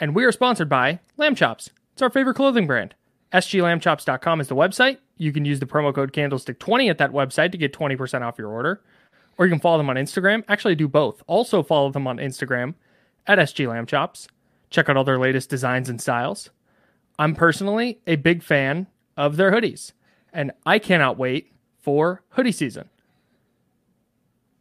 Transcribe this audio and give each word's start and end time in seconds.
and 0.00 0.14
we 0.14 0.24
are 0.24 0.32
sponsored 0.32 0.68
by 0.68 1.00
Lamb 1.16 1.34
Chops. 1.34 1.70
It's 1.92 2.02
our 2.02 2.10
favorite 2.10 2.34
clothing 2.34 2.66
brand. 2.66 2.94
SGLambchops.com 3.32 4.40
is 4.40 4.48
the 4.48 4.54
website. 4.54 4.98
You 5.16 5.32
can 5.32 5.44
use 5.44 5.60
the 5.60 5.66
promo 5.66 5.94
code 5.94 6.12
Candlestick20 6.12 6.88
at 6.88 6.98
that 6.98 7.12
website 7.12 7.52
to 7.52 7.58
get 7.58 7.72
20% 7.72 8.22
off 8.22 8.38
your 8.38 8.48
order. 8.48 8.80
Or 9.36 9.46
you 9.46 9.52
can 9.52 9.60
follow 9.60 9.78
them 9.78 9.90
on 9.90 9.96
Instagram. 9.96 10.44
Actually, 10.48 10.74
do 10.74 10.88
both. 10.88 11.22
Also, 11.26 11.62
follow 11.62 11.90
them 11.90 12.06
on 12.06 12.18
Instagram 12.18 12.74
at 13.26 13.38
SGLambchops. 13.38 14.28
Check 14.70 14.88
out 14.88 14.96
all 14.96 15.04
their 15.04 15.18
latest 15.18 15.50
designs 15.50 15.88
and 15.88 16.00
styles. 16.00 16.50
I'm 17.18 17.34
personally 17.34 18.00
a 18.06 18.16
big 18.16 18.42
fan 18.42 18.86
of 19.16 19.36
their 19.36 19.50
hoodies, 19.50 19.92
and 20.32 20.52
I 20.64 20.78
cannot 20.78 21.18
wait 21.18 21.52
for 21.78 22.22
hoodie 22.30 22.52
season. 22.52 22.88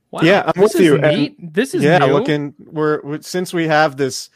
Wow, 0.09 0.21
yeah, 0.23 0.51
I'm 0.55 0.61
with 0.61 0.79
you. 0.79 0.97
Neat. 0.97 1.53
This 1.53 1.75
is 1.75 1.83
yeah. 1.83 1.99
new. 1.99 2.13
Looking, 2.13 2.53
we're, 2.57 3.01
we're 3.03 3.21
since 3.21 3.53
we 3.53 3.67
have 3.67 3.97
this 3.97 4.29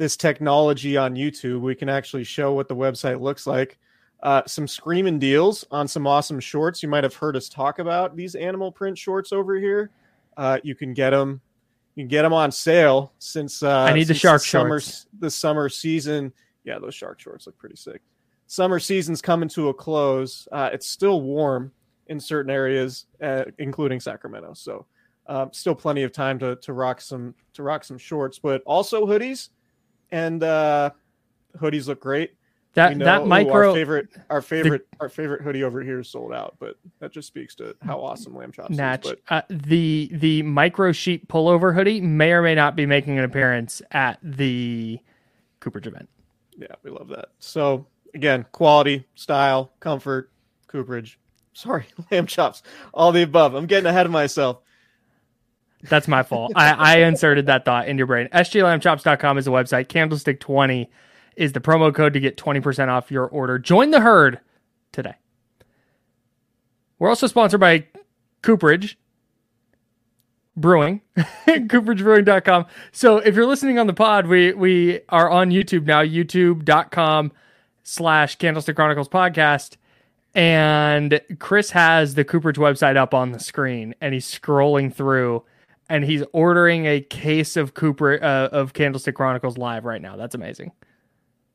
this 0.00 0.16
technology 0.16 0.96
on 0.96 1.14
YouTube, 1.14 1.60
we 1.60 1.74
can 1.74 1.90
actually 1.90 2.24
show 2.24 2.54
what 2.54 2.68
the 2.68 2.74
website 2.74 3.20
looks 3.20 3.46
like. 3.46 3.78
Uh, 4.22 4.40
some 4.46 4.66
screaming 4.66 5.18
deals 5.18 5.64
on 5.70 5.86
some 5.86 6.06
awesome 6.06 6.40
shorts. 6.40 6.82
You 6.82 6.88
might 6.88 7.04
have 7.04 7.14
heard 7.14 7.36
us 7.36 7.50
talk 7.50 7.78
about 7.78 8.16
these 8.16 8.34
animal 8.34 8.72
print 8.72 8.96
shorts 8.96 9.30
over 9.30 9.56
here. 9.56 9.90
Uh, 10.38 10.58
you 10.62 10.74
can 10.74 10.94
get 10.94 11.10
them. 11.10 11.42
You 11.96 12.04
can 12.04 12.08
get 12.08 12.22
them 12.22 12.32
on 12.32 12.50
sale 12.50 13.12
since 13.18 13.62
uh, 13.62 13.80
I 13.80 13.92
need 13.92 14.08
the 14.08 14.14
shark 14.14 14.40
the 14.40 14.48
summer, 14.48 14.80
shorts. 14.80 15.06
The 15.18 15.30
summer 15.30 15.68
season 15.68 16.32
yeah, 16.64 16.78
those 16.78 16.94
shark 16.94 17.20
shorts 17.20 17.46
look 17.46 17.58
pretty 17.58 17.76
sick. 17.76 18.00
Summer 18.46 18.78
season's 18.78 19.20
coming 19.20 19.48
to 19.50 19.68
a 19.68 19.74
close. 19.74 20.48
Uh, 20.50 20.70
it's 20.72 20.86
still 20.86 21.20
warm 21.20 21.72
in 22.06 22.18
certain 22.18 22.50
areas, 22.50 23.06
uh, 23.22 23.44
including 23.58 24.00
Sacramento. 24.00 24.54
So, 24.54 24.86
um, 25.26 25.50
still 25.52 25.74
plenty 25.74 26.02
of 26.02 26.12
time 26.12 26.38
to 26.40 26.56
to 26.56 26.72
rock 26.72 27.00
some 27.00 27.34
to 27.54 27.62
rock 27.62 27.84
some 27.84 27.98
shorts, 27.98 28.38
but 28.38 28.62
also 28.64 29.06
hoodies. 29.06 29.50
And 30.12 30.42
uh, 30.42 30.90
hoodies 31.58 31.86
look 31.86 32.00
great. 32.00 32.34
That 32.74 32.96
that 33.00 33.26
micro 33.26 33.70
our 33.70 33.74
favorite 33.74 34.08
our 34.28 34.40
favorite 34.40 34.86
the, 34.92 34.96
our 35.00 35.08
favorite 35.08 35.42
hoodie 35.42 35.64
over 35.64 35.82
here 35.82 36.00
is 36.00 36.08
sold 36.08 36.32
out, 36.32 36.54
but 36.60 36.76
that 37.00 37.10
just 37.10 37.26
speaks 37.26 37.56
to 37.56 37.74
how 37.82 37.98
awesome 38.00 38.36
Lamb 38.36 38.52
Chops 38.52 38.76
Natch, 38.76 39.06
is. 39.06 39.12
But 39.28 39.34
uh, 39.34 39.42
the 39.50 40.08
the 40.12 40.42
micro 40.42 40.92
sheet 40.92 41.26
pullover 41.26 41.74
hoodie 41.74 42.00
may 42.00 42.30
or 42.30 42.42
may 42.42 42.54
not 42.54 42.76
be 42.76 42.86
making 42.86 43.18
an 43.18 43.24
appearance 43.24 43.82
at 43.90 44.20
the 44.22 45.00
Cooperage 45.58 45.88
event. 45.88 46.08
Yeah, 46.56 46.74
we 46.84 46.92
love 46.92 47.08
that. 47.08 47.30
So 47.40 47.86
again, 48.14 48.46
quality, 48.52 49.04
style, 49.16 49.72
comfort, 49.80 50.30
cooperage. 50.68 51.18
Sorry, 51.52 51.86
lamb 52.12 52.26
chops, 52.26 52.62
all 52.94 53.10
the 53.10 53.22
above. 53.22 53.54
I'm 53.54 53.66
getting 53.66 53.86
ahead 53.86 54.06
of 54.06 54.12
myself. 54.12 54.60
That's 55.84 56.08
my 56.08 56.22
fault. 56.22 56.52
I, 56.54 56.72
I 56.72 56.96
inserted 56.98 57.46
that 57.46 57.64
thought 57.64 57.88
in 57.88 57.96
your 57.96 58.06
brain. 58.06 58.28
SGLambchops.com 58.32 59.38
is 59.38 59.44
the 59.46 59.50
website. 59.50 59.86
Candlestick20 59.86 60.88
is 61.36 61.52
the 61.52 61.60
promo 61.60 61.94
code 61.94 62.12
to 62.12 62.20
get 62.20 62.36
20% 62.36 62.88
off 62.88 63.10
your 63.10 63.26
order. 63.26 63.58
Join 63.58 63.90
the 63.90 64.00
herd 64.00 64.40
today. 64.92 65.14
We're 66.98 67.08
also 67.08 67.26
sponsored 67.26 67.60
by 67.60 67.86
Cooperage 68.42 68.98
Brewing, 70.56 71.00
CooperageBrewing.com. 71.16 72.66
So 72.92 73.18
if 73.18 73.34
you're 73.34 73.46
listening 73.46 73.78
on 73.78 73.86
the 73.86 73.94
pod, 73.94 74.26
we 74.26 74.52
we 74.52 75.00
are 75.08 75.30
on 75.30 75.50
YouTube 75.50 75.86
now, 75.86 76.02
youtube.com 76.02 77.32
slash 77.82 78.36
Candlestick 78.36 78.76
Chronicles 78.76 79.08
podcast. 79.08 79.76
And 80.34 81.20
Chris 81.38 81.70
has 81.70 82.14
the 82.14 82.24
Cooperage 82.24 82.56
website 82.56 82.96
up 82.96 83.14
on 83.14 83.32
the 83.32 83.40
screen 83.40 83.94
and 84.00 84.12
he's 84.12 84.26
scrolling 84.26 84.92
through 84.94 85.42
and 85.90 86.04
he's 86.04 86.22
ordering 86.32 86.86
a 86.86 87.00
case 87.00 87.56
of 87.56 87.74
Cooper 87.74 88.22
uh, 88.22 88.48
of 88.48 88.72
Candlestick 88.72 89.14
Chronicles 89.14 89.58
live 89.58 89.84
right 89.84 90.00
now. 90.00 90.16
That's 90.16 90.34
amazing. 90.34 90.72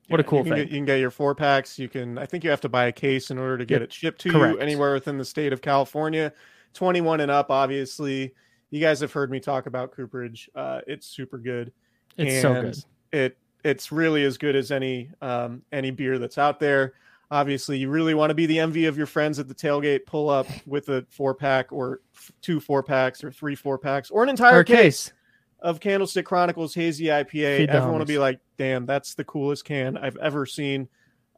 What 0.09 0.19
yeah, 0.19 0.25
a 0.25 0.29
cool 0.29 0.40
you 0.40 0.44
thing. 0.51 0.56
Get, 0.56 0.69
you 0.69 0.78
can 0.78 0.85
get 0.85 1.00
your 1.00 1.09
four 1.09 1.34
packs. 1.34 1.79
You 1.79 1.90
can, 1.90 2.19
I 2.19 2.28
think 2.28 2.44
you 2.44 2.51
have 2.51 2.62
to 2.62 2.69
buy 2.69 2.85
a 2.85 2.91
case 2.91 3.31
in 3.31 3.40
order 3.40 3.57
to 3.57 3.66
get 3.66 3.81
yep. 3.81 3.84
it 3.84 3.94
shipped 3.94 4.22
to 4.22 4.31
Correct. 4.31 4.56
you 4.56 4.59
anywhere 4.59 4.94
within 4.94 5.18
the 5.18 5.25
state 5.25 5.51
of 5.51 5.62
California. 5.62 6.31
21 6.73 7.22
and 7.22 7.31
up, 7.31 7.50
obviously 7.50 8.34
you 8.69 8.81
guys 8.81 9.00
have 9.00 9.13
heard 9.13 9.31
me 9.31 9.40
talk 9.40 9.66
about 9.66 9.91
cooperage. 9.91 10.50
Uh, 10.53 10.81
it's 10.85 11.07
super 11.07 11.38
good. 11.38 11.72
It's 12.17 12.34
and 12.34 12.41
so 12.41 12.62
good. 12.62 12.78
It 13.12 13.38
it's 13.63 13.91
really 13.91 14.23
as 14.25 14.38
good 14.38 14.56
as 14.56 14.72
any 14.72 15.09
um, 15.22 15.62
any 15.72 15.91
beer 15.91 16.19
that's 16.19 16.38
out 16.38 16.59
there. 16.59 16.94
Obviously, 17.31 17.78
you 17.78 17.90
really 17.90 18.13
want 18.13 18.30
to 18.30 18.36
be 18.36 18.46
the 18.46 18.59
envy 18.59 18.86
of 18.86 18.97
your 18.97 19.08
friends 19.08 19.40
at 19.40 19.47
the 19.47 19.56
tailgate. 19.56 20.06
Pull 20.06 20.30
up 20.30 20.47
with 20.66 20.90
a 20.90 21.06
four 21.09 21.34
pack 21.34 21.72
or 21.72 22.02
two 22.41 22.59
four 22.59 22.84
packs 22.84 23.24
or 23.24 23.31
three 23.31 23.56
four 23.56 23.78
packs 23.78 24.12
or 24.12 24.24
an 24.24 24.30
entire 24.30 24.63
case. 24.63 24.75
case 24.75 25.13
of 25.59 25.80
Candlestick 25.80 26.25
Chronicles 26.25 26.75
Hazy 26.75 27.06
IPA. 27.06 27.68
Everyone 27.68 28.00
will 28.00 28.06
be 28.06 28.19
like, 28.19 28.40
"Damn, 28.58 28.85
that's 28.85 29.16
the 29.16 29.24
coolest 29.24 29.66
can 29.66 29.97
I've 29.97 30.18
ever 30.18 30.46
seen," 30.46 30.88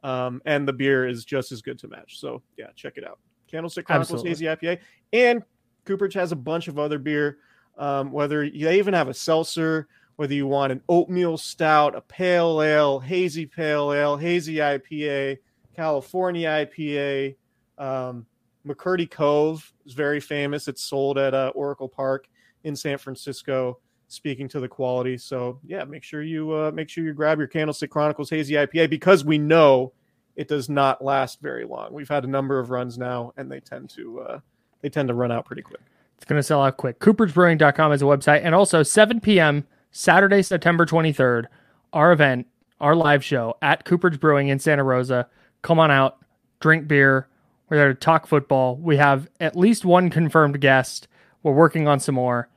um, 0.02 0.42
and 0.44 0.68
the 0.68 0.72
beer 0.72 1.06
is 1.06 1.24
just 1.24 1.52
as 1.52 1.62
good 1.62 1.78
to 1.80 1.88
match. 1.88 2.20
So 2.20 2.42
yeah, 2.56 2.68
check 2.76 2.98
it 2.98 3.06
out. 3.06 3.18
Candlestick 3.50 3.86
Chronicles 3.86 4.24
Absolutely. 4.24 4.46
Hazy 4.46 4.66
IPA 4.66 4.78
and 5.12 5.42
Cooperage 5.84 6.14
has 6.14 6.32
a 6.32 6.36
bunch 6.36 6.68
of 6.68 6.78
other 6.78 6.98
beer. 6.98 7.38
Um, 7.78 8.12
whether 8.12 8.48
they 8.48 8.78
even 8.78 8.92
have 8.92 9.08
a 9.08 9.14
seltzer, 9.14 9.88
whether 10.16 10.34
you 10.34 10.46
want 10.46 10.72
an 10.72 10.82
oatmeal 10.88 11.38
stout, 11.38 11.94
a 11.94 12.00
pale 12.00 12.60
ale, 12.60 12.98
hazy 12.98 13.46
pale 13.46 13.92
ale, 13.92 14.16
hazy 14.16 14.56
IPA, 14.56 15.38
California 15.78 16.48
IPA. 16.48 17.36
Um, 17.78 18.26
McCurdy 18.66 19.08
Cove 19.08 19.72
is 19.86 19.92
very 19.94 20.18
famous. 20.18 20.66
It's 20.66 20.82
sold 20.82 21.18
at 21.18 21.34
uh, 21.34 21.52
Oracle 21.54 21.88
Park 21.88 22.28
in 22.64 22.74
San 22.74 22.98
Francisco. 22.98 23.78
Speaking 24.08 24.48
to 24.48 24.58
the 24.58 24.66
quality, 24.66 25.18
so 25.18 25.60
yeah, 25.66 25.84
make 25.84 26.02
sure 26.02 26.22
you 26.22 26.50
uh, 26.50 26.70
make 26.72 26.88
sure 26.88 27.04
you 27.04 27.12
grab 27.12 27.38
your 27.38 27.46
Candlestick 27.46 27.90
Chronicles 27.90 28.30
Hazy 28.30 28.54
IPA 28.54 28.88
because 28.88 29.22
we 29.22 29.36
know 29.36 29.92
it 30.34 30.48
does 30.48 30.70
not 30.70 31.04
last 31.04 31.42
very 31.42 31.66
long. 31.66 31.92
We've 31.92 32.08
had 32.08 32.24
a 32.24 32.26
number 32.26 32.58
of 32.58 32.70
runs 32.70 32.96
now, 32.96 33.34
and 33.36 33.52
they 33.52 33.60
tend 33.60 33.90
to 33.90 34.20
uh, 34.20 34.40
they 34.80 34.88
tend 34.88 35.08
to 35.08 35.14
run 35.14 35.30
out 35.30 35.44
pretty 35.44 35.60
quick. 35.60 35.82
It's 36.16 36.24
going 36.24 36.38
to 36.38 36.42
sell 36.42 36.62
out 36.62 36.78
quick. 36.78 37.00
CooperageBrewing.com 37.00 37.92
is 37.92 38.00
a 38.00 38.06
website. 38.06 38.40
And 38.42 38.54
also, 38.54 38.82
7 38.82 39.20
p.m., 39.20 39.66
Saturday, 39.92 40.42
September 40.42 40.86
23rd, 40.86 41.44
our 41.92 42.10
event, 42.10 42.46
our 42.80 42.96
live 42.96 43.22
show 43.22 43.56
at 43.60 43.84
Cooper's 43.84 44.16
Brewing 44.16 44.48
in 44.48 44.58
Santa 44.58 44.82
Rosa. 44.82 45.28
Come 45.62 45.78
on 45.78 45.90
out, 45.90 46.18
drink 46.60 46.88
beer. 46.88 47.28
We're 47.68 47.76
there 47.76 47.88
to 47.88 47.94
talk 47.94 48.26
football. 48.26 48.76
We 48.76 48.96
have 48.96 49.28
at 49.40 49.56
least 49.56 49.84
one 49.84 50.10
confirmed 50.10 50.60
guest. 50.60 51.08
We're 51.42 51.52
working 51.52 51.86
on 51.86 52.00
some 52.00 52.14
more, 52.14 52.48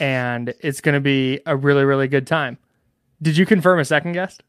and 0.00 0.52
it's 0.60 0.80
going 0.80 0.94
to 0.94 1.00
be 1.00 1.40
a 1.46 1.56
really, 1.56 1.84
really 1.84 2.08
good 2.08 2.26
time. 2.26 2.58
Did 3.22 3.36
you 3.36 3.46
confirm 3.46 3.78
a 3.78 3.84
second 3.84 4.12
guest? 4.12 4.42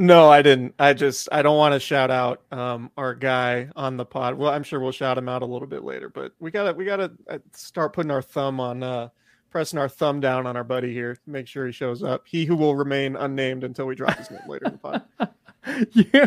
No, 0.00 0.30
I 0.30 0.40
didn't. 0.40 0.74
I 0.78 0.94
just 0.94 1.28
I 1.30 1.42
don't 1.42 1.58
want 1.58 1.74
to 1.74 1.80
shout 1.80 2.10
out 2.10 2.42
um, 2.50 2.90
our 2.96 3.14
guy 3.14 3.68
on 3.76 3.98
the 3.98 4.06
pod. 4.06 4.34
Well, 4.34 4.50
I'm 4.50 4.62
sure 4.62 4.80
we'll 4.80 4.92
shout 4.92 5.18
him 5.18 5.28
out 5.28 5.42
a 5.42 5.46
little 5.46 5.68
bit 5.68 5.84
later, 5.84 6.08
but 6.08 6.32
we 6.40 6.50
gotta 6.50 6.72
we 6.72 6.86
gotta 6.86 7.12
uh, 7.28 7.38
start 7.52 7.92
putting 7.92 8.10
our 8.10 8.22
thumb 8.22 8.60
on 8.60 8.82
uh, 8.82 9.10
pressing 9.50 9.78
our 9.78 9.90
thumb 9.90 10.20
down 10.20 10.46
on 10.46 10.56
our 10.56 10.64
buddy 10.64 10.92
here. 10.94 11.18
Make 11.26 11.46
sure 11.46 11.66
he 11.66 11.72
shows 11.72 12.02
up. 12.02 12.22
He 12.26 12.46
who 12.46 12.56
will 12.56 12.76
remain 12.76 13.14
unnamed 13.14 13.62
until 13.62 13.84
we 13.84 13.94
drop 13.94 14.16
his 14.16 14.30
name 14.30 14.40
later 14.48 14.66
in 14.66 14.72
the 14.72 14.78
pod. 14.78 15.02
yeah, 15.92 16.26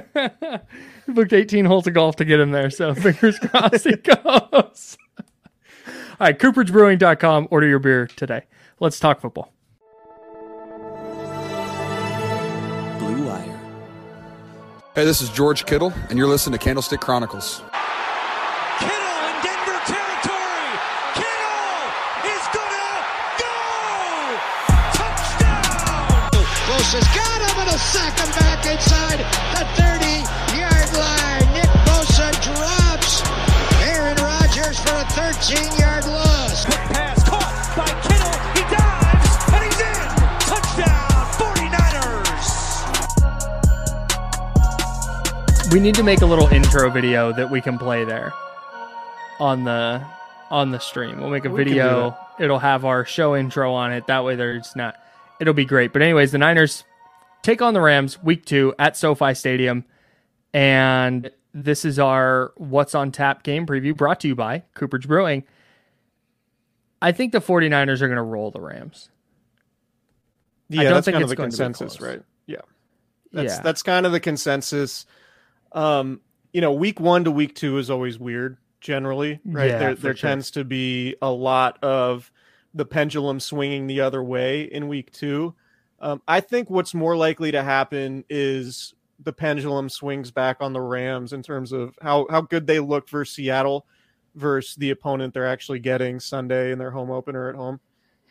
booked 1.07 1.33
18 1.33 1.65
holes 1.65 1.87
of 1.87 1.93
golf 1.93 2.15
to 2.17 2.25
get 2.25 2.39
him 2.39 2.51
there, 2.51 2.69
so 2.69 2.93
fingers 2.95 3.39
crossed 3.39 3.85
he 3.85 3.95
goes. 3.95 4.97
All 6.19 6.27
right, 6.27 6.37
CooperageBrewing.com. 6.37 7.47
Order 7.51 7.67
your 7.67 7.79
beer 7.79 8.07
today. 8.07 8.43
Let's 8.79 8.99
talk 8.99 9.19
football. 9.19 9.51
Blue 12.99 13.25
Wire. 13.27 13.59
Hey, 14.95 15.05
this 15.05 15.21
is 15.21 15.29
George 15.29 15.65
Kittle, 15.65 15.93
and 16.09 16.17
you're 16.17 16.27
listening 16.27 16.57
to 16.57 16.63
Candlestick 16.63 17.01
Chronicles. 17.01 17.61
15-yard 35.43 36.05
loss. 36.05 36.63
Quick 36.63 36.77
pass 36.77 37.21
caught 37.27 37.75
by 37.75 37.83
Kittle. 38.07 38.31
He 38.55 38.63
dives, 38.73 39.35
and 39.51 39.59
he's 39.65 39.75
in. 39.83 40.07
Touchdown, 40.47 41.27
49ers. 45.59 45.73
We 45.73 45.81
need 45.81 45.95
to 45.95 46.03
make 46.03 46.21
a 46.21 46.25
little 46.25 46.47
intro 46.47 46.89
video 46.89 47.33
that 47.33 47.51
we 47.51 47.59
can 47.59 47.77
play 47.77 48.05
there 48.05 48.31
on 49.41 49.65
the 49.65 50.01
on 50.49 50.71
the 50.71 50.79
stream. 50.79 51.19
We'll 51.19 51.29
make 51.29 51.43
a 51.43 51.49
we 51.49 51.65
video. 51.65 52.17
It'll 52.39 52.59
have 52.59 52.85
our 52.85 53.03
show 53.03 53.35
intro 53.35 53.73
on 53.73 53.91
it. 53.91 54.07
That 54.07 54.23
way 54.23 54.37
there's 54.37 54.77
not 54.77 54.95
it'll 55.41 55.53
be 55.53 55.65
great. 55.65 55.91
But 55.91 56.03
anyways, 56.03 56.31
the 56.31 56.37
Niners 56.37 56.85
take 57.41 57.61
on 57.61 57.73
the 57.73 57.81
Rams 57.81 58.23
week 58.23 58.45
2 58.45 58.75
at 58.79 58.95
SoFi 58.95 59.33
Stadium 59.33 59.83
and 60.53 61.31
this 61.53 61.85
is 61.85 61.99
our 61.99 62.53
what's 62.57 62.95
on 62.95 63.11
tap 63.11 63.43
game 63.43 63.65
preview 63.65 63.95
brought 63.95 64.19
to 64.21 64.27
you 64.27 64.35
by 64.35 64.63
Cooperage 64.73 65.07
Brewing. 65.07 65.43
I 67.01 67.11
think 67.11 67.31
the 67.31 67.41
49ers 67.41 68.01
are 68.01 68.07
going 68.07 68.15
to 68.15 68.23
roll 68.23 68.49
the 68.49 68.61
Rams. 68.61 69.09
Yeah, 70.69 70.83
don't 70.83 70.93
that's 70.93 71.05
think 71.05 71.15
kind 71.15 71.23
of 71.23 71.29
the 71.29 71.35
going 71.35 71.51
to 71.51 71.57
be 71.57 71.63
consensus, 71.63 72.01
right? 72.01 72.21
Yeah. 72.47 72.61
That's 73.31 73.55
yeah. 73.55 73.61
that's 73.61 73.83
kind 73.83 74.05
of 74.05 74.11
the 74.11 74.19
consensus. 74.19 75.05
Um, 75.73 76.21
you 76.51 76.61
know, 76.61 76.71
week 76.71 76.99
one 76.99 77.25
to 77.25 77.31
week 77.31 77.55
two 77.55 77.77
is 77.77 77.89
always 77.89 78.17
weird, 78.17 78.57
generally, 78.79 79.39
right? 79.45 79.69
Yeah, 79.69 79.79
there 79.79 79.95
there 79.95 80.15
sure. 80.15 80.29
tends 80.29 80.51
to 80.51 80.63
be 80.63 81.15
a 81.21 81.31
lot 81.31 81.83
of 81.83 82.31
the 82.73 82.85
pendulum 82.85 83.39
swinging 83.39 83.87
the 83.87 84.01
other 84.01 84.23
way 84.23 84.63
in 84.63 84.87
week 84.87 85.11
two. 85.11 85.53
Um, 85.99 86.21
I 86.27 86.39
think 86.41 86.69
what's 86.69 86.93
more 86.93 87.15
likely 87.15 87.51
to 87.51 87.63
happen 87.63 88.23
is 88.29 88.93
the 89.23 89.33
pendulum 89.33 89.89
swings 89.89 90.31
back 90.31 90.57
on 90.59 90.73
the 90.73 90.81
Rams 90.81 91.33
in 91.33 91.41
terms 91.43 91.71
of 91.71 91.95
how 92.01 92.27
how 92.29 92.41
good 92.41 92.67
they 92.67 92.79
look 92.79 93.09
versus 93.09 93.35
Seattle 93.35 93.85
versus 94.35 94.75
the 94.75 94.89
opponent 94.89 95.33
they're 95.33 95.45
actually 95.47 95.79
getting 95.79 96.19
Sunday 96.19 96.71
in 96.71 96.79
their 96.79 96.91
home 96.91 97.11
opener 97.11 97.49
at 97.49 97.55
home 97.55 97.79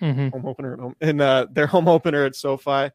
Mhm. 0.00 0.32
home 0.32 0.46
opener 0.46 0.72
at 0.74 0.80
home 0.80 0.96
in 1.00 1.20
uh, 1.20 1.46
their 1.52 1.66
home 1.68 1.86
opener 1.88 2.24
at 2.24 2.34
SoFi. 2.34 2.90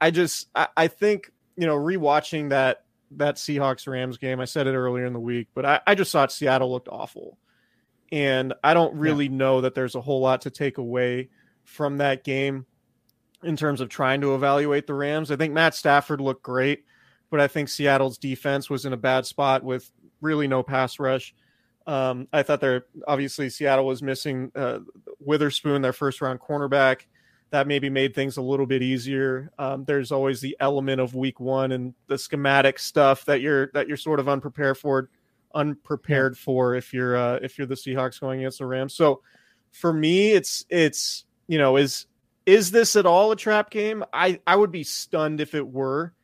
I 0.00 0.10
just 0.10 0.48
I, 0.54 0.66
I 0.76 0.88
think 0.88 1.30
you 1.56 1.66
know 1.66 1.76
rewatching 1.76 2.48
that 2.50 2.84
that 3.12 3.36
Seahawks 3.36 3.86
Rams 3.86 4.18
game. 4.18 4.40
I 4.40 4.44
said 4.46 4.66
it 4.66 4.74
earlier 4.74 5.04
in 5.04 5.12
the 5.12 5.20
week, 5.20 5.48
but 5.54 5.64
I, 5.66 5.80
I 5.86 5.94
just 5.94 6.10
thought 6.12 6.32
Seattle 6.32 6.70
looked 6.72 6.88
awful, 6.88 7.38
and 8.12 8.54
I 8.64 8.74
don't 8.74 8.94
really 8.96 9.28
know 9.28 9.60
that 9.60 9.74
there's 9.74 9.94
a 9.94 10.00
whole 10.00 10.20
lot 10.20 10.42
to 10.42 10.50
take 10.50 10.78
away 10.78 11.28
from 11.64 11.98
that 11.98 12.24
game 12.24 12.66
in 13.42 13.56
terms 13.56 13.80
of 13.80 13.88
trying 13.88 14.20
to 14.22 14.34
evaluate 14.34 14.86
the 14.86 14.94
Rams. 14.94 15.30
I 15.30 15.36
think 15.36 15.54
Matt 15.54 15.74
Stafford 15.74 16.20
looked 16.20 16.42
great, 16.42 16.84
but 17.30 17.40
I 17.40 17.48
think 17.48 17.68
Seattle's 17.68 18.18
defense 18.18 18.68
was 18.68 18.84
in 18.84 18.92
a 18.92 18.96
bad 18.96 19.24
spot 19.24 19.62
with 19.62 19.90
really 20.20 20.48
no 20.48 20.62
pass 20.62 20.98
rush. 20.98 21.34
Um, 21.86 22.28
I 22.32 22.42
thought 22.42 22.60
they're 22.60 22.86
obviously 23.08 23.48
Seattle 23.48 23.86
was 23.86 24.02
missing 24.02 24.52
uh, 24.54 24.80
Witherspoon, 25.18 25.82
their 25.82 25.92
first 25.92 26.20
round 26.20 26.40
cornerback. 26.40 27.02
That 27.50 27.66
maybe 27.66 27.90
made 27.90 28.14
things 28.14 28.36
a 28.36 28.42
little 28.42 28.66
bit 28.66 28.80
easier. 28.80 29.50
Um, 29.58 29.84
there's 29.84 30.12
always 30.12 30.40
the 30.40 30.56
element 30.60 31.00
of 31.00 31.16
week 31.16 31.40
one 31.40 31.72
and 31.72 31.94
the 32.06 32.16
schematic 32.16 32.78
stuff 32.78 33.24
that 33.24 33.40
you're 33.40 33.70
that 33.74 33.88
you're 33.88 33.96
sort 33.96 34.20
of 34.20 34.28
unprepared 34.28 34.78
for, 34.78 35.10
unprepared 35.52 36.38
for 36.38 36.76
if 36.76 36.92
you're 36.92 37.16
uh, 37.16 37.40
if 37.42 37.58
you're 37.58 37.66
the 37.66 37.74
Seahawks 37.74 38.20
going 38.20 38.40
against 38.40 38.58
the 38.58 38.66
Rams. 38.66 38.94
So 38.94 39.22
for 39.72 39.92
me, 39.92 40.30
it's 40.30 40.64
it's 40.68 41.24
you 41.48 41.58
know 41.58 41.76
is 41.76 42.06
is 42.46 42.70
this 42.70 42.94
at 42.94 43.04
all 43.06 43.32
a 43.32 43.36
trap 43.36 43.70
game? 43.70 44.04
I 44.12 44.40
I 44.46 44.54
would 44.54 44.70
be 44.70 44.84
stunned 44.84 45.40
if 45.40 45.54
it 45.56 45.66
were 45.66 46.14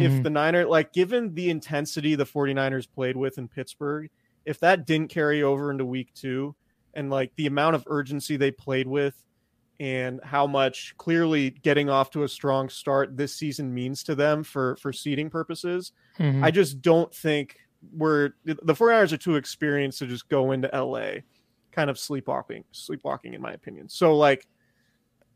if 0.00 0.12
Mhm. 0.12 0.22
the 0.22 0.30
Niner 0.30 0.66
like 0.66 0.92
given 0.92 1.34
the 1.34 1.50
intensity 1.50 2.14
the 2.14 2.26
49ers 2.26 2.86
played 2.90 3.16
with 3.16 3.38
in 3.38 3.48
Pittsburgh, 3.48 4.10
if 4.44 4.58
that 4.60 4.86
didn't 4.86 5.08
carry 5.10 5.42
over 5.42 5.70
into 5.70 5.84
week 5.84 6.12
2 6.14 6.54
and 6.94 7.10
like 7.10 7.32
the 7.36 7.46
amount 7.46 7.76
of 7.76 7.84
urgency 7.88 8.36
they 8.36 8.50
played 8.50 8.86
with 8.86 9.22
and 9.78 10.20
how 10.24 10.46
much 10.46 10.94
clearly 10.96 11.50
getting 11.50 11.90
off 11.90 12.10
to 12.10 12.22
a 12.22 12.28
strong 12.28 12.68
start 12.68 13.16
this 13.16 13.34
season 13.34 13.72
means 13.74 14.02
to 14.04 14.14
them 14.14 14.42
for 14.42 14.76
for 14.76 14.92
seeding 14.92 15.28
purposes, 15.28 15.92
Mhm. 16.18 16.42
I 16.42 16.50
just 16.50 16.80
don't 16.80 17.14
think 17.14 17.58
we're 17.92 18.32
the 18.44 18.74
49ers 18.74 19.12
are 19.12 19.16
too 19.18 19.36
experienced 19.36 19.98
to 19.98 20.06
just 20.06 20.28
go 20.28 20.52
into 20.52 20.68
LA 20.74 21.22
kind 21.72 21.90
of 21.90 21.98
sleepwalking, 21.98 22.64
sleepwalking 22.72 23.34
in 23.34 23.40
my 23.42 23.52
opinion. 23.52 23.88
So 23.88 24.16
like 24.16 24.46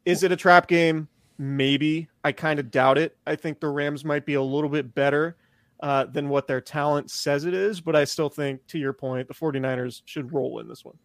is 0.07 0.23
it 0.23 0.33
a 0.33 0.37
trap 0.37 0.67
game? 0.67 1.09
Maybe. 1.43 2.07
I 2.23 2.33
kind 2.33 2.61
of 2.61 2.71
doubt 2.71 2.99
it. 2.99 3.17
I 3.27 3.35
think 3.35 3.61
the 3.61 3.69
Rams 3.69 4.05
might 4.05 4.27
be 4.27 4.35
a 4.35 4.43
little 4.43 4.69
bit 4.69 4.95
better 4.95 5.39
uh, 5.83 6.05
than 6.05 6.29
what 6.29 6.47
their 6.47 6.61
talent 6.61 7.11
says 7.11 7.47
it 7.47 7.55
is, 7.55 7.81
but 7.81 7.97
I 7.97 8.05
still 8.05 8.29
think, 8.29 8.67
to 8.67 8.79
your 8.79 8.93
point, 8.93 9.27
the 9.27 9.33
49ers 9.33 10.03
should 10.05 10.35
roll 10.35 10.59
in 10.59 10.69
this 10.69 10.85
one. 10.85 10.99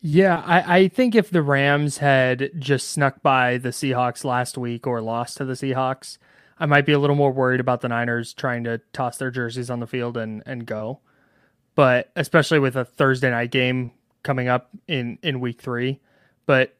Yeah, 0.00 0.42
I, 0.44 0.78
I 0.78 0.88
think 0.88 1.14
if 1.14 1.30
the 1.30 1.40
Rams 1.40 1.98
had 1.98 2.50
just 2.58 2.88
snuck 2.88 3.22
by 3.22 3.58
the 3.58 3.68
Seahawks 3.68 4.24
last 4.24 4.58
week 4.58 4.88
or 4.88 5.00
lost 5.00 5.36
to 5.36 5.44
the 5.44 5.52
Seahawks, 5.52 6.18
I 6.58 6.66
might 6.66 6.84
be 6.84 6.92
a 6.92 6.98
little 6.98 7.14
more 7.14 7.30
worried 7.30 7.60
about 7.60 7.80
the 7.80 7.88
Niners 7.90 8.34
trying 8.34 8.64
to 8.64 8.80
toss 8.92 9.18
their 9.18 9.30
jerseys 9.30 9.70
on 9.70 9.78
the 9.78 9.86
field 9.86 10.16
and, 10.16 10.42
and 10.46 10.66
go. 10.66 10.98
But 11.76 12.10
especially 12.16 12.58
with 12.58 12.74
a 12.74 12.84
Thursday 12.84 13.30
night 13.30 13.52
game 13.52 13.92
coming 14.24 14.48
up 14.48 14.70
in, 14.88 15.20
in 15.22 15.38
week 15.38 15.60
three. 15.60 16.00
But 16.44 16.74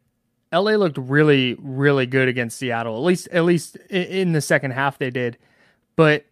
LA 0.53 0.73
looked 0.73 0.99
really, 0.99 1.57
really 1.61 2.07
good 2.07 2.29
against 2.29 2.59
Seattle. 2.59 2.97
At 2.97 3.03
least 3.03 3.29
at 3.29 3.45
least 3.45 3.77
in 3.89 4.33
the 4.33 4.41
second 4.41 4.73
half 4.73 4.99
they 4.99 5.11
did. 5.11 5.39
But 5.97 6.27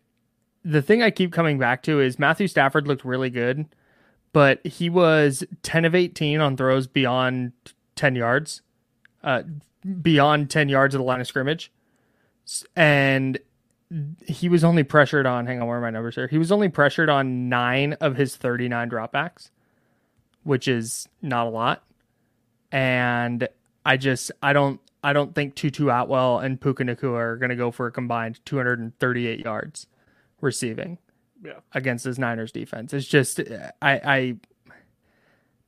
the 0.65 0.83
thing 0.83 1.03
I 1.03 1.11
keep 1.11 1.33
coming 1.33 1.59
back 1.59 1.83
to 1.85 2.01
is 2.01 2.19
Matthew 2.19 2.49
Stafford 2.49 2.87
looked 2.87 3.05
really 3.05 3.31
good 3.31 3.67
but 4.33 4.65
he 4.67 4.91
was 4.91 5.45
10 5.63 5.85
of 5.85 5.95
18 5.95 6.41
on 6.41 6.57
throws 6.57 6.87
beyond 6.87 7.53
10 7.97 8.15
yards, 8.15 8.63
uh, 9.23 9.43
beyond 10.03 10.51
10 10.51 10.69
yards 10.69 10.95
of 10.95 11.01
the 11.01 11.05
line 11.05 11.21
of 11.21 11.27
scrimmage. 11.27 11.73
And 12.77 13.39
he 14.27 14.49
was 14.49 14.65
only 14.65 14.83
pressured 14.83 15.27
on, 15.27 15.47
hang 15.47 15.61
on, 15.61 15.67
where 15.67 15.79
are 15.79 15.81
my 15.81 15.91
numbers 15.91 16.15
here? 16.15 16.29
He 16.29 16.39
was 16.39 16.53
only 16.53 16.69
pressured 16.69 17.09
on 17.09 17.49
nine 17.49 17.95
of 17.95 18.17
his 18.17 18.37
39 18.37 18.91
dropbacks, 18.91 19.51
which 20.45 20.69
is 20.69 21.09
not 21.23 21.47
a 21.47 21.51
lot. 21.51 21.83
And 22.71 23.49
I 23.89 23.97
just, 23.97 24.31
I 24.43 24.53
don't, 24.53 24.81
I 25.03 25.13
don't 25.13 25.35
think 25.35 25.55
Tutu 25.55 25.89
Atwell 25.89 26.39
and 26.41 26.61
Puka 26.61 26.85
Nacua 26.85 27.15
are 27.17 27.37
going 27.37 27.51
to 27.51 27.57
go 27.57 27.71
for 27.71 27.87
a 27.87 27.93
combined 27.93 28.41
238 28.45 29.41
yards 29.41 29.87
receiving 30.41 30.99
Yeah. 31.45 31.61
against 31.73 32.05
this 32.05 32.19
Niners 32.19 32.53
defense. 32.53 32.93
It's 32.93 33.07
just 33.07 33.41
I 33.41 33.73
I 33.83 34.37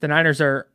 the 0.00 0.08
Niners 0.08 0.40
are 0.40 0.66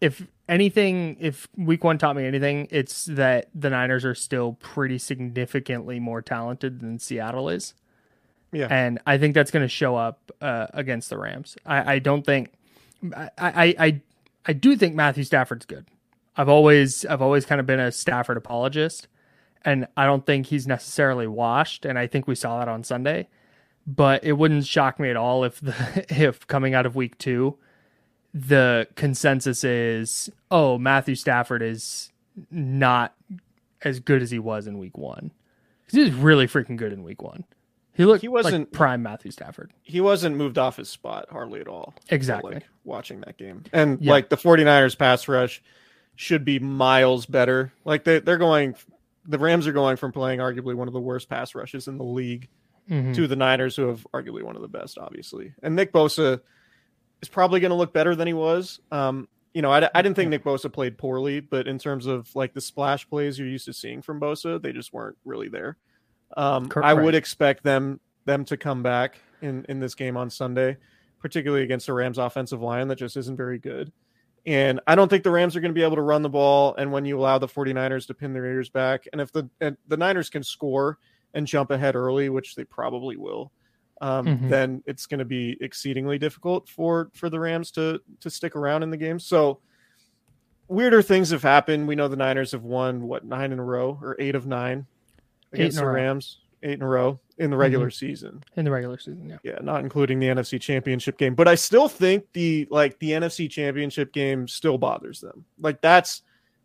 if 0.00 0.26
anything 0.48 1.16
if 1.20 1.46
week 1.56 1.84
1 1.84 1.98
taught 1.98 2.16
me 2.16 2.24
anything, 2.26 2.68
it's 2.70 3.04
that 3.06 3.48
the 3.54 3.70
Niners 3.70 4.04
are 4.04 4.14
still 4.14 4.54
pretty 4.60 4.98
significantly 4.98 6.00
more 6.00 6.22
talented 6.22 6.80
than 6.80 6.98
Seattle 6.98 7.48
is. 7.48 7.74
Yeah. 8.52 8.68
And 8.70 8.98
I 9.06 9.18
think 9.18 9.34
that's 9.34 9.50
going 9.50 9.64
to 9.64 9.68
show 9.68 9.96
up 9.96 10.30
uh, 10.40 10.66
against 10.72 11.10
the 11.10 11.18
Rams. 11.18 11.56
I, 11.66 11.94
I 11.94 11.98
don't 11.98 12.24
think 12.24 12.52
I, 13.14 13.30
I 13.38 13.74
I 13.78 14.00
I 14.46 14.52
do 14.52 14.76
think 14.76 14.94
Matthew 14.94 15.24
Stafford's 15.24 15.66
good. 15.66 15.86
I've 16.36 16.48
always 16.48 17.04
I've 17.06 17.22
always 17.22 17.46
kind 17.46 17.60
of 17.60 17.66
been 17.66 17.80
a 17.80 17.92
Stafford 17.92 18.36
apologist 18.36 19.08
and 19.64 19.86
I 19.96 20.04
don't 20.06 20.26
think 20.26 20.46
he's 20.46 20.66
necessarily 20.66 21.26
washed 21.26 21.84
and 21.84 21.98
I 21.98 22.06
think 22.06 22.26
we 22.26 22.34
saw 22.34 22.58
that 22.58 22.68
on 22.68 22.84
Sunday 22.84 23.28
but 23.86 24.24
it 24.24 24.32
wouldn't 24.32 24.66
shock 24.66 24.98
me 24.98 25.10
at 25.10 25.16
all 25.16 25.44
if 25.44 25.60
the 25.60 26.06
if 26.08 26.46
coming 26.46 26.74
out 26.74 26.86
of 26.86 26.96
week 26.96 27.18
two 27.18 27.56
the 28.32 28.88
consensus 28.96 29.62
is 29.62 30.30
oh 30.50 30.78
matthew 30.78 31.14
stafford 31.14 31.62
is 31.62 32.10
not 32.50 33.14
as 33.82 34.00
good 34.00 34.22
as 34.22 34.30
he 34.30 34.38
was 34.38 34.66
in 34.66 34.78
week 34.78 34.98
one 34.98 35.30
he 35.90 36.00
was 36.00 36.12
really 36.12 36.46
freaking 36.46 36.76
good 36.76 36.92
in 36.92 37.02
week 37.04 37.22
one 37.22 37.44
He 37.92 38.04
looked 38.04 38.22
he 38.22 38.28
wasn't 38.28 38.66
like 38.68 38.72
prime 38.72 39.02
Matthew 39.04 39.30
Stafford. 39.30 39.72
He 39.82 40.00
wasn't 40.00 40.34
moved 40.36 40.58
off 40.58 40.78
his 40.78 40.88
spot 40.88 41.26
hardly 41.30 41.60
at 41.60 41.68
all. 41.68 41.94
Exactly. 42.08 42.54
Like, 42.54 42.64
watching 42.82 43.20
that 43.20 43.36
game. 43.36 43.62
And 43.72 44.00
yeah. 44.00 44.10
like 44.10 44.30
the 44.30 44.36
49ers 44.36 44.98
pass 44.98 45.28
rush 45.28 45.62
should 46.16 46.44
be 46.44 46.58
miles 46.58 47.26
better. 47.26 47.72
Like 47.84 48.04
they 48.04 48.20
they're 48.20 48.38
going 48.38 48.74
the 49.26 49.38
Rams 49.38 49.66
are 49.66 49.72
going 49.72 49.96
from 49.96 50.12
playing 50.12 50.40
arguably 50.40 50.74
one 50.74 50.88
of 50.88 50.94
the 50.94 51.00
worst 51.00 51.28
pass 51.28 51.54
rushes 51.54 51.88
in 51.88 51.98
the 51.98 52.04
league 52.04 52.48
mm-hmm. 52.88 53.12
to 53.12 53.26
the 53.26 53.36
Niners 53.36 53.74
who 53.76 53.88
have 53.88 54.06
arguably 54.12 54.42
one 54.42 54.56
of 54.56 54.62
the 54.62 54.68
best 54.68 54.98
obviously. 54.98 55.52
And 55.62 55.76
Nick 55.76 55.92
Bosa 55.92 56.40
is 57.22 57.28
probably 57.28 57.60
going 57.60 57.70
to 57.70 57.76
look 57.76 57.92
better 57.92 58.14
than 58.14 58.26
he 58.26 58.34
was. 58.34 58.80
Um, 58.92 59.28
you 59.54 59.62
know, 59.62 59.72
I, 59.72 59.88
I 59.94 60.02
didn't 60.02 60.16
think 60.16 60.30
Nick 60.30 60.44
Bosa 60.44 60.70
played 60.70 60.98
poorly, 60.98 61.40
but 61.40 61.68
in 61.68 61.78
terms 61.78 62.06
of 62.06 62.34
like 62.34 62.54
the 62.54 62.60
splash 62.60 63.08
plays 63.08 63.38
you're 63.38 63.48
used 63.48 63.66
to 63.66 63.72
seeing 63.72 64.02
from 64.02 64.20
Bosa, 64.20 64.60
they 64.60 64.72
just 64.72 64.92
weren't 64.92 65.16
really 65.24 65.48
there. 65.48 65.76
Um, 66.36 66.68
I 66.82 66.94
would 66.94 67.14
expect 67.14 67.62
them 67.62 68.00
them 68.24 68.44
to 68.46 68.56
come 68.56 68.82
back 68.82 69.18
in 69.40 69.64
in 69.68 69.78
this 69.78 69.94
game 69.94 70.16
on 70.16 70.28
Sunday, 70.30 70.76
particularly 71.20 71.62
against 71.62 71.86
the 71.86 71.92
Rams 71.92 72.18
offensive 72.18 72.60
line 72.60 72.88
that 72.88 72.96
just 72.96 73.16
isn't 73.16 73.36
very 73.36 73.58
good. 73.58 73.92
And 74.46 74.80
I 74.86 74.94
don't 74.94 75.08
think 75.08 75.24
the 75.24 75.30
Rams 75.30 75.56
are 75.56 75.60
going 75.60 75.70
to 75.70 75.78
be 75.78 75.82
able 75.82 75.96
to 75.96 76.02
run 76.02 76.22
the 76.22 76.28
ball. 76.28 76.74
And 76.76 76.92
when 76.92 77.06
you 77.06 77.18
allow 77.18 77.38
the 77.38 77.48
49ers 77.48 78.06
to 78.08 78.14
pin 78.14 78.34
their 78.34 78.44
ears 78.44 78.68
back, 78.68 79.08
and 79.12 79.20
if 79.20 79.32
the 79.32 79.48
and 79.60 79.76
the 79.88 79.96
Niners 79.96 80.28
can 80.28 80.42
score 80.42 80.98
and 81.32 81.46
jump 81.46 81.70
ahead 81.70 81.96
early, 81.96 82.28
which 82.28 82.54
they 82.54 82.64
probably 82.64 83.16
will, 83.16 83.52
um, 84.00 84.26
mm-hmm. 84.26 84.48
then 84.48 84.82
it's 84.86 85.06
going 85.06 85.18
to 85.18 85.24
be 85.24 85.56
exceedingly 85.60 86.18
difficult 86.18 86.68
for 86.68 87.10
for 87.14 87.30
the 87.30 87.40
Rams 87.40 87.70
to 87.72 88.00
to 88.20 88.28
stick 88.28 88.54
around 88.54 88.82
in 88.82 88.90
the 88.90 88.98
game. 88.98 89.18
So 89.18 89.60
weirder 90.68 91.00
things 91.00 91.30
have 91.30 91.42
happened. 91.42 91.88
We 91.88 91.94
know 91.94 92.08
the 92.08 92.16
Niners 92.16 92.52
have 92.52 92.64
won 92.64 93.02
what 93.02 93.24
nine 93.24 93.50
in 93.50 93.58
a 93.58 93.64
row 93.64 93.98
or 94.02 94.16
eight 94.18 94.34
of 94.34 94.46
nine 94.46 94.86
against 95.52 95.78
the 95.78 95.86
Rams, 95.86 96.40
eight 96.64 96.74
in 96.74 96.82
a 96.82 96.88
row 96.88 97.20
in 97.38 97.50
the 97.50 97.56
regular 97.56 97.86
mm-hmm. 97.86 98.06
season. 98.06 98.42
In 98.56 98.64
the 98.64 98.70
regular 98.70 98.98
season, 98.98 99.28
yeah. 99.28 99.36
Yeah, 99.42 99.58
not 99.62 99.82
including 99.82 100.18
the 100.18 100.26
NFC 100.26 100.60
Championship 100.60 101.18
game. 101.18 101.34
But 101.34 101.46
I 101.46 101.54
still 101.54 101.88
think 101.88 102.24
the 102.32 102.66
like 102.70 102.98
the 102.98 103.10
NFC 103.10 103.48
Championship 103.50 104.12
game 104.12 104.48
still 104.48 104.78
bothers 104.78 105.20
them. 105.20 105.44
Like 105.60 105.80
that's 105.80 106.22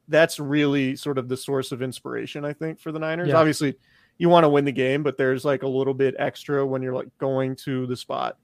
that's 0.08 0.39
really 0.39 0.96
sort 0.96 1.18
of 1.18 1.29
the 1.29 1.38
source 1.38 1.72
of 1.72 1.82
inspiration, 1.82 2.44
I 2.44 2.53
think, 2.53 2.79
for 2.79 2.91
the 2.91 3.00
Niners. 3.00 3.29
Yeah. 3.29 3.38
Obviously, 3.38 3.75
you 4.18 4.29
want 4.29 4.44
to 4.44 4.50
win 4.50 4.65
the 4.65 4.72
game, 4.72 5.03
but 5.03 5.18
there's 5.18 5.46
like 5.46 5.63
a 5.63 5.68
little 5.68 5.94
bit 5.94 6.15
extra 6.18 6.65
when 6.65 6.82
you're 6.82 6.94
like 6.94 7.10
going 7.20 7.56
to 7.58 7.86
the 7.88 7.96
spot 7.96 8.38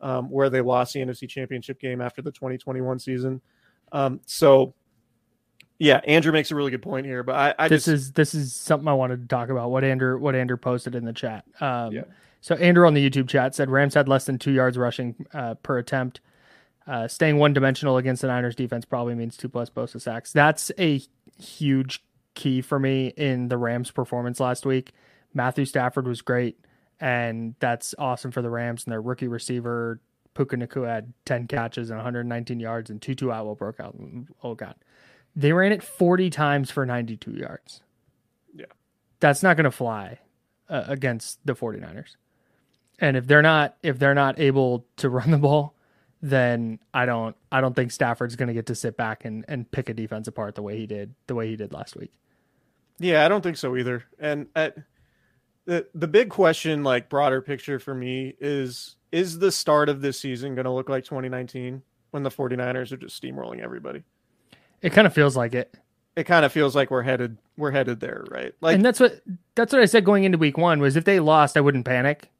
um, 0.00 0.28
where 0.30 0.50
they 0.50 0.60
lost 0.60 0.92
the 0.92 1.00
NFC 1.00 1.28
Championship 1.28 1.80
game 1.80 2.00
after 2.00 2.20
the 2.20 2.32
2021 2.32 2.98
season. 2.98 3.40
Um, 3.92 4.20
so, 4.26 4.74
yeah, 5.78 6.00
Andrew 6.04 6.32
makes 6.32 6.50
a 6.50 6.54
really 6.54 6.70
good 6.70 6.82
point 6.82 7.06
here, 7.06 7.22
but 7.22 7.34
I, 7.34 7.54
I 7.58 7.68
this 7.68 7.86
just, 7.86 7.88
is 7.88 8.12
this 8.12 8.34
is 8.34 8.52
something 8.54 8.88
I 8.88 8.94
wanted 8.94 9.22
to 9.22 9.28
talk 9.28 9.48
about. 9.48 9.70
What 9.70 9.84
Andrew 9.84 10.18
what 10.18 10.34
Andrew 10.34 10.56
posted 10.56 10.94
in 10.94 11.04
the 11.04 11.12
chat. 11.12 11.44
Um, 11.60 11.92
yeah. 11.92 12.04
So 12.40 12.54
Andrew 12.56 12.86
on 12.86 12.94
the 12.94 13.10
YouTube 13.10 13.28
chat 13.28 13.54
said 13.54 13.70
Rams 13.70 13.94
had 13.94 14.06
less 14.06 14.26
than 14.26 14.38
two 14.38 14.52
yards 14.52 14.76
rushing 14.76 15.26
uh, 15.32 15.54
per 15.54 15.78
attempt. 15.78 16.20
Uh, 16.86 17.08
staying 17.08 17.38
one 17.38 17.54
dimensional 17.54 17.96
against 17.96 18.20
the 18.20 18.28
Niners 18.28 18.54
defense 18.54 18.84
probably 18.84 19.14
means 19.14 19.36
two 19.36 19.48
plus 19.48 19.70
Bosa 19.70 20.00
sacks. 20.00 20.32
That's 20.32 20.70
a 20.78 21.00
huge 21.40 22.04
key 22.34 22.60
for 22.60 22.78
me 22.78 23.08
in 23.16 23.48
the 23.48 23.56
Rams 23.56 23.90
performance 23.90 24.40
last 24.40 24.66
week. 24.66 24.92
Matthew 25.32 25.64
Stafford 25.64 26.06
was 26.06 26.20
great, 26.20 26.58
and 27.00 27.54
that's 27.58 27.94
awesome 27.98 28.30
for 28.30 28.42
the 28.42 28.50
Rams 28.50 28.84
and 28.84 28.92
their 28.92 29.00
rookie 29.02 29.28
receiver. 29.28 30.00
Puka 30.34 30.56
Nacua 30.56 30.88
had 30.88 31.12
10 31.24 31.46
catches 31.46 31.90
and 31.90 31.96
119 31.96 32.60
yards, 32.60 32.90
and 32.90 33.00
Tutu 33.00 33.30
Atwell 33.30 33.54
broke 33.54 33.80
out. 33.80 33.96
Oh, 34.42 34.54
God. 34.54 34.74
They 35.36 35.52
ran 35.52 35.72
it 35.72 35.82
40 35.82 36.30
times 36.30 36.70
for 36.70 36.86
92 36.86 37.32
yards. 37.32 37.82
Yeah. 38.54 38.66
That's 39.20 39.42
not 39.42 39.56
going 39.56 39.64
to 39.64 39.70
fly 39.70 40.20
uh, 40.68 40.84
against 40.86 41.44
the 41.44 41.54
49ers. 41.54 42.16
And 43.00 43.16
if 43.16 43.26
they're 43.26 43.42
not 43.42 43.76
if 43.82 43.98
they're 43.98 44.14
not 44.14 44.38
able 44.38 44.86
to 44.96 45.08
run 45.10 45.30
the 45.30 45.38
ball, 45.38 45.74
then 46.22 46.78
I 46.92 47.06
don't 47.06 47.36
I 47.50 47.60
don't 47.60 47.74
think 47.74 47.90
Stafford's 47.90 48.36
going 48.36 48.48
to 48.48 48.54
get 48.54 48.66
to 48.66 48.74
sit 48.74 48.96
back 48.96 49.24
and 49.24 49.44
and 49.48 49.70
pick 49.70 49.88
a 49.88 49.94
defense 49.94 50.28
apart 50.28 50.54
the 50.54 50.62
way 50.62 50.78
he 50.78 50.86
did 50.86 51.14
the 51.26 51.34
way 51.34 51.48
he 51.48 51.56
did 51.56 51.72
last 51.72 51.96
week. 51.96 52.12
Yeah, 52.98 53.24
I 53.24 53.28
don't 53.28 53.42
think 53.42 53.56
so 53.56 53.76
either. 53.76 54.04
And 54.18 54.46
at 54.54 54.76
the 55.66 55.86
the 55.94 56.08
big 56.08 56.30
question, 56.30 56.84
like 56.84 57.08
broader 57.08 57.42
picture 57.42 57.78
for 57.78 57.94
me, 57.94 58.34
is 58.40 58.96
is 59.12 59.38
the 59.38 59.52
start 59.52 59.88
of 59.88 60.00
this 60.00 60.18
season 60.18 60.54
going 60.54 60.64
to 60.64 60.72
look 60.72 60.88
like 60.88 61.04
2019 61.04 61.82
when 62.10 62.22
the 62.22 62.30
49ers 62.30 62.92
are 62.92 62.96
just 62.96 63.20
steamrolling 63.20 63.60
everybody? 63.60 64.02
It 64.84 64.92
kind 64.92 65.06
of 65.06 65.14
feels 65.14 65.34
like 65.34 65.54
it. 65.54 65.74
It 66.14 66.24
kind 66.24 66.44
of 66.44 66.52
feels 66.52 66.76
like 66.76 66.90
we're 66.90 67.02
headed 67.02 67.38
we're 67.56 67.70
headed 67.70 68.00
there, 68.00 68.24
right? 68.30 68.52
Like, 68.60 68.76
and 68.76 68.84
that's 68.84 69.00
what 69.00 69.22
that's 69.54 69.72
what 69.72 69.80
I 69.80 69.86
said 69.86 70.04
going 70.04 70.24
into 70.24 70.36
week 70.36 70.58
one 70.58 70.78
was 70.78 70.94
if 70.94 71.06
they 71.06 71.20
lost, 71.20 71.56
I 71.56 71.62
wouldn't 71.62 71.86
panic 71.86 72.30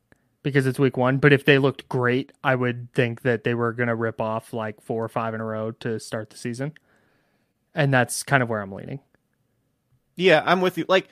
because 0.43 0.67
it's 0.67 0.79
week 0.79 0.99
one. 0.99 1.17
But 1.17 1.33
if 1.33 1.47
they 1.47 1.57
looked 1.57 1.89
great, 1.89 2.33
I 2.45 2.55
would 2.55 2.93
think 2.93 3.23
that 3.23 3.45
they 3.45 3.55
were 3.55 3.73
going 3.73 3.89
to 3.89 3.95
rip 3.95 4.21
off 4.21 4.53
like 4.53 4.83
four 4.83 5.03
or 5.03 5.09
five 5.09 5.33
in 5.33 5.41
a 5.41 5.45
row 5.45 5.71
to 5.71 5.99
start 5.99 6.29
the 6.29 6.37
season, 6.37 6.75
and 7.75 7.93
that's 7.95 8.23
kind 8.23 8.43
of 8.43 8.51
where 8.51 8.61
I'm 8.61 8.73
leaning. 8.73 9.01
Yeah, 10.15 10.43
I'm 10.45 10.61
with 10.61 10.77
you. 10.77 10.85
Like 10.87 11.09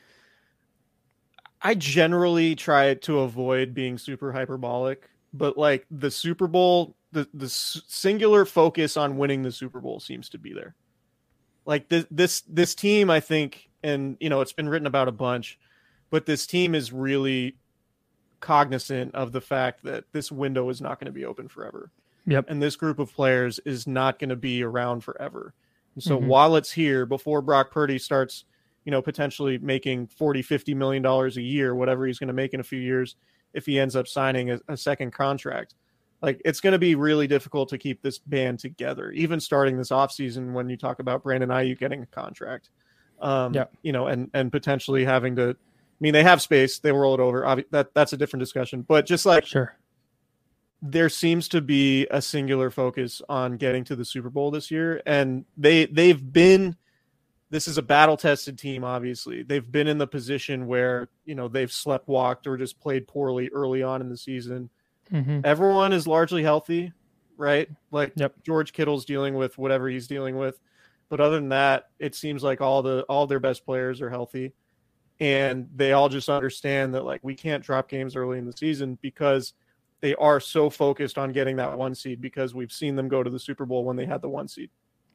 I 1.63 1.75
generally 1.75 2.55
try 2.55 2.93
to 2.93 3.21
avoid 3.21 3.73
being 3.73 3.97
super 3.97 4.33
hyperbolic, 4.33 5.09
but 5.33 5.57
like 5.57 5.87
the 5.91 6.11
Super 6.11 6.47
Bowl, 6.47 6.95
the 7.11 7.27
the 7.33 7.49
singular 7.49 8.45
focus 8.45 8.99
on 8.99 9.17
winning 9.17 9.43
the 9.43 9.51
Super 9.51 9.81
Bowl 9.81 9.99
seems 9.99 10.29
to 10.29 10.39
be 10.39 10.53
there. 10.53 10.75
Like 11.65 11.89
this 11.89 12.07
this 12.11 12.41
this 12.43 12.75
team, 12.75 13.11
I 13.11 13.21
think, 13.21 13.71
and 13.83 14.17
you 14.21 14.29
know, 14.29 14.41
it's 14.41 14.53
been 14.53 14.69
written 14.69 14.87
about 14.87 15.09
a 15.09 15.13
bunch, 15.13 15.59
but 16.11 16.27
this 16.27 16.47
team 16.47 16.75
is 16.75 16.93
really 16.93 17.57
cognizant 18.41 19.15
of 19.15 19.33
the 19.33 19.41
fact 19.41 19.85
that 19.85 20.05
this 20.13 20.33
window 20.33 20.69
is 20.69 20.81
not 20.81 20.99
going 20.99 21.07
to 21.07 21.13
be 21.13 21.25
open 21.25 21.49
forever. 21.49 21.91
Yep. 22.27 22.47
And 22.49 22.63
this 22.63 22.77
group 22.77 22.99
of 22.99 23.13
players 23.15 23.61
is 23.61 23.87
not 23.87 24.19
going 24.19 24.31
to 24.31 24.37
be 24.37 24.63
around 24.63 25.03
forever. 25.05 25.55
And 25.95 26.03
so 26.03 26.19
mm-hmm. 26.19 26.27
while 26.27 26.57
it's 26.57 26.73
here, 26.73 27.07
before 27.07 27.43
Brock 27.43 27.71
Purdy 27.71 27.99
starts 27.99 28.45
you 28.85 28.91
know, 28.91 29.03
potentially 29.03 29.59
making 29.59 30.09
40, 30.09 30.43
50 30.43 30.75
million 30.75 31.03
dollars 31.03 31.37
a 31.37 31.43
year, 31.43 31.75
whatever 31.75 32.07
he's 32.07 32.19
going 32.19 32.29
to 32.29 32.35
make 32.35 32.55
in 32.55 32.61
a 32.61 32.65
few 32.65 32.81
years 32.81 33.17
if 33.55 33.67
he 33.67 33.79
ends 33.79 33.95
up 33.95 34.09
signing 34.09 34.51
a, 34.51 34.61
a 34.69 34.77
second 34.77 35.13
contract. 35.13 35.75
Like 36.23 36.41
it's 36.45 36.61
going 36.61 36.73
to 36.73 36.79
be 36.79 36.95
really 36.95 37.27
difficult 37.27 37.69
to 37.71 37.79
keep 37.79 38.01
this 38.01 38.19
band 38.19 38.61
together, 38.61 39.11
even 39.11 39.41
starting 39.41 39.77
this 39.77 39.91
offseason 39.91 40.53
when 40.53 40.71
you 40.71 40.77
talk 40.77 41.01
about 41.01 41.25
Brandon 41.25 41.51
Aiyuk 41.51 41.79
getting 41.79 42.03
a 42.03 42.07
contract. 42.07 42.71
Um, 43.21 43.55
yeah. 43.55 43.65
you 43.83 43.93
know, 43.93 44.07
and 44.07 44.31
and 44.33 44.51
potentially 44.51 45.05
having 45.05 45.37
to 45.37 45.51
I 45.51 46.03
mean, 46.03 46.15
they 46.15 46.25
have 46.25 46.43
space, 46.43 46.81
they 46.81 46.91
roll 46.91 47.15
it 47.15 47.21
over. 47.21 47.65
That 47.71 47.95
that's 47.95 48.13
a 48.13 48.17
different 48.17 48.41
discussion. 48.41 48.83
But 48.83 49.07
just 49.07 49.27
like 49.27 49.47
sure. 49.47 49.77
There 50.85 51.09
seems 51.09 51.47
to 51.51 51.61
be 51.61 52.09
a 52.11 52.21
singular 52.21 52.69
focus 52.73 53.23
on 53.29 53.57
getting 53.57 53.85
to 53.85 53.95
the 53.95 54.05
Super 54.05 54.29
Bowl 54.31 54.51
this 54.51 54.69
year, 54.73 55.01
and 55.07 55.45
they 55.57 55.87
they've 55.87 56.33
been 56.33 56.77
this 57.51 57.69
is 57.69 57.79
a 57.79 57.83
battle 57.83 58.17
tested 58.17 58.59
team 58.59 58.83
obviously 58.83 59.43
they've 59.43 59.71
been 59.71 59.87
in 59.87 59.99
the 59.99 60.07
position 60.07 60.67
where 60.67 61.11
you 61.27 61.35
know 61.35 61.49
they've 61.49 61.71
slept 61.71 62.09
walked 62.09 62.47
or 62.47 62.57
just 62.57 62.81
played 62.81 63.07
poorly 63.07 63.51
early 63.53 63.83
on 63.83 64.01
in 64.01 64.09
the 64.09 64.17
season 64.17 64.71
mm-hmm. 65.13 65.41
everyone 65.45 65.93
is 65.93 66.07
largely 66.07 66.43
healthy 66.43 66.93
right 67.37 67.69
like 67.91 68.13
yep. 68.17 68.35
george 68.45 68.73
kittle's 68.73 69.05
dealing 69.05 69.35
with 69.35 69.57
whatever 69.59 69.89
he's 69.89 70.07
dealing 70.07 70.37
with 70.37 70.59
but 71.09 71.21
other 71.21 71.37
than 71.37 71.51
that 71.51 71.91
it 71.99 72.15
seems 72.15 72.43
like 72.43 72.61
all 72.61 72.83
the 72.83 73.03
all 73.09 73.27
their 73.27 73.41
best 73.41 73.65
players 73.65 74.01
are 74.01 74.11
healthy 74.11 74.53
and 75.21 75.69
they 75.75 75.93
all 75.93 76.09
just 76.09 76.29
understand 76.29 76.95
that 76.95 77.05
like 77.05 77.21
we 77.23 77.35
can't 77.35 77.63
drop 77.63 77.89
games 77.89 78.17
early 78.17 78.39
in 78.39 78.47
the 78.47 78.53
season 78.53 78.99
because 79.03 79.53
they 80.01 80.15
are 80.17 80.41
so 80.41 80.69
focused 80.69 81.17
on 81.17 81.33
getting 81.33 81.57
that 81.57 81.79
one 81.79 81.95
seed 81.95 82.21
because 82.21 82.55
we've 82.55 82.73
seen 82.73 82.97
them 82.97 83.09
go 83.09 83.23
to 83.23 83.31
the 83.31 83.39
super 83.39 83.65
bowl 83.65 83.85
when 83.85 83.97
they 83.97 84.05
had 84.05 84.21
the 84.21 84.29
one 84.29 84.49
seed 84.49 84.69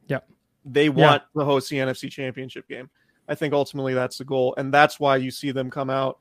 Yeah, 0.08 0.20
they 0.64 0.88
want 0.88 1.22
yeah. 1.34 1.40
to 1.40 1.44
host 1.44 1.70
the 1.70 1.76
NFC 1.76 2.10
Championship 2.10 2.68
game. 2.68 2.90
I 3.28 3.34
think 3.34 3.52
ultimately 3.52 3.94
that's 3.94 4.18
the 4.18 4.24
goal, 4.24 4.54
and 4.56 4.72
that's 4.72 4.98
why 4.98 5.16
you 5.16 5.30
see 5.30 5.50
them 5.50 5.70
come 5.70 5.90
out 5.90 6.18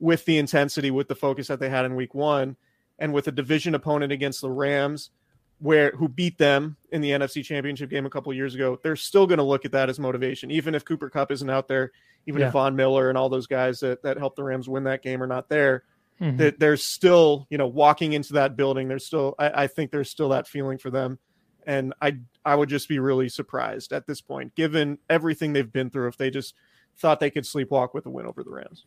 with 0.00 0.24
the 0.24 0.38
intensity, 0.38 0.90
with 0.90 1.08
the 1.08 1.14
focus 1.14 1.46
that 1.46 1.60
they 1.60 1.68
had 1.68 1.84
in 1.84 1.94
Week 1.94 2.14
One, 2.14 2.56
and 2.98 3.12
with 3.12 3.28
a 3.28 3.32
division 3.32 3.74
opponent 3.74 4.12
against 4.12 4.40
the 4.40 4.50
Rams, 4.50 5.10
where 5.58 5.90
who 5.92 6.08
beat 6.08 6.38
them 6.38 6.76
in 6.92 7.00
the 7.00 7.10
NFC 7.10 7.44
Championship 7.44 7.90
game 7.90 8.06
a 8.06 8.10
couple 8.10 8.32
years 8.32 8.54
ago. 8.54 8.78
They're 8.82 8.96
still 8.96 9.26
going 9.26 9.38
to 9.38 9.44
look 9.44 9.64
at 9.64 9.72
that 9.72 9.88
as 9.88 9.98
motivation, 9.98 10.50
even 10.50 10.74
if 10.74 10.84
Cooper 10.84 11.10
Kupp 11.10 11.32
isn't 11.32 11.50
out 11.50 11.68
there, 11.68 11.92
even 12.26 12.40
yeah. 12.40 12.48
if 12.48 12.52
Von 12.52 12.76
Miller 12.76 13.08
and 13.08 13.18
all 13.18 13.28
those 13.28 13.46
guys 13.46 13.80
that 13.80 14.02
that 14.02 14.18
helped 14.18 14.36
the 14.36 14.44
Rams 14.44 14.68
win 14.68 14.84
that 14.84 15.02
game 15.02 15.22
are 15.22 15.26
not 15.26 15.48
there. 15.48 15.84
Mm-hmm. 16.20 16.36
That 16.36 16.58
there's 16.58 16.82
still, 16.82 17.46
you 17.48 17.58
know, 17.58 17.68
walking 17.68 18.12
into 18.12 18.32
that 18.34 18.56
building. 18.56 18.88
There's 18.88 19.06
still, 19.06 19.36
I, 19.38 19.64
I 19.64 19.66
think 19.68 19.92
there's 19.92 20.10
still 20.10 20.30
that 20.30 20.48
feeling 20.48 20.78
for 20.78 20.90
them 20.90 21.20
and 21.68 21.92
I 22.00 22.16
I 22.44 22.56
would 22.56 22.70
just 22.70 22.88
be 22.88 22.98
really 22.98 23.28
surprised 23.28 23.92
at 23.92 24.06
this 24.06 24.20
point, 24.20 24.54
given 24.56 24.98
everything 25.08 25.52
they've 25.52 25.70
been 25.70 25.90
through, 25.90 26.08
if 26.08 26.16
they 26.16 26.30
just 26.30 26.54
thought 26.96 27.20
they 27.20 27.30
could 27.30 27.44
sleepwalk 27.44 27.92
with 27.92 28.06
a 28.06 28.10
win 28.10 28.26
over 28.26 28.42
the 28.42 28.50
Rams. 28.50 28.86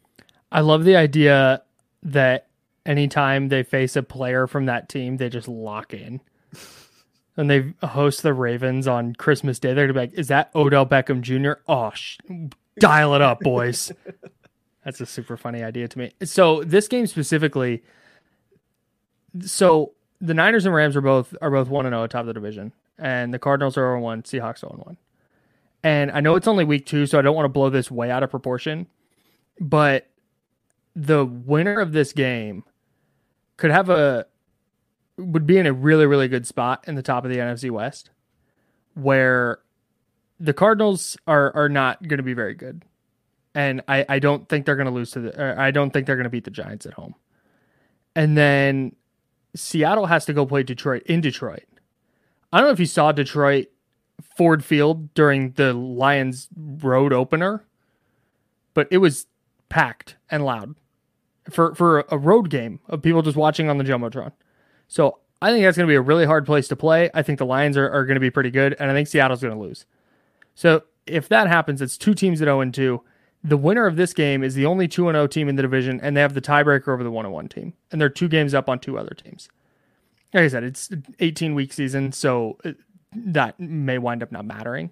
I 0.51 0.61
love 0.61 0.83
the 0.83 0.95
idea 0.97 1.61
that 2.03 2.47
anytime 2.85 3.49
they 3.49 3.63
face 3.63 3.95
a 3.95 4.03
player 4.03 4.47
from 4.47 4.65
that 4.65 4.89
team, 4.89 5.17
they 5.17 5.29
just 5.29 5.47
lock 5.47 5.93
in. 5.93 6.21
and 7.37 7.49
they 7.49 7.73
host 7.83 8.23
the 8.23 8.33
Ravens 8.33 8.87
on 8.87 9.13
Christmas 9.13 9.59
Day. 9.59 9.73
They're 9.73 9.87
gonna 9.87 9.93
be 9.93 10.11
like, 10.11 10.19
"Is 10.19 10.27
that 10.27 10.51
Odell 10.55 10.85
Beckham 10.85 11.21
Jr.? 11.21 11.61
Oh, 11.67 11.91
sh- 11.91 12.17
dial 12.79 13.15
it 13.15 13.21
up, 13.21 13.39
boys." 13.41 13.91
That's 14.83 14.99
a 14.99 15.05
super 15.05 15.37
funny 15.37 15.63
idea 15.63 15.87
to 15.87 15.97
me. 15.97 16.11
So 16.23 16.63
this 16.63 16.87
game 16.87 17.05
specifically, 17.05 17.83
so 19.41 19.93
the 20.19 20.33
Niners 20.33 20.65
and 20.65 20.73
Rams 20.73 20.95
are 20.95 21.01
both 21.01 21.35
are 21.41 21.51
both 21.51 21.67
one 21.69 21.85
and 21.85 21.93
oh 21.95 21.99
zero 21.99 22.07
top 22.07 22.21
of 22.21 22.27
the 22.27 22.33
division, 22.33 22.73
and 22.97 23.33
the 23.33 23.39
Cardinals 23.39 23.77
are 23.77 23.81
0 23.81 24.01
one, 24.01 24.23
Seahawks 24.23 24.59
0 24.59 24.81
one. 24.83 24.97
And 25.83 26.11
I 26.11 26.19
know 26.19 26.35
it's 26.35 26.47
only 26.47 26.63
week 26.63 26.85
two, 26.85 27.05
so 27.05 27.17
I 27.17 27.21
don't 27.21 27.35
want 27.35 27.45
to 27.45 27.49
blow 27.49 27.69
this 27.69 27.89
way 27.89 28.11
out 28.11 28.21
of 28.21 28.29
proportion, 28.29 28.87
but 29.59 30.07
the 30.95 31.25
winner 31.25 31.79
of 31.79 31.91
this 31.91 32.13
game 32.13 32.63
could 33.61 33.69
have 33.69 33.91
a 33.91 34.25
would 35.17 35.45
be 35.45 35.59
in 35.59 35.67
a 35.67 35.71
really 35.71 36.07
really 36.07 36.27
good 36.27 36.47
spot 36.47 36.83
in 36.87 36.95
the 36.95 37.03
top 37.03 37.23
of 37.23 37.29
the 37.29 37.37
NFC 37.37 37.69
West, 37.69 38.09
where 38.95 39.59
the 40.39 40.51
Cardinals 40.51 41.15
are 41.27 41.55
are 41.55 41.69
not 41.69 42.01
going 42.07 42.17
to 42.17 42.23
be 42.23 42.33
very 42.33 42.55
good, 42.55 42.83
and 43.53 43.83
I 43.87 44.03
I 44.09 44.17
don't 44.17 44.49
think 44.49 44.65
they're 44.65 44.75
going 44.75 44.87
to 44.87 44.91
lose 44.91 45.11
to 45.11 45.19
the 45.19 45.39
uh, 45.39 45.61
I 45.61 45.69
don't 45.69 45.91
think 45.91 46.07
they're 46.07 46.15
going 46.15 46.23
to 46.23 46.31
beat 46.31 46.45
the 46.45 46.49
Giants 46.49 46.87
at 46.87 46.93
home, 46.93 47.13
and 48.15 48.35
then 48.35 48.95
Seattle 49.55 50.07
has 50.07 50.25
to 50.25 50.33
go 50.33 50.43
play 50.43 50.63
Detroit 50.63 51.03
in 51.03 51.21
Detroit. 51.21 51.67
I 52.51 52.57
don't 52.57 52.67
know 52.67 52.73
if 52.73 52.79
you 52.79 52.87
saw 52.87 53.11
Detroit 53.11 53.67
Ford 54.35 54.65
Field 54.65 55.13
during 55.13 55.51
the 55.51 55.71
Lions 55.73 56.49
road 56.57 57.13
opener, 57.13 57.63
but 58.73 58.87
it 58.89 58.97
was 58.97 59.27
packed 59.69 60.15
and 60.31 60.43
loud 60.43 60.73
for 61.49 61.73
for 61.75 62.05
a 62.09 62.17
road 62.17 62.49
game 62.49 62.79
of 62.87 63.01
people 63.01 63.21
just 63.21 63.37
watching 63.37 63.69
on 63.69 63.77
the 63.77 63.83
jumbotron. 63.83 64.31
So 64.87 65.19
I 65.41 65.51
think 65.51 65.63
that's 65.63 65.77
going 65.77 65.87
to 65.87 65.91
be 65.91 65.95
a 65.95 66.01
really 66.01 66.25
hard 66.25 66.45
place 66.45 66.67
to 66.67 66.75
play. 66.75 67.09
I 67.13 67.23
think 67.23 67.39
the 67.39 67.45
Lions 67.45 67.75
are, 67.77 67.89
are 67.89 68.05
going 68.05 68.15
to 68.15 68.21
be 68.21 68.29
pretty 68.29 68.51
good, 68.51 68.75
and 68.79 68.91
I 68.91 68.93
think 68.93 69.07
Seattle's 69.07 69.41
going 69.41 69.53
to 69.53 69.59
lose. 69.59 69.85
So 70.53 70.83
if 71.07 71.27
that 71.29 71.47
happens, 71.47 71.81
it's 71.81 71.97
two 71.97 72.13
teams 72.13 72.41
at 72.41 72.45
0 72.45 72.61
and 72.61 72.73
2. 72.73 73.01
The 73.43 73.57
winner 73.57 73.87
of 73.87 73.95
this 73.95 74.13
game 74.13 74.43
is 74.43 74.53
the 74.53 74.67
only 74.67 74.87
2 74.87 75.09
and 75.09 75.15
0 75.15 75.27
team 75.27 75.49
in 75.49 75.55
the 75.55 75.63
division, 75.63 75.99
and 76.01 76.15
they 76.15 76.21
have 76.21 76.35
the 76.35 76.41
tiebreaker 76.41 76.89
over 76.89 77.03
the 77.03 77.09
1 77.09 77.25
and 77.25 77.33
1 77.33 77.47
team. 77.49 77.73
And 77.91 77.99
they're 77.99 78.09
two 78.09 78.27
games 78.27 78.53
up 78.53 78.69
on 78.69 78.79
two 78.79 78.99
other 78.99 79.15
teams. 79.15 79.49
Like 80.33 80.43
I 80.43 80.47
said, 80.47 80.63
it's 80.63 80.89
18 81.19 81.55
week 81.55 81.73
season, 81.73 82.11
so 82.11 82.57
uh, 82.63 82.73
that 83.13 83.59
may 83.59 83.97
wind 83.97 84.21
up 84.21 84.31
not 84.31 84.45
mattering. 84.45 84.91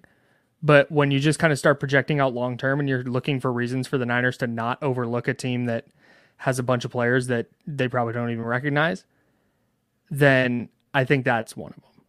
But 0.62 0.90
when 0.90 1.10
you 1.10 1.20
just 1.20 1.38
kind 1.38 1.52
of 1.52 1.58
start 1.58 1.80
projecting 1.80 2.20
out 2.20 2.34
long 2.34 2.58
term 2.58 2.80
and 2.80 2.88
you're 2.88 3.04
looking 3.04 3.40
for 3.40 3.52
reasons 3.52 3.86
for 3.86 3.96
the 3.96 4.04
Niners 4.04 4.36
to 4.38 4.46
not 4.46 4.82
overlook 4.82 5.28
a 5.28 5.34
team 5.34 5.64
that 5.66 5.86
has 6.40 6.58
a 6.58 6.62
bunch 6.62 6.86
of 6.86 6.90
players 6.90 7.26
that 7.26 7.48
they 7.66 7.86
probably 7.86 8.14
don't 8.14 8.30
even 8.30 8.44
recognize, 8.44 9.04
then 10.10 10.70
I 10.94 11.04
think 11.04 11.26
that's 11.26 11.54
one 11.54 11.74
of 11.76 11.82
them 11.82 12.02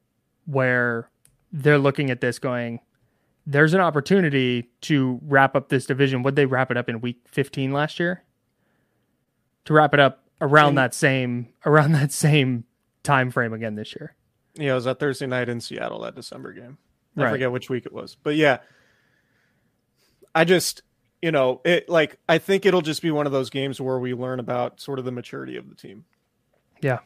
where 0.45 1.09
they're 1.51 1.77
looking 1.77 2.09
at 2.09 2.21
this 2.21 2.39
going, 2.39 2.79
there's 3.45 3.73
an 3.73 3.81
opportunity 3.81 4.69
to 4.79 5.19
wrap 5.23 5.53
up 5.53 5.67
this 5.67 5.85
division. 5.85 6.23
Would 6.23 6.37
they 6.37 6.45
wrap 6.45 6.71
it 6.71 6.77
up 6.77 6.87
in 6.87 7.01
week 7.01 7.19
15 7.25 7.73
last 7.73 7.99
year? 7.99 8.23
To 9.65 9.73
wrap 9.73 9.93
it 9.93 9.99
up 9.99 10.23
around 10.39 10.69
and, 10.69 10.77
that 10.77 10.93
same 10.93 11.49
around 11.65 11.91
that 11.91 12.13
same 12.13 12.63
time 13.03 13.31
frame 13.31 13.51
again 13.51 13.75
this 13.75 13.93
year. 13.93 14.15
Yeah, 14.55 14.71
it 14.71 14.75
was 14.75 14.85
that 14.85 14.99
Thursday 14.99 15.27
night 15.27 15.49
in 15.49 15.59
Seattle, 15.59 15.99
that 16.03 16.15
December 16.15 16.53
game. 16.53 16.77
I 17.17 17.23
right. 17.23 17.31
forget 17.31 17.51
which 17.51 17.69
week 17.69 17.85
it 17.85 17.91
was. 17.91 18.15
But 18.15 18.37
yeah. 18.37 18.59
I 20.33 20.45
just 20.45 20.83
you 21.21 21.31
know, 21.31 21.61
it 21.63 21.87
like 21.87 22.17
I 22.27 22.37
think 22.37 22.65
it'll 22.65 22.81
just 22.81 23.01
be 23.01 23.11
one 23.11 23.25
of 23.25 23.31
those 23.31 23.49
games 23.49 23.79
where 23.79 23.99
we 23.99 24.13
learn 24.13 24.39
about 24.39 24.79
sort 24.79 24.99
of 24.99 25.05
the 25.05 25.11
maturity 25.11 25.57
of 25.57 25.69
the 25.69 25.75
team. 25.75 26.05
Yeah. 26.81 26.99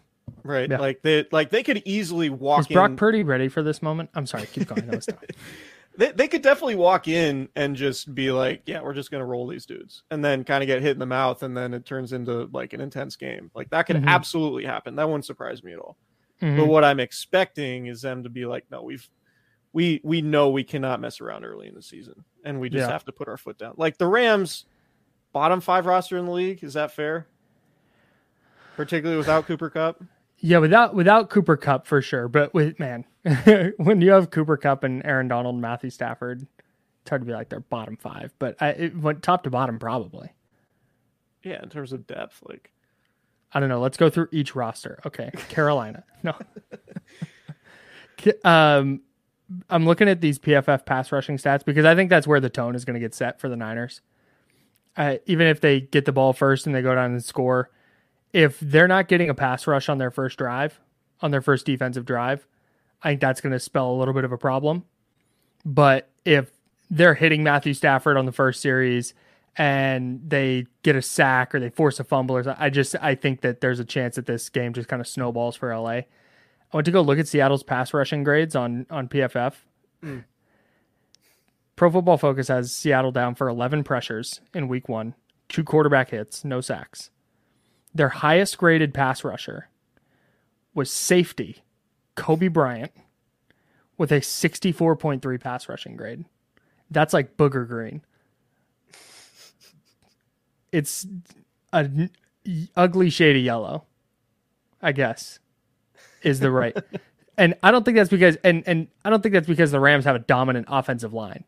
Right. 0.44 0.70
Yeah. 0.70 0.80
Like 0.80 1.02
they 1.02 1.26
like 1.32 1.50
they 1.50 1.64
could 1.64 1.82
easily 1.86 2.30
walk 2.30 2.62
Is 2.62 2.68
Brock 2.68 2.92
in... 2.92 2.96
Purdy 2.96 3.24
ready 3.24 3.48
for 3.48 3.62
this 3.62 3.82
moment? 3.82 4.10
I'm 4.16 4.26
sorry, 4.26 4.48
keep 4.48 4.68
going. 4.68 4.88
No, 4.88 5.00
they, 5.98 6.12
they 6.12 6.28
could 6.28 6.42
definitely 6.42 6.76
walk 6.76 7.08
in 7.08 7.50
and 7.56 7.76
just 7.76 8.14
be 8.16 8.32
like, 8.32 8.64
yeah, 8.66 8.82
we're 8.82 8.94
just 8.94 9.12
gonna 9.12 9.26
roll 9.26 9.48
these 9.48 9.66
dudes, 9.66 10.04
and 10.10 10.24
then 10.24 10.44
kind 10.44 10.64
of 10.64 10.68
get 10.68 10.82
hit 10.82 10.92
in 10.92 11.00
the 11.00 11.06
mouth, 11.06 11.44
and 11.44 11.56
then 11.56 11.74
it 11.74 11.86
turns 11.86 12.14
into 12.14 12.50
like 12.54 12.74
an 12.74 12.82
intense 12.82 13.16
game. 13.16 13.52
Like 13.54 13.70
that 13.70 13.86
could 13.86 13.98
mm-hmm. 13.98 14.08
absolutely 14.08 14.66
happen. 14.66 14.96
That 14.96 15.08
wouldn't 15.08 15.26
surprise 15.26 15.64
me 15.64 15.74
at 15.74 15.80
all. 15.80 15.98
Mm-hmm. 16.42 16.58
But 16.58 16.68
what 16.68 16.84
I'm 16.84 17.00
expecting 17.00 17.88
is 17.88 18.02
them 18.02 18.24
to 18.24 18.30
be 18.30 18.46
like, 18.46 18.66
no, 18.72 18.82
we've 18.82 19.08
we 19.76 20.00
we 20.04 20.22
know 20.22 20.50
we 20.50 20.64
cannot 20.64 21.02
mess 21.02 21.20
around 21.20 21.44
early 21.44 21.68
in 21.68 21.76
the 21.76 21.82
season, 21.82 22.24
and 22.46 22.62
we 22.62 22.70
just 22.70 22.88
yeah. 22.88 22.92
have 22.92 23.04
to 23.04 23.12
put 23.12 23.28
our 23.28 23.36
foot 23.36 23.58
down. 23.58 23.74
Like 23.76 23.98
the 23.98 24.08
Rams, 24.08 24.64
bottom 25.34 25.60
five 25.60 25.86
roster 25.86 26.18
in 26.18 26.26
the 26.26 26.32
league. 26.32 26.64
Is 26.64 26.76
that 26.76 26.94
fair? 26.94 27.28
Particularly 28.78 29.18
without 29.18 29.46
Cooper 29.48 29.70
Kupp. 29.70 30.02
Yeah, 30.40 30.60
without 30.60 30.96
without 30.96 31.30
Cooper 31.30 31.58
Kupp 31.58 31.88
for 31.88 32.02
sure. 32.02 32.30
But 32.30 32.54
with 32.54 32.80
man, 32.80 33.04
when 33.78 34.00
you 34.00 34.12
have 34.12 34.32
Cooper 34.32 34.56
Kupp 34.56 34.86
and 34.86 35.06
Aaron 35.06 35.28
Donald, 35.28 35.56
and 35.56 35.62
Matthew 35.62 35.90
Stafford, 35.90 36.48
it's 37.02 37.10
hard 37.10 37.22
to 37.22 37.26
be 37.26 37.34
like 37.34 37.50
they're 37.50 37.60
bottom 37.60 37.98
five. 37.98 38.34
But 38.40 38.56
I, 38.62 38.70
it 38.70 38.98
went 38.98 39.24
top 39.24 39.44
to 39.44 39.50
bottom 39.50 39.78
probably. 39.78 40.32
Yeah, 41.44 41.62
in 41.62 41.68
terms 41.68 41.92
of 41.92 42.08
depth, 42.08 42.42
like 42.48 42.72
I 43.52 43.60
don't 43.60 43.68
know. 43.68 43.82
Let's 43.82 43.98
go 43.98 44.10
through 44.10 44.30
each 44.32 44.56
roster. 44.56 45.02
Okay, 45.06 45.32
Carolina. 45.50 46.06
No. 46.24 46.34
um, 48.46 49.02
I'm 49.70 49.86
looking 49.86 50.10
at 50.10 50.22
these 50.22 50.40
PFF 50.40 50.86
pass 50.86 51.12
rushing 51.12 51.38
stats 51.38 51.64
because 51.64 51.86
I 51.86 51.96
think 51.96 52.10
that's 52.10 52.28
where 52.28 52.40
the 52.40 52.50
tone 52.50 52.76
is 52.76 52.86
going 52.86 52.96
to 52.96 53.00
get 53.00 53.14
set 53.14 53.40
for 53.40 53.48
the 53.48 53.56
Niners. 53.56 54.02
Uh, 54.98 55.18
even 55.26 55.48
if 55.48 55.62
they 55.62 55.82
get 55.82 56.06
the 56.06 56.12
ball 56.12 56.34
first 56.34 56.66
and 56.66 56.74
they 56.74 56.82
go 56.82 56.96
down 56.96 57.12
and 57.12 57.24
score, 57.24 57.70
if 58.34 58.60
they're 58.60 58.88
not 58.88 59.08
getting 59.08 59.30
a 59.30 59.34
pass 59.34 59.68
rush 59.68 59.88
on 59.88 59.98
their 59.98 60.12
first 60.12 60.38
drive, 60.38 60.80
on 61.22 61.32
their 61.32 61.42
first 61.42 61.66
defensive 61.66 62.06
drive, 62.06 62.48
I 63.04 63.10
think 63.10 63.22
that's 63.22 63.42
going 63.42 63.54
to 63.54 63.60
spell 63.60 63.92
a 63.92 63.96
little 63.96 64.14
bit 64.14 64.24
of 64.24 64.32
a 64.32 64.38
problem. 64.38 64.84
But 65.64 66.10
if 66.24 66.52
they're 66.90 67.14
hitting 67.14 67.44
Matthew 67.44 67.74
Stafford 67.74 68.18
on 68.18 68.26
the 68.26 68.32
first 68.32 68.62
series 68.62 69.14
and 69.58 70.22
they 70.28 70.66
get 70.84 70.96
a 70.96 71.02
sack 71.02 71.56
or 71.56 71.60
they 71.60 71.70
force 71.70 72.00
a 72.00 72.04
fumble, 72.04 72.38
or 72.38 72.56
I 72.58 72.70
just 72.70 72.96
I 73.02 73.16
think 73.16 73.42
that 73.42 73.62
there's 73.62 73.80
a 73.80 73.86
chance 73.86 74.16
that 74.16 74.26
this 74.26 74.50
game 74.50 74.74
just 74.74 74.88
kind 74.88 75.02
of 75.02 75.08
snowballs 75.08 75.56
for 75.56 75.76
LA. 75.76 76.02
I 76.72 76.78
went 76.78 76.86
to 76.86 76.92
go 76.92 77.02
look 77.02 77.20
at 77.20 77.28
Seattle's 77.28 77.64
pass 77.64 77.94
rushing 77.94 78.24
grades 78.24 78.56
on 78.56 78.86
on 78.90 79.08
PFF. 79.08 79.54
Mm. 80.04 80.24
Pro 81.76 81.92
Football 81.92 82.18
Focus 82.18 82.48
has 82.48 82.76
Seattle 82.76 83.12
down 83.12 83.36
for 83.36 83.50
11 83.50 83.84
pressures 83.84 84.40
in 84.54 84.70
week 84.70 84.88
1, 84.88 85.14
two 85.50 85.64
quarterback 85.64 86.12
hits, 86.12 86.46
no 86.46 86.62
sacks. 86.62 87.12
Their 87.94 88.10
highest 88.10 88.58
graded 88.58 88.94
pass 88.94 89.24
rusher 89.24 89.70
was 90.74 90.90
safety 90.90 91.64
Coby 92.16 92.52
Bryant 92.52 92.92
with 93.98 94.12
a 94.12 94.22
64.3 94.22 95.40
pass 95.42 95.68
rushing 95.68 95.96
grade. 95.96 96.26
That's 96.90 97.14
like 97.14 97.38
booger 97.38 97.68
green. 97.68 98.02
It's 100.72 101.06
a 101.74 102.10
ugly 102.76 103.10
shade 103.10 103.38
of 103.38 103.44
yellow, 103.44 103.86
I 104.82 104.92
guess 104.92 105.40
is 106.26 106.40
the 106.40 106.52
right. 106.52 106.76
and 107.38 107.56
I 107.64 107.72
don't 107.72 107.84
think 107.84 107.96
that's 107.96 108.10
because 108.10 108.38
and 108.44 108.64
and 108.68 108.88
I 109.04 109.10
don't 109.10 109.22
think 109.22 109.34
that's 109.34 109.48
because 109.48 109.72
the 109.72 109.80
Rams 109.80 110.06
have 110.06 110.16
a 110.16 110.20
dominant 110.20 110.68
offensive 110.70 111.14
line. 111.14 111.44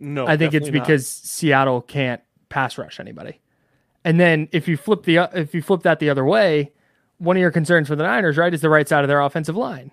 No, 0.00 0.26
I 0.26 0.36
think 0.36 0.54
it's 0.54 0.70
because 0.70 1.02
not. 1.02 1.28
Seattle 1.28 1.80
can't 1.82 2.20
pass 2.48 2.76
rush 2.76 2.98
anybody. 2.98 3.40
And 4.04 4.18
then 4.18 4.48
if 4.52 4.66
you 4.66 4.76
flip 4.76 5.04
the 5.04 5.28
if 5.32 5.54
you 5.54 5.62
flip 5.62 5.82
that 5.82 6.00
the 6.00 6.10
other 6.10 6.24
way, 6.24 6.72
one 7.18 7.36
of 7.36 7.40
your 7.40 7.52
concerns 7.52 7.88
for 7.88 7.96
the 7.96 8.02
Niners, 8.02 8.36
right, 8.36 8.52
is 8.52 8.60
the 8.60 8.70
right 8.70 8.88
side 8.88 9.04
of 9.04 9.08
their 9.08 9.20
offensive 9.20 9.56
line. 9.56 9.92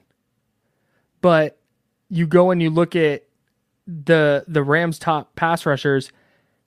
But 1.22 1.60
you 2.10 2.26
go 2.26 2.50
and 2.50 2.62
you 2.62 2.70
look 2.70 2.96
at 2.96 3.26
the 3.88 4.46
the 4.48 4.64
Rams 4.64 4.98
top 4.98 5.36
pass 5.36 5.66
rushers. 5.66 6.12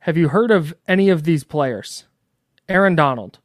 Have 0.01 0.16
you 0.16 0.29
heard 0.29 0.51
of 0.51 0.75
any 0.88 1.09
of 1.09 1.25
these 1.25 1.45
players? 1.45 2.05
Aaron 2.68 2.95
Donald. 2.95 3.38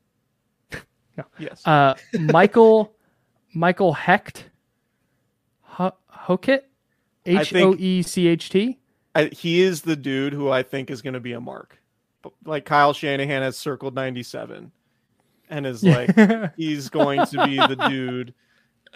no. 1.17 1.23
Yes. 1.39 1.65
Uh, 1.65 1.95
Michael 2.19 2.93
Michael 3.53 3.95
Hoecht, 3.95 4.43
Hokit, 5.77 6.61
H 7.25 7.55
O 7.55 7.75
E 7.77 8.01
C 8.01 8.27
H 8.27 8.49
T. 8.49 8.79
He 9.31 9.61
is 9.61 9.81
the 9.81 9.95
dude 9.95 10.33
who 10.33 10.49
I 10.49 10.63
think 10.63 10.91
is 10.91 11.01
going 11.01 11.15
to 11.15 11.19
be 11.19 11.33
a 11.33 11.41
mark. 11.41 11.79
Like 12.45 12.65
Kyle 12.65 12.93
Shanahan 12.93 13.41
has 13.41 13.57
circled 13.57 13.95
97 13.95 14.71
and 15.49 15.65
is 15.65 15.83
like, 15.83 16.11
he's 16.55 16.89
going 16.89 17.25
to 17.27 17.45
be 17.45 17.57
the 17.57 17.87
dude 17.89 18.33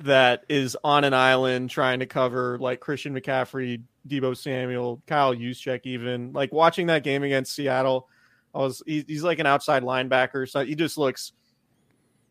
that 0.01 0.45
is 0.49 0.77
on 0.83 1.03
an 1.03 1.13
island 1.13 1.69
trying 1.69 1.99
to 1.99 2.05
cover 2.05 2.57
like 2.59 2.79
Christian 2.79 3.13
McCaffrey, 3.13 3.81
Deebo 4.07 4.37
Samuel, 4.37 5.01
Kyle 5.07 5.35
Juszczyk, 5.35 5.81
even 5.85 6.33
like 6.33 6.51
watching 6.51 6.87
that 6.87 7.03
game 7.03 7.23
against 7.23 7.53
Seattle. 7.53 8.07
I 8.53 8.59
was 8.59 8.83
he's 8.85 9.23
like 9.23 9.39
an 9.39 9.45
outside 9.45 9.83
linebacker, 9.83 10.49
so 10.49 10.65
he 10.65 10.75
just 10.75 10.97
looks 10.97 11.31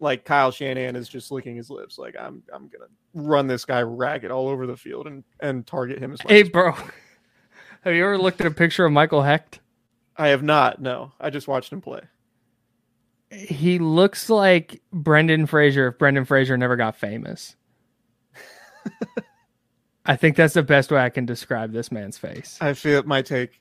like 0.01 0.25
Kyle 0.25 0.51
Shanahan 0.51 0.97
is 0.97 1.09
just 1.09 1.31
licking 1.31 1.57
his 1.57 1.71
lips. 1.71 1.99
Like 1.99 2.17
I'm 2.19 2.43
I'm 2.53 2.69
gonna 2.69 2.87
run 3.15 3.47
this 3.47 3.65
guy 3.65 3.83
ragged 3.83 4.31
all 4.31 4.49
over 4.49 4.67
the 4.67 4.77
field 4.77 5.07
and 5.07 5.23
and 5.41 5.67
target 5.67 5.99
him 5.99 6.13
as 6.13 6.25
much. 6.25 6.33
Hey, 6.33 6.43
bro, 6.43 6.73
have 7.83 7.95
you 7.95 8.05
ever 8.05 8.19
looked 8.19 8.41
at 8.41 8.47
a 8.47 8.51
picture 8.51 8.85
of 8.85 8.93
Michael 8.93 9.23
Hoecht? 9.23 9.61
I 10.17 10.29
have 10.29 10.43
not. 10.43 10.81
No, 10.81 11.13
I 11.21 11.31
just 11.31 11.49
watched 11.49 11.73
him 11.73 11.81
play. 11.81 12.01
He 13.31 13.79
looks 13.79 14.29
like 14.29 14.83
Brendan 14.93 15.47
Fraser 15.47 15.89
if 15.89 15.99
Brendan 15.99 16.25
Fraser 16.25 16.57
never 16.57 16.77
got 16.77 16.97
famous. 16.97 17.55
I 20.07 20.17
think 20.17 20.35
that's 20.35 20.55
the 20.55 20.63
best 20.63 20.91
way 20.91 20.99
I 20.99 21.11
can 21.11 21.27
describe 21.27 21.73
this 21.73 21.93
man's 21.93 22.19
face. 22.19 22.59
I 22.61 22.73
feel 22.73 23.03
my 23.05 23.23
take. 23.23 23.61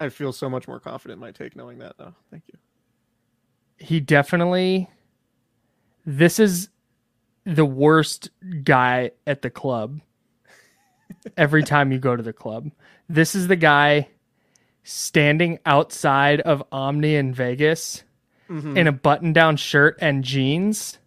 I 0.00 0.08
feel 0.08 0.32
so 0.32 0.50
much 0.50 0.66
more 0.66 0.80
confident 0.80 1.18
in 1.18 1.20
my 1.20 1.30
take 1.30 1.54
knowing 1.54 1.78
that. 1.78 1.96
Though, 1.98 2.14
thank 2.30 2.42
you. 2.48 2.58
he 3.78 4.00
definitely 4.00 4.88
this 6.06 6.38
is 6.38 6.68
the 7.44 7.64
worst 7.64 8.30
guy 8.64 9.10
at 9.26 9.42
the 9.42 9.50
club 9.50 10.00
every 11.36 11.62
time 11.62 11.92
you 11.92 11.98
go 11.98 12.16
to 12.16 12.22
the 12.22 12.32
club. 12.32 12.70
This 13.08 13.34
is 13.34 13.48
the 13.48 13.56
guy 13.56 14.08
standing 14.82 15.58
outside 15.66 16.40
of 16.40 16.62
Omni 16.72 17.14
in 17.16 17.34
Vegas 17.34 18.04
Mhm. 18.48 18.76
in 18.76 18.86
a 18.86 18.92
button 18.92 19.32
down 19.32 19.56
shirt 19.56 19.98
and 20.00 20.22
jeans 20.22 20.98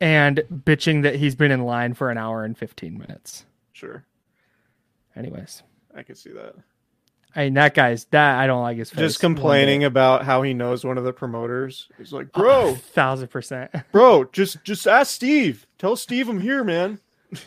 and 0.00 0.38
bitching 0.52 1.02
that 1.02 1.14
he's 1.16 1.36
been 1.36 1.52
in 1.52 1.62
line 1.64 1.94
for 1.94 2.10
an 2.10 2.18
hour 2.18 2.44
and 2.44 2.58
15 2.58 2.98
minutes. 2.98 3.46
Sure, 3.72 4.04
Anyways, 5.14 5.62
I 5.94 6.02
can 6.02 6.14
see 6.16 6.30
that. 6.32 6.54
I 7.36 7.44
mean, 7.44 7.54
that 7.54 7.74
guy's 7.74 8.06
that 8.06 8.38
I 8.38 8.46
don't 8.46 8.62
like 8.62 8.78
his 8.78 8.88
face. 8.90 8.98
Just 8.98 9.20
complaining 9.20 9.84
about 9.84 10.24
how 10.24 10.40
he 10.40 10.54
knows 10.54 10.84
one 10.86 10.96
of 10.96 11.04
the 11.04 11.12
promoters. 11.12 11.86
He's 11.98 12.12
like, 12.12 12.28
A 12.34 12.38
bro, 12.38 12.74
thousand 12.94 13.28
percent. 13.28 13.70
bro, 13.92 14.24
just 14.32 14.64
just 14.64 14.86
ask 14.86 15.14
Steve. 15.14 15.66
Tell 15.78 15.96
Steve 15.96 16.28
I'm 16.30 16.40
here, 16.40 16.64
man. 16.64 16.98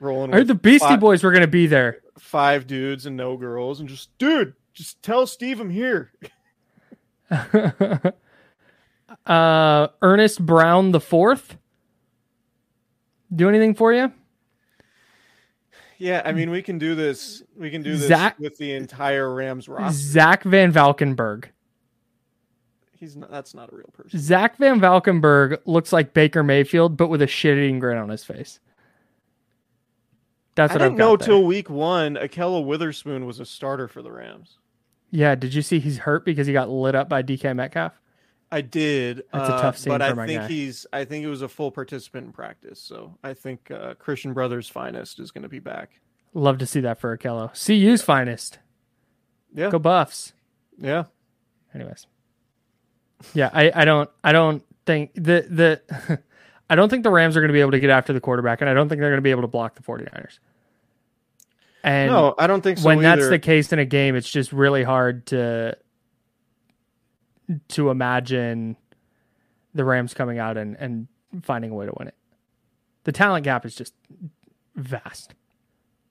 Rolling 0.00 0.32
I 0.32 0.38
heard 0.38 0.48
the 0.48 0.54
Beastie 0.54 0.86
five, 0.86 1.00
Boys 1.00 1.22
were 1.22 1.30
going 1.32 1.42
to 1.42 1.46
be 1.46 1.66
there. 1.66 1.98
five 2.18 2.66
dudes 2.66 3.04
and 3.04 3.14
no 3.16 3.36
girls, 3.36 3.78
and 3.78 3.88
just 3.88 4.16
dude, 4.18 4.54
just 4.72 5.02
tell 5.02 5.26
Steve 5.26 5.60
I'm 5.60 5.70
here. 5.70 6.10
uh, 9.26 9.88
Ernest 10.00 10.44
Brown 10.44 10.92
the 10.92 11.00
fourth. 11.00 11.56
Do 13.34 13.48
anything 13.48 13.74
for 13.74 13.92
you? 13.92 14.12
Yeah, 16.02 16.20
I 16.24 16.32
mean 16.32 16.50
we 16.50 16.62
can 16.62 16.78
do 16.78 16.96
this. 16.96 17.44
We 17.56 17.70
can 17.70 17.84
do 17.84 17.96
this 17.96 18.08
Zach- 18.08 18.36
with 18.40 18.58
the 18.58 18.72
entire 18.72 19.32
Rams 19.32 19.68
roster. 19.68 19.96
Zach 19.96 20.42
VanValkenburg. 20.42 21.44
He's 22.98 23.16
not, 23.16 23.30
that's 23.30 23.54
not 23.54 23.72
a 23.72 23.76
real 23.76 23.88
person. 23.92 24.18
Zach 24.18 24.58
VanValkenburg 24.58 25.60
looks 25.64 25.92
like 25.92 26.12
Baker 26.12 26.42
Mayfield, 26.42 26.96
but 26.96 27.06
with 27.06 27.22
a 27.22 27.28
shit-eating 27.28 27.78
grin 27.78 27.98
on 27.98 28.08
his 28.08 28.24
face. 28.24 28.58
That's 30.56 30.72
what 30.72 30.82
I 30.82 30.86
didn't 30.86 30.98
know 30.98 31.16
there. 31.16 31.26
till 31.28 31.44
week 31.44 31.70
one. 31.70 32.16
Ahkello 32.16 32.64
Witherspoon 32.66 33.24
was 33.24 33.38
a 33.38 33.46
starter 33.46 33.86
for 33.86 34.02
the 34.02 34.10
Rams. 34.10 34.58
Yeah, 35.12 35.36
did 35.36 35.54
you 35.54 35.62
see 35.62 35.78
he's 35.78 35.98
hurt 35.98 36.24
because 36.24 36.48
he 36.48 36.52
got 36.52 36.68
lit 36.68 36.96
up 36.96 37.08
by 37.08 37.22
DK 37.22 37.54
Metcalf? 37.54 37.92
I 38.52 38.60
did. 38.60 39.24
That's 39.32 39.48
a 39.48 39.54
uh, 39.54 39.62
tough 39.62 39.78
scene 39.78 39.96
but 39.96 40.14
for 40.14 40.20
I 40.20 40.26
think 40.26 40.42
guy. 40.42 40.48
he's. 40.48 40.86
I 40.92 41.06
think 41.06 41.22
he 41.22 41.26
was 41.26 41.40
a 41.40 41.48
full 41.48 41.70
participant 41.70 42.26
in 42.26 42.32
practice. 42.32 42.80
So 42.80 43.16
I 43.24 43.32
think 43.32 43.70
uh, 43.70 43.94
Christian 43.94 44.34
Brothers' 44.34 44.68
finest 44.68 45.18
is 45.18 45.30
going 45.30 45.42
to 45.42 45.48
be 45.48 45.58
back. 45.58 46.00
Love 46.34 46.58
to 46.58 46.66
see 46.66 46.80
that 46.80 47.00
for 47.00 47.16
Ahkello. 47.16 47.50
CU's 47.52 48.02
finest. 48.02 48.58
Yeah, 49.54 49.70
Go 49.70 49.78
Buffs. 49.78 50.34
yeah. 50.78 51.04
Anyways. 51.74 52.06
Yeah, 53.34 53.50
I, 53.52 53.72
I 53.74 53.84
don't 53.84 54.10
I 54.22 54.32
don't 54.32 54.62
think 54.84 55.14
the 55.14 55.46
the 55.48 56.20
I 56.70 56.74
don't 56.74 56.88
think 56.88 57.04
the 57.04 57.10
Rams 57.10 57.36
are 57.36 57.40
going 57.40 57.48
to 57.48 57.54
be 57.54 57.60
able 57.60 57.72
to 57.72 57.80
get 57.80 57.90
after 57.90 58.12
the 58.12 58.20
quarterback, 58.20 58.60
and 58.60 58.68
I 58.68 58.74
don't 58.74 58.88
think 58.88 59.00
they're 59.00 59.10
going 59.10 59.18
to 59.18 59.22
be 59.22 59.30
able 59.30 59.42
to 59.42 59.48
block 59.48 59.74
the 59.74 59.82
49ers. 59.82 60.38
And 61.84 62.10
no, 62.10 62.34
I 62.38 62.46
don't 62.46 62.62
think 62.62 62.78
so. 62.78 62.86
when 62.86 63.02
that's 63.02 63.28
the 63.28 63.38
case 63.38 63.72
in 63.72 63.78
a 63.78 63.84
game, 63.84 64.14
it's 64.14 64.30
just 64.30 64.52
really 64.52 64.84
hard 64.84 65.26
to 65.26 65.76
to 67.68 67.90
imagine 67.90 68.76
the 69.74 69.84
Rams 69.84 70.14
coming 70.14 70.38
out 70.38 70.56
and, 70.56 70.76
and 70.78 71.08
finding 71.42 71.70
a 71.70 71.74
way 71.74 71.86
to 71.86 71.92
win 71.98 72.08
it. 72.08 72.14
The 73.04 73.12
talent 73.12 73.44
gap 73.44 73.64
is 73.64 73.74
just 73.74 73.94
vast. 74.76 75.34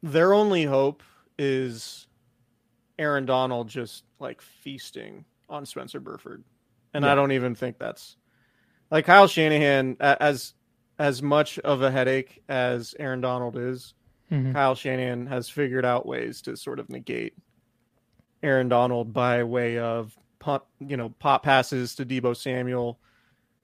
their 0.04 0.34
only 0.34 0.64
hope 0.64 1.04
is 1.38 2.08
Aaron 3.00 3.26
Donald 3.26 3.68
just 3.70 4.04
like 4.20 4.42
feasting 4.42 5.26
on 5.50 5.66
Spencer 5.66 6.00
Burford, 6.00 6.44
and 6.94 7.04
Yeah. 7.06 7.12
I 7.12 7.16
don't 7.16 7.32
even 7.32 7.56
think 7.56 7.78
that's 7.78 8.18
like 8.90 9.06
Kyle 9.06 9.28
Shanahan 9.28 9.98
as 10.00 10.54
as 11.00 11.22
much 11.24 11.58
of 11.60 11.82
a 11.82 11.90
headache 11.90 12.44
as 12.50 12.94
Aaron 13.00 13.22
Donald 13.22 13.58
is. 13.58 13.94
Mhm. 14.32 14.54
Kyle 14.54 14.76
Shanahan 14.76 15.26
has 15.28 15.50
figured 15.50 15.84
out 15.86 16.06
ways 16.06 16.42
to 16.44 16.56
sort 16.56 16.80
of 16.80 16.90
negate 16.90 17.34
Aaron 18.44 18.70
Donald 18.70 19.12
by 19.14 19.44
way 19.44 19.78
of 19.80 20.16
pop, 20.42 20.68
you 20.80 20.98
know, 20.98 21.10
pop 21.20 21.44
passes 21.44 21.96
to 21.96 22.06
Deebo 22.06 22.36
Samuel, 22.36 23.00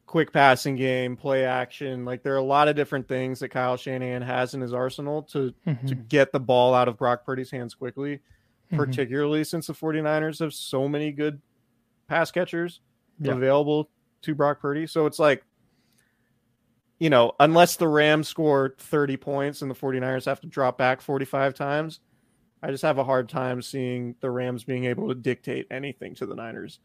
quick 0.05 0.31
passing 0.31 0.77
game, 0.77 1.17
play 1.17 1.43
action. 1.43 2.05
Like 2.05 2.23
there 2.23 2.33
are 2.33 2.37
a 2.37 2.41
lot 2.41 2.69
of 2.69 2.77
different 2.77 3.09
things 3.09 3.39
that 3.41 3.49
Kyle 3.49 3.75
Shanahan 3.75 4.21
has 4.21 4.53
in 4.53 4.61
his 4.61 4.71
arsenal 4.73 5.23
to 5.23 5.53
Mhm. 5.65 5.87
to 5.87 5.95
get 5.95 6.31
the 6.31 6.39
ball 6.39 6.73
out 6.73 6.87
of 6.87 6.97
Brock 6.97 7.25
Purdy's 7.25 7.51
hands 7.51 7.73
quickly, 7.75 8.21
Mhm. 8.71 8.77
particularly 8.77 9.43
since 9.43 9.67
the 9.67 9.73
49ers 9.73 10.39
have 10.39 10.53
so 10.53 10.87
many 10.87 11.11
good 11.11 11.41
pass 12.07 12.31
catchers 12.31 12.79
Yeah. 13.19 13.33
available 13.33 13.89
to 14.21 14.33
Brock 14.33 14.61
Purdy. 14.61 14.87
So 14.87 15.05
it's 15.07 15.19
like 15.19 15.43
you 16.99 17.11
know, 17.11 17.33
unless 17.39 17.75
the 17.75 17.87
Rams 17.87 18.27
score 18.27 18.73
30 18.79 19.17
points 19.17 19.61
and 19.61 19.69
the 19.69 19.75
49ers 19.75 20.25
have 20.25 20.41
to 20.41 20.47
drop 20.47 20.79
back 20.79 20.99
45 20.99 21.53
times, 21.53 21.99
I 22.61 22.71
just 22.71 22.83
have 22.83 22.97
a 22.97 23.03
hard 23.03 23.29
time 23.29 23.61
seeing 23.61 24.15
the 24.19 24.31
Rams 24.31 24.63
being 24.63 24.85
able 24.85 25.07
to 25.09 25.15
dictate 25.15 25.67
anything 25.69 26.15
to 26.15 26.25
the 26.25 26.35
Niners. 26.35 26.79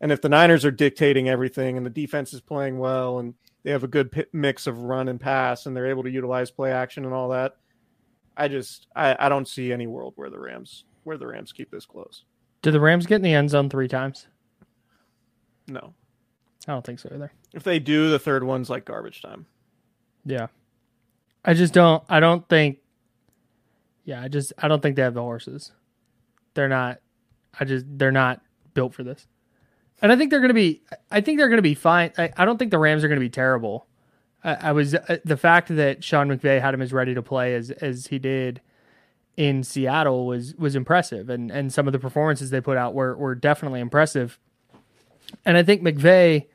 And 0.00 0.12
if 0.12 0.22
the 0.22 0.28
Niners 0.28 0.64
are 0.64 0.70
dictating 0.70 1.28
everything 1.28 1.76
and 1.76 1.84
the 1.84 1.90
defense 1.90 2.32
is 2.32 2.40
playing 2.40 2.78
well 2.78 3.18
and 3.18 3.34
they 3.62 3.70
have 3.70 3.84
a 3.84 3.88
good 3.88 4.26
mix 4.32 4.66
of 4.66 4.78
run 4.78 5.08
and 5.08 5.20
pass 5.20 5.66
and 5.66 5.76
they're 5.76 5.90
able 5.90 6.04
to 6.04 6.10
utilize 6.10 6.50
play 6.50 6.72
action 6.72 7.04
and 7.04 7.12
all 7.12 7.28
that, 7.30 7.56
I 8.36 8.48
just 8.48 8.86
I, 8.94 9.16
I 9.18 9.28
don't 9.28 9.48
see 9.48 9.72
any 9.72 9.86
world 9.86 10.12
where 10.16 10.30
the 10.30 10.38
Rams 10.38 10.84
where 11.04 11.18
the 11.18 11.26
Rams 11.26 11.52
keep 11.52 11.70
this 11.70 11.84
close. 11.84 12.24
Did 12.62 12.72
the 12.72 12.80
Rams 12.80 13.06
get 13.06 13.16
in 13.16 13.22
the 13.22 13.34
end 13.34 13.50
zone 13.50 13.68
three 13.68 13.88
times? 13.88 14.26
No. 15.66 15.94
I 16.66 16.72
don't 16.72 16.84
think 16.84 17.00
so 17.00 17.10
either. 17.12 17.32
If 17.52 17.64
they 17.64 17.78
do, 17.78 18.10
the 18.10 18.18
third 18.18 18.44
one's 18.44 18.70
like 18.70 18.84
garbage 18.84 19.22
time. 19.22 19.46
Yeah. 20.24 20.48
I 21.44 21.54
just 21.54 21.72
don't 21.74 22.04
I 22.08 22.20
don't 22.20 22.48
think 22.48 22.78
yeah, 24.08 24.22
I 24.22 24.28
just 24.28 24.54
I 24.56 24.68
don't 24.68 24.80
think 24.80 24.96
they 24.96 25.02
have 25.02 25.12
the 25.12 25.20
horses. 25.20 25.70
They're 26.54 26.66
not 26.66 27.00
I 27.60 27.66
just 27.66 27.84
they're 27.86 28.10
not 28.10 28.40
built 28.72 28.94
for 28.94 29.04
this. 29.04 29.26
And 30.00 30.10
I 30.10 30.16
think 30.16 30.30
they're 30.30 30.40
going 30.40 30.48
to 30.48 30.54
be 30.54 30.80
I 31.10 31.20
think 31.20 31.38
they're 31.38 31.50
going 31.50 31.58
to 31.58 31.62
be 31.62 31.74
fine. 31.74 32.12
I, 32.16 32.32
I 32.34 32.46
don't 32.46 32.56
think 32.56 32.70
the 32.70 32.78
Rams 32.78 33.04
are 33.04 33.08
going 33.08 33.20
to 33.20 33.24
be 33.24 33.28
terrible. 33.28 33.86
I, 34.42 34.54
I 34.54 34.72
was 34.72 34.94
uh, 34.94 35.18
the 35.26 35.36
fact 35.36 35.68
that 35.76 36.02
Sean 36.02 36.28
McVay 36.28 36.58
had 36.58 36.72
him 36.72 36.80
as 36.80 36.90
ready 36.90 37.12
to 37.12 37.22
play 37.22 37.54
as 37.54 37.70
as 37.70 38.06
he 38.06 38.18
did 38.18 38.62
in 39.36 39.62
Seattle 39.62 40.26
was 40.26 40.54
was 40.54 40.74
impressive 40.74 41.28
and 41.28 41.50
and 41.50 41.70
some 41.70 41.86
of 41.86 41.92
the 41.92 41.98
performances 41.98 42.48
they 42.48 42.62
put 42.62 42.78
out 42.78 42.94
were 42.94 43.14
were 43.14 43.34
definitely 43.34 43.80
impressive. 43.80 44.38
And 45.44 45.58
I 45.58 45.62
think 45.62 45.82
McVay 45.82 46.46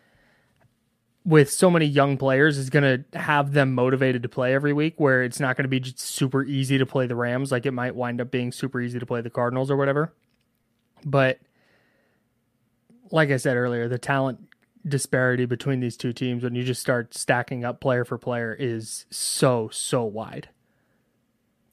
with 1.25 1.49
so 1.49 1.69
many 1.69 1.85
young 1.85 2.17
players 2.17 2.57
is 2.57 2.69
going 2.69 2.83
to 2.83 3.17
have 3.17 3.53
them 3.53 3.73
motivated 3.73 4.23
to 4.23 4.29
play 4.29 4.53
every 4.53 4.73
week 4.73 4.95
where 4.97 5.23
it's 5.23 5.39
not 5.39 5.55
going 5.55 5.63
to 5.63 5.69
be 5.69 5.79
just 5.79 5.99
super 5.99 6.43
easy 6.43 6.77
to 6.77 6.85
play 6.85 7.07
the 7.07 7.15
Rams 7.15 7.51
like 7.51 7.65
it 7.65 7.71
might 7.71 7.95
wind 7.95 8.19
up 8.19 8.29
being 8.29 8.51
super 8.51 8.81
easy 8.81 8.99
to 8.99 9.05
play 9.05 9.21
the 9.21 9.29
Cardinals 9.29 9.71
or 9.71 9.77
whatever. 9.77 10.13
But 11.05 11.39
like 13.11 13.29
I 13.31 13.37
said 13.37 13.55
earlier, 13.55 13.87
the 13.87 13.97
talent 13.97 14.39
disparity 14.85 15.45
between 15.45 15.79
these 15.79 15.95
two 15.95 16.11
teams 16.11 16.43
when 16.43 16.55
you 16.55 16.63
just 16.63 16.81
start 16.81 17.13
stacking 17.13 17.63
up 17.63 17.79
player 17.79 18.03
for 18.03 18.17
player 18.17 18.53
is 18.53 19.05
so 19.09 19.69
so 19.71 20.03
wide. 20.03 20.49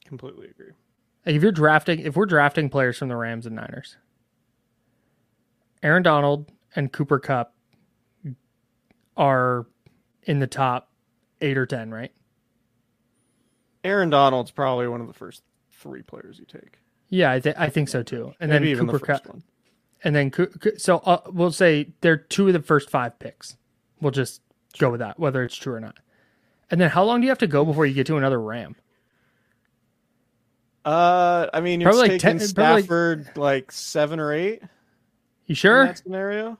Completely 0.05 0.47
agree. 0.47 0.71
If 1.25 1.41
you're 1.41 1.51
drafting 1.51 1.99
if 1.99 2.15
we're 2.15 2.25
drafting 2.25 2.69
players 2.69 2.97
from 2.97 3.09
the 3.09 3.17
Rams 3.17 3.45
and 3.45 3.55
Niners, 3.55 3.97
Aaron 5.83 6.03
Donald 6.03 6.49
and 6.73 6.91
Cooper 6.93 7.19
Kupp 7.19 7.53
are 9.21 9.67
in 10.23 10.39
the 10.39 10.47
top 10.47 10.89
eight 11.41 11.57
or 11.57 11.65
ten, 11.67 11.91
right? 11.91 12.11
Aaron 13.83 14.09
Donald's 14.09 14.49
probably 14.51 14.87
one 14.87 14.99
of 14.99 15.07
the 15.07 15.13
first 15.13 15.43
three 15.71 16.01
players 16.01 16.39
you 16.39 16.45
take. 16.45 16.79
Yeah, 17.09 17.31
I, 17.31 17.39
th- 17.39 17.55
I 17.57 17.69
think 17.69 17.87
so 17.89 18.01
too. 18.03 18.33
And 18.39 18.49
Maybe 18.51 18.73
then 18.73 18.85
Cooper 18.87 18.97
the 18.99 19.05
Cup, 19.05 19.27
one. 19.27 19.43
and 20.03 20.15
then 20.15 20.31
so 20.77 20.97
uh, 20.99 21.21
we'll 21.31 21.51
say 21.51 21.93
they're 22.01 22.17
two 22.17 22.47
of 22.47 22.53
the 22.53 22.61
first 22.61 22.89
five 22.89 23.17
picks. 23.19 23.57
We'll 23.99 24.11
just 24.11 24.41
go 24.79 24.89
with 24.89 24.99
that, 25.01 25.19
whether 25.19 25.43
it's 25.43 25.55
true 25.55 25.73
or 25.73 25.79
not. 25.79 25.97
And 26.71 26.79
then 26.81 26.89
how 26.89 27.03
long 27.03 27.19
do 27.21 27.25
you 27.25 27.29
have 27.31 27.37
to 27.39 27.47
go 27.47 27.63
before 27.65 27.85
you 27.85 27.93
get 27.93 28.07
to 28.07 28.17
another 28.17 28.39
Ram? 28.41 28.75
Uh, 30.83 31.47
I 31.53 31.61
mean, 31.61 31.79
you're 31.81 31.91
Probably 31.91 32.09
like 32.09 32.19
taking 32.21 32.39
10 32.39 32.53
probably 32.55 32.73
like- 32.75 32.83
Stafford 32.85 33.37
like 33.37 33.71
seven 33.71 34.19
or 34.19 34.33
eight 34.33 34.63
You 35.45 35.53
sure? 35.55 35.81
in 35.81 35.87
that 35.87 35.97
scenario. 35.99 36.57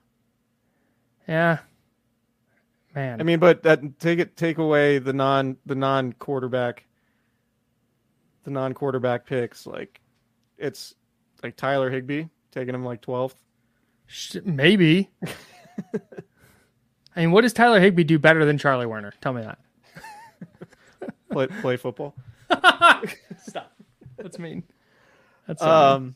Yeah. 1.28 1.60
Man, 2.94 3.22
I 3.22 3.24
mean, 3.24 3.40
but 3.40 3.64
that 3.64 4.00
take 4.00 4.20
it 4.20 4.36
take 4.36 4.58
away 4.58 5.00
the 5.00 5.14
non 5.14 5.58
the 5.66 5.76
non 5.76 6.12
quarterback, 6.14 6.86
the 8.44 8.52
non 8.52 8.74
quarterback 8.74 9.26
picks. 9.26 9.66
Like, 9.66 10.02
it's 10.58 10.96
like 11.42 11.56
Tyler 11.56 11.90
Higbee 11.90 12.26
taking 12.52 12.76
him 12.76 12.84
like 12.84 13.02
twelfth. 13.02 13.42
maybe. 14.44 15.10
I 17.16 17.20
mean, 17.22 17.32
what 17.32 17.42
does 17.42 17.54
Tyler 17.54 17.80
Higbee 17.80 18.04
do 18.04 18.20
better 18.20 18.44
than 18.46 18.58
Charlie 18.58 18.86
Woerner? 18.86 19.14
Tell 19.22 19.34
me 19.34 19.42
that. 19.42 19.60
Play 21.32 21.48
play 21.48 21.78
football. 21.78 22.14
Stop. 22.50 23.72
That's 24.18 24.38
mean. 24.38 24.64
That's 25.48 25.62
Um, 25.62 26.16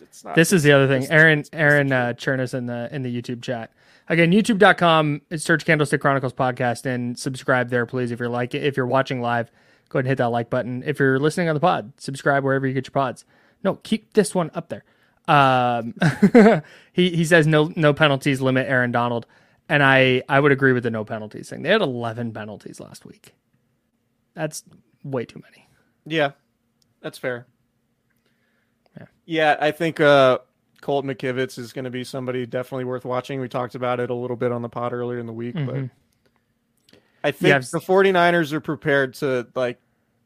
it's 0.00 0.24
not. 0.24 0.36
This 0.36 0.52
is 0.52 0.62
the 0.62 0.70
other 0.72 0.86
thing. 0.86 1.10
Aaron 1.10 1.44
Aaron 1.52 1.92
uh, 1.92 2.12
Chernas 2.16 2.54
in 2.54 2.66
the 2.66 2.88
in 2.92 3.02
the 3.02 3.22
YouTube 3.22 3.42
chat. 3.42 3.72
Again, 4.10 4.32
youtube.com, 4.32 5.20
search 5.36 5.66
Candlestick 5.66 6.00
Chronicles 6.00 6.32
podcast 6.32 6.86
and 6.86 7.18
subscribe 7.18 7.68
there, 7.68 7.84
please. 7.84 8.10
If 8.10 8.18
you're 8.18 8.28
like 8.28 8.54
if 8.54 8.76
you're 8.76 8.86
watching 8.86 9.20
live, 9.20 9.50
go 9.90 9.98
ahead 9.98 10.06
and 10.06 10.08
hit 10.08 10.18
that 10.18 10.30
like 10.30 10.48
button. 10.48 10.82
If 10.86 10.98
you're 10.98 11.18
listening 11.18 11.48
on 11.48 11.54
the 11.54 11.60
pod, 11.60 11.92
subscribe 11.98 12.42
wherever 12.42 12.66
you 12.66 12.72
get 12.72 12.86
your 12.86 12.92
pods. 12.92 13.26
No, 13.62 13.74
keep 13.76 14.14
this 14.14 14.34
one 14.34 14.50
up 14.54 14.70
there. 14.70 14.84
Um, 15.26 15.94
he 16.92 17.10
he 17.10 17.24
says 17.24 17.46
no 17.46 17.70
no 17.76 17.92
penalties 17.92 18.40
limit 18.40 18.66
Aaron 18.66 18.92
Donald, 18.92 19.26
and 19.68 19.82
I 19.82 20.22
I 20.26 20.40
would 20.40 20.52
agree 20.52 20.72
with 20.72 20.84
the 20.84 20.90
no 20.90 21.04
penalties 21.04 21.50
thing. 21.50 21.62
They 21.62 21.68
had 21.68 21.82
11 21.82 22.32
penalties 22.32 22.80
last 22.80 23.04
week. 23.04 23.34
That's 24.32 24.62
way 25.04 25.26
too 25.26 25.42
many. 25.42 25.68
Yeah, 26.06 26.30
that's 27.02 27.18
fair. 27.18 27.46
Yeah, 28.98 29.06
yeah 29.26 29.56
I 29.60 29.70
think 29.70 30.00
uh, 30.00 30.38
Colt 30.80 31.04
McKivitz 31.04 31.58
is 31.58 31.72
going 31.72 31.84
to 31.84 31.90
be 31.90 32.04
somebody 32.04 32.46
definitely 32.46 32.84
worth 32.84 33.04
watching. 33.04 33.40
We 33.40 33.48
talked 33.48 33.74
about 33.74 34.00
it 34.00 34.10
a 34.10 34.14
little 34.14 34.36
bit 34.36 34.52
on 34.52 34.62
the 34.62 34.68
pod 34.68 34.92
earlier 34.92 35.18
in 35.18 35.26
the 35.26 35.32
week, 35.32 35.54
mm-hmm. 35.54 35.86
but 35.86 36.98
I 37.24 37.30
think 37.32 37.50
yeah, 37.50 37.58
the 37.58 37.80
49ers 37.80 38.52
are 38.52 38.60
prepared 38.60 39.14
to 39.14 39.46
like 39.54 39.80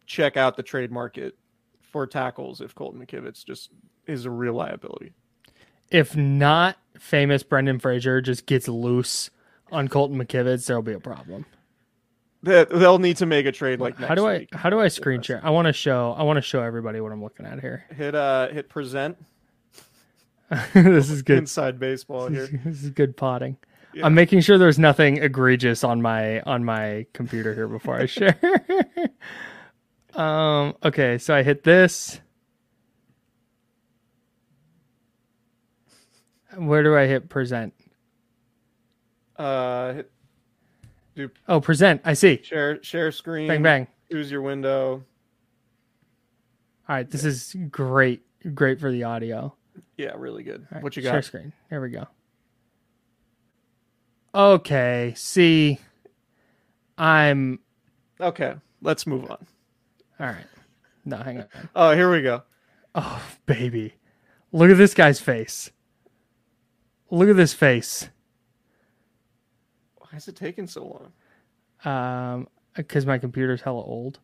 check 0.06 0.36
out 0.36 0.56
the 0.56 0.62
trade 0.62 0.92
market 0.92 1.36
for 1.80 2.06
tackles 2.06 2.60
if 2.60 2.74
Colton 2.74 3.04
McKivitz 3.04 3.44
just 3.44 3.70
is 4.06 4.24
a 4.24 4.30
real 4.30 4.54
liability. 4.54 5.12
If 5.90 6.16
not 6.16 6.76
famous 6.98 7.42
Brendan 7.42 7.78
Fraser 7.78 8.20
just 8.20 8.46
gets 8.46 8.68
loose 8.68 9.30
on 9.70 9.88
Colton 9.88 10.18
McKivitz, 10.18 10.66
there'll 10.66 10.82
be 10.82 10.92
a 10.92 11.00
problem. 11.00 11.46
They'll 12.42 12.98
need 12.98 13.18
to 13.18 13.26
make 13.26 13.46
a 13.46 13.52
trade 13.52 13.78
like 13.78 13.96
how 13.96 14.16
do 14.16 14.26
I 14.26 14.38
week. 14.38 14.54
how 14.54 14.68
do 14.68 14.80
I 14.80 14.88
screen 14.88 15.22
share? 15.22 15.40
I 15.44 15.50
want 15.50 15.66
to 15.66 15.72
show 15.72 16.12
I 16.18 16.24
want 16.24 16.38
to 16.38 16.42
show 16.42 16.60
everybody 16.60 17.00
what 17.00 17.12
I'm 17.12 17.22
looking 17.22 17.46
at 17.46 17.60
here. 17.60 17.84
Hit 17.94 18.16
uh 18.16 18.48
hit 18.48 18.68
present. 18.68 19.16
this 20.74 21.10
is 21.10 21.22
good 21.22 21.38
inside 21.38 21.78
baseball 21.78 22.28
here. 22.28 22.46
This 22.64 22.82
is 22.82 22.90
good 22.90 23.16
potting. 23.16 23.56
Yeah. 23.94 24.06
I'm 24.06 24.14
making 24.14 24.40
sure 24.40 24.58
there's 24.58 24.78
nothing 24.78 25.18
egregious 25.18 25.84
on 25.84 26.02
my 26.02 26.40
on 26.42 26.64
my 26.64 27.06
computer 27.12 27.54
here 27.54 27.68
before 27.68 27.96
I 27.96 28.06
share. 28.06 28.38
um 30.14 30.74
okay, 30.82 31.18
so 31.18 31.34
I 31.34 31.42
hit 31.42 31.64
this. 31.64 32.20
Where 36.56 36.82
do 36.82 36.96
I 36.96 37.06
hit 37.06 37.30
present? 37.30 37.72
Uh, 39.36 39.94
hit, 39.94 40.12
do 41.14 41.30
oh, 41.48 41.60
present. 41.60 42.02
I 42.04 42.12
see. 42.12 42.40
Share 42.42 42.82
share 42.82 43.10
screen. 43.10 43.48
Bang 43.48 43.62
bang. 43.62 43.86
Choose 44.10 44.30
your 44.30 44.42
window. 44.42 45.04
All 46.88 46.96
right, 46.96 47.10
this 47.10 47.22
yeah. 47.22 47.30
is 47.30 47.56
great. 47.70 48.22
Great 48.54 48.80
for 48.80 48.90
the 48.90 49.04
audio. 49.04 49.54
Yeah, 49.96 50.12
really 50.16 50.42
good. 50.42 50.66
Right, 50.70 50.82
what 50.82 50.96
you 50.96 51.02
got? 51.02 51.12
Share 51.12 51.22
screen. 51.22 51.52
There 51.70 51.80
we 51.80 51.90
go. 51.90 52.06
Okay. 54.34 55.12
See, 55.16 55.78
I'm. 56.96 57.58
Okay, 58.20 58.54
let's 58.80 59.06
move 59.06 59.30
on. 59.30 59.46
All 60.20 60.26
right. 60.26 60.46
No, 61.04 61.16
hang 61.16 61.38
on. 61.38 61.46
Oh, 61.74 61.94
here 61.94 62.10
we 62.10 62.22
go. 62.22 62.42
Oh, 62.94 63.22
baby. 63.46 63.94
Look 64.52 64.70
at 64.70 64.76
this 64.76 64.94
guy's 64.94 65.20
face. 65.20 65.70
Look 67.10 67.28
at 67.28 67.36
this 67.36 67.52
face. 67.52 68.08
Why 69.96 70.16
is 70.16 70.28
it 70.28 70.36
taking 70.36 70.66
so 70.66 71.10
long? 71.84 71.94
Um, 71.94 72.48
because 72.74 73.04
my 73.04 73.18
computer's 73.18 73.62
hella 73.62 73.82
old. 73.82 74.20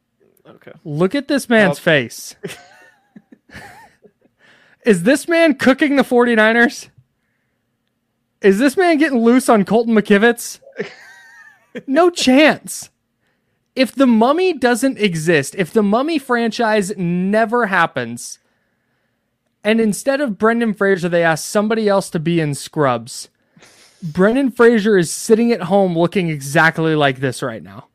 Okay. 0.47 0.73
Look 0.85 1.15
at 1.15 1.29
this 1.29 1.49
man's 1.49 1.79
face. 1.79 2.37
is 4.89 5.03
this 5.03 5.29
man 5.29 5.55
cooking 5.55 5.97
the 5.97 6.03
49ers? 6.03 6.89
Is 8.41 8.59
this 8.59 8.75
man 8.75 8.97
getting 8.97 9.19
loose 9.19 9.51
on 9.51 9.67
Colton 9.67 9.95
McKivitz? 9.95 10.61
no 11.87 12.09
chance. 12.09 12.89
If 13.77 13.95
the 13.95 14.07
mummy 14.07 14.55
doesn't 14.55 14.97
exist, 14.97 15.55
if 15.57 15.71
the 15.71 15.83
mummy 15.83 16.19
franchise 16.19 16.97
never 16.97 17.67
happens, 17.67 18.39
and 19.63 19.79
instead 19.79 20.23
of 20.23 20.39
Brendan 20.39 20.73
Fraser, 20.73 21.11
they 21.11 21.23
asked 21.23 21.45
somebody 21.45 21.87
else 21.87 22.09
to 22.09 22.19
be 22.19 22.41
in 22.41 22.55
Scrubs. 22.55 23.29
Brendan 24.03 24.51
Fraser 24.51 24.97
is 24.97 25.13
sitting 25.13 25.53
at 25.53 25.65
home 25.65 25.99
looking 25.99 26.31
exactly 26.31 26.95
like 26.95 27.21
this 27.21 27.43
right 27.43 27.63
now. 27.63 27.89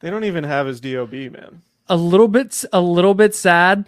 They 0.00 0.10
don't 0.10 0.24
even 0.24 0.42
have 0.42 0.66
his 0.66 0.80
DOB, 0.80 1.12
man. 1.12 1.62
A 1.88 1.96
little 1.96 2.26
bit, 2.26 2.64
a 2.72 2.80
little 2.80 3.14
bit 3.14 3.36
sad, 3.36 3.84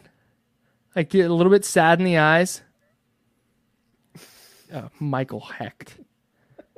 like 0.96 1.14
a 1.14 1.28
little 1.28 1.52
bit 1.52 1.64
sad 1.64 2.00
in 2.00 2.04
the 2.04 2.18
eyes. 2.18 2.62
Uh, 4.72 4.88
Michael 4.98 5.42
Hoecht. 5.42 5.90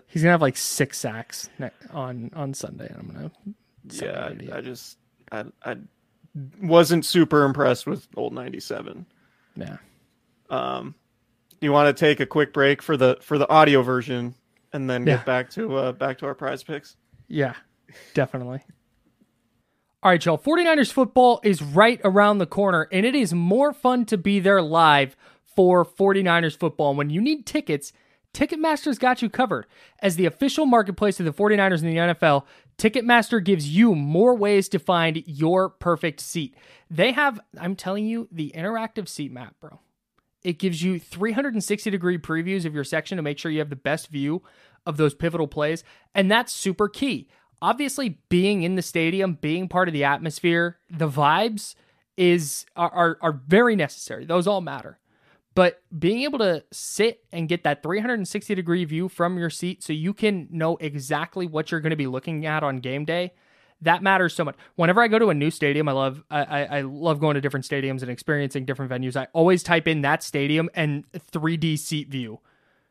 He's 0.09 0.23
gonna 0.23 0.33
have 0.33 0.43
like 0.43 0.57
six 0.57 0.99
sacks 0.99 1.49
on 1.91 2.31
on 2.35 2.53
Sunday. 2.53 2.93
I'm 2.95 3.07
gonna. 3.07 3.31
Yeah, 3.91 4.31
I, 4.53 4.59
I 4.59 4.61
just 4.61 4.99
I 5.33 5.45
I 5.65 5.77
wasn't 6.63 7.07
super 7.07 7.45
impressed 7.45 7.87
with 7.87 8.09
old 8.17 8.35
'97. 8.35 9.07
Yeah. 9.57 9.77
Um, 10.51 10.95
you 11.61 11.73
want 11.73 11.95
to 11.95 11.99
take 11.99 12.21
a 12.21 12.27
quick 12.27 12.53
break 12.53 12.83
for 12.83 12.97
the 12.97 13.19
for 13.21 13.39
the 13.39 13.49
audio 13.49 13.83
version 13.83 14.35
and 14.73 14.89
then 14.89 15.07
yeah. 15.07 15.17
get 15.17 15.27
back 15.27 15.51
to 15.51 15.77
uh, 15.77 15.93
back 15.93 16.19
to 16.19 16.27
our 16.27 16.35
PrizePicks? 16.35 16.97
Yeah, 17.29 17.55
definitely. 18.15 18.63
All 20.01 20.13
right, 20.13 20.25
y'all. 20.25 20.39
49ers 20.39 20.93
football 20.93 21.41
is 21.43 21.61
right 21.61 22.01
around 22.05 22.39
the 22.39 22.47
corner, 22.47 22.87
and 22.93 23.05
it 23.05 23.17
is 23.17 23.35
more 23.35 23.73
fun 23.73 24.05
to 24.07 24.17
be 24.17 24.39
there 24.39 24.63
live 24.63 25.17
for 25.57 25.85
49ers 25.85 26.57
football. 26.57 26.91
And 26.91 26.99
when 26.99 27.11
you 27.11 27.21
need 27.21 27.47
tickets, 27.47 27.93
Ticketmaster's 28.33 28.99
got 28.99 29.23
you 29.23 29.29
covered. 29.29 29.67
As 29.99 30.15
the 30.15 30.27
official 30.27 30.67
marketplace 30.67 31.19
of 31.19 31.27
the 31.27 31.33
49ers 31.33 31.83
in 31.83 31.91
the 31.91 31.97
NFL, 31.97 32.45
Ticketmaster 32.79 33.43
gives 33.43 33.69
you 33.69 33.97
more 33.97 34.37
ways 34.37 34.69
to 34.69 34.79
find 34.79 35.25
your 35.27 35.69
perfect 35.69 36.21
seat. 36.21 36.55
They 36.89 37.11
have, 37.11 37.41
I'm 37.61 37.75
telling 37.75 38.07
you, 38.07 38.29
the 38.31 38.53
interactive 38.55 39.09
seat 39.09 39.33
map, 39.33 39.57
bro. 39.61 39.81
It 40.45 40.61
gives 40.61 40.81
you 40.81 41.01
360 41.01 41.91
degree 41.91 42.19
previews 42.19 42.65
of 42.65 42.73
your 42.73 42.85
section 42.85 43.17
to 43.17 43.23
make 43.23 43.37
sure 43.37 43.51
you 43.51 43.59
have 43.59 43.71
the 43.71 43.75
best 43.75 44.07
view 44.07 44.45
of 44.87 44.97
those 44.97 45.13
pivotal 45.13 45.49
plays. 45.49 45.83
And 46.15 46.31
that's 46.31 46.53
super 46.55 46.89
key. 46.89 47.29
Obviously, 47.61 48.19
being 48.29 48.63
in 48.63 48.77
the 48.77 48.83
stadium, 48.83 49.39
being 49.41 49.69
part 49.69 49.89
of 49.89 49.95
the 49.95 50.05
atmosphere, 50.05 50.79
the 50.91 51.09
vibes 51.09 51.75
is 52.17 52.67
are, 52.77 52.91
are, 52.91 53.19
are 53.21 53.33
very 53.47 53.77
necessary. 53.77 54.25
Those 54.25 54.47
all 54.47 54.61
matter. 54.61 54.99
But 55.55 55.83
being 55.99 56.23
able 56.23 56.39
to 56.39 56.63
sit 56.71 57.25
and 57.33 57.49
get 57.49 57.65
that 57.65 57.83
360 57.83 58.55
degree 58.55 58.85
view 58.85 59.09
from 59.09 59.39
your 59.39 59.51
seat 59.51 59.83
so 59.83 59.93
you 59.93 60.15
can 60.15 60.47
know 60.51 60.77
exactly 60.77 61.49
what 61.49 61.71
you're 61.71 61.81
going 61.81 61.91
to 61.91 61.97
be 61.97 62.07
looking 62.07 62.47
at 62.47 62.63
on 62.63 62.79
game 62.79 63.05
day, 63.05 63.33
that 63.81 64.03
matters 64.03 64.35
so 64.35 64.45
much. 64.45 64.57
Whenever 64.77 65.03
I 65.03 65.09
go 65.09 65.19
to 65.19 65.31
a 65.31 65.35
new 65.35 65.51
stadium, 65.51 65.89
I 65.89 65.93
love 65.93 66.23
I, 66.31 66.65
I 66.65 66.81
love 66.83 67.21
going 67.21 67.35
to 67.35 67.41
different 67.41 67.67
stadiums 67.67 68.03
and 68.03 68.11
experiencing 68.11 68.67
different 68.67 68.91
venues. 68.93 69.17
I 69.17 69.27
always 69.33 69.63
type 69.63 69.89
in 69.89 70.03
that 70.03 70.23
stadium 70.23 70.69
and 70.75 71.05
3D 71.13 71.79
seat 71.79 72.09
view 72.09 72.41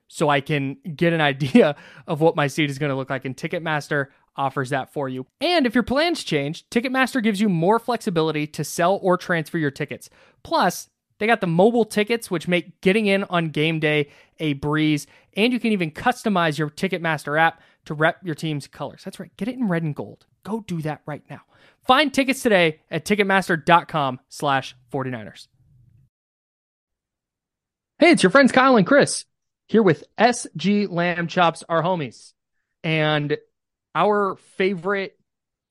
so 0.10 0.30
I 0.30 0.42
can 0.42 0.78
get 0.96 1.14
an 1.14 1.22
idea 1.32 1.76
of 2.06 2.22
what 2.22 2.36
my 2.36 2.48
seat 2.48 2.70
is 2.70 2.80
going 2.80 2.90
to 2.90 2.96
look 2.96 3.10
like. 3.10 3.26
In 3.26 3.36
Ticketmaster 3.36 4.08
offers 4.38 4.70
that 4.70 4.94
for 4.94 5.10
you. 5.10 5.26
And 5.42 5.66
if 5.66 5.74
your 5.74 5.84
plans 5.84 6.24
change, 6.24 6.68
Ticketmaster 6.70 7.22
gives 7.22 7.42
you 7.42 7.50
more 7.50 7.80
flexibility 7.80 8.48
to 8.48 8.64
sell 8.64 9.00
or 9.02 9.18
transfer 9.18 9.58
your 9.58 9.72
tickets. 9.72 10.10
Plus, 10.44 10.90
they 11.20 11.28
got 11.28 11.42
the 11.42 11.48
mobile 11.48 11.86
tickets, 11.86 12.30
which 12.30 12.48
make 12.48 12.80
getting 12.82 13.08
in 13.08 13.24
on 13.26 13.50
game 13.50 13.80
day 13.80 14.10
a 14.40 14.54
breeze. 14.54 15.08
And 15.36 15.52
you 15.52 15.60
can 15.60 15.72
even 15.72 15.92
customize 15.92 16.58
your 16.58 16.70
Ticketmaster 16.70 17.40
app 17.40 17.62
to 17.86 17.94
rep 17.94 18.18
your 18.24 18.36
team's 18.36 18.68
colors. 18.68 19.02
That's 19.04 19.20
right. 19.20 19.36
Get 19.38 19.48
it 19.48 19.56
in 19.56 19.68
red 19.68 19.84
and 19.84 19.96
gold. 19.96 20.26
Go 20.44 20.62
do 20.62 20.82
that 20.84 21.02
right 21.06 21.24
now. 21.30 21.42
Find 21.86 22.14
tickets 22.14 22.44
today 22.44 22.82
at 22.92 23.06
Ticketmaster.com 23.06 24.20
slash 24.30 24.76
49ers. 24.92 25.48
Hey, 28.00 28.12
it's 28.12 28.22
your 28.22 28.30
friends 28.30 28.52
Kyle 28.52 28.78
and 28.78 28.86
Chris 28.86 29.26
here 29.68 29.82
with 29.82 30.04
SG 30.20 30.90
Lamb 30.90 31.28
Chops, 31.28 31.64
our 31.68 31.82
homies, 31.82 32.34
and 32.84 33.38
our 33.96 34.36
favorite 34.58 35.18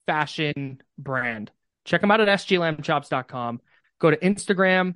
fashion 0.05 0.81
brand. 0.97 1.51
Check 1.85 2.01
them 2.01 2.11
out 2.11 2.21
at 2.21 2.27
sglambchops.com. 2.27 3.61
Go 3.99 4.11
to 4.11 4.17
Instagram, 4.17 4.95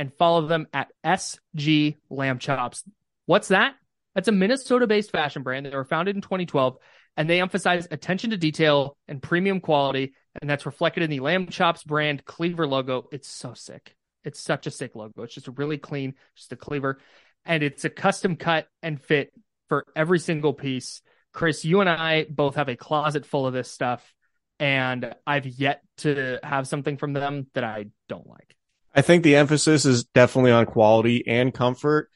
and 0.00 0.14
follow 0.14 0.46
them 0.46 0.66
at 0.72 0.90
SG 1.04 1.98
Lamb 2.08 2.38
Chops. 2.38 2.84
What's 3.26 3.48
that? 3.48 3.74
That's 4.14 4.28
a 4.28 4.32
Minnesota 4.32 4.86
based 4.86 5.10
fashion 5.10 5.42
brand. 5.42 5.66
They 5.66 5.76
were 5.76 5.84
founded 5.84 6.16
in 6.16 6.22
2012 6.22 6.78
and 7.18 7.28
they 7.28 7.38
emphasize 7.38 7.86
attention 7.90 8.30
to 8.30 8.38
detail 8.38 8.96
and 9.08 9.22
premium 9.22 9.60
quality. 9.60 10.14
And 10.40 10.48
that's 10.48 10.64
reflected 10.64 11.02
in 11.02 11.10
the 11.10 11.20
Lamb 11.20 11.48
Chops 11.48 11.82
brand 11.82 12.24
cleaver 12.24 12.66
logo. 12.66 13.08
It's 13.12 13.28
so 13.28 13.52
sick. 13.52 13.94
It's 14.24 14.40
such 14.40 14.66
a 14.66 14.70
sick 14.70 14.96
logo. 14.96 15.22
It's 15.22 15.34
just 15.34 15.48
really 15.48 15.76
clean, 15.76 16.14
just 16.34 16.50
a 16.52 16.56
cleaver. 16.56 16.98
And 17.44 17.62
it's 17.62 17.84
a 17.84 17.90
custom 17.90 18.36
cut 18.36 18.68
and 18.82 18.98
fit 19.02 19.34
for 19.68 19.84
every 19.94 20.18
single 20.18 20.54
piece. 20.54 21.02
Chris, 21.32 21.64
you 21.64 21.80
and 21.80 21.88
I 21.88 22.26
both 22.28 22.56
have 22.56 22.68
a 22.68 22.76
closet 22.76 23.24
full 23.26 23.46
of 23.46 23.52
this 23.52 23.70
stuff. 23.70 24.14
And 24.58 25.14
I've 25.26 25.46
yet 25.46 25.82
to 25.98 26.38
have 26.42 26.68
something 26.68 26.98
from 26.98 27.14
them 27.14 27.46
that 27.54 27.64
I 27.64 27.86
don't 28.10 28.26
like. 28.26 28.54
I 28.94 29.00
think 29.00 29.22
the 29.22 29.36
emphasis 29.36 29.86
is 29.86 30.04
definitely 30.04 30.50
on 30.50 30.66
quality 30.66 31.26
and 31.26 31.54
comfort. 31.54 32.10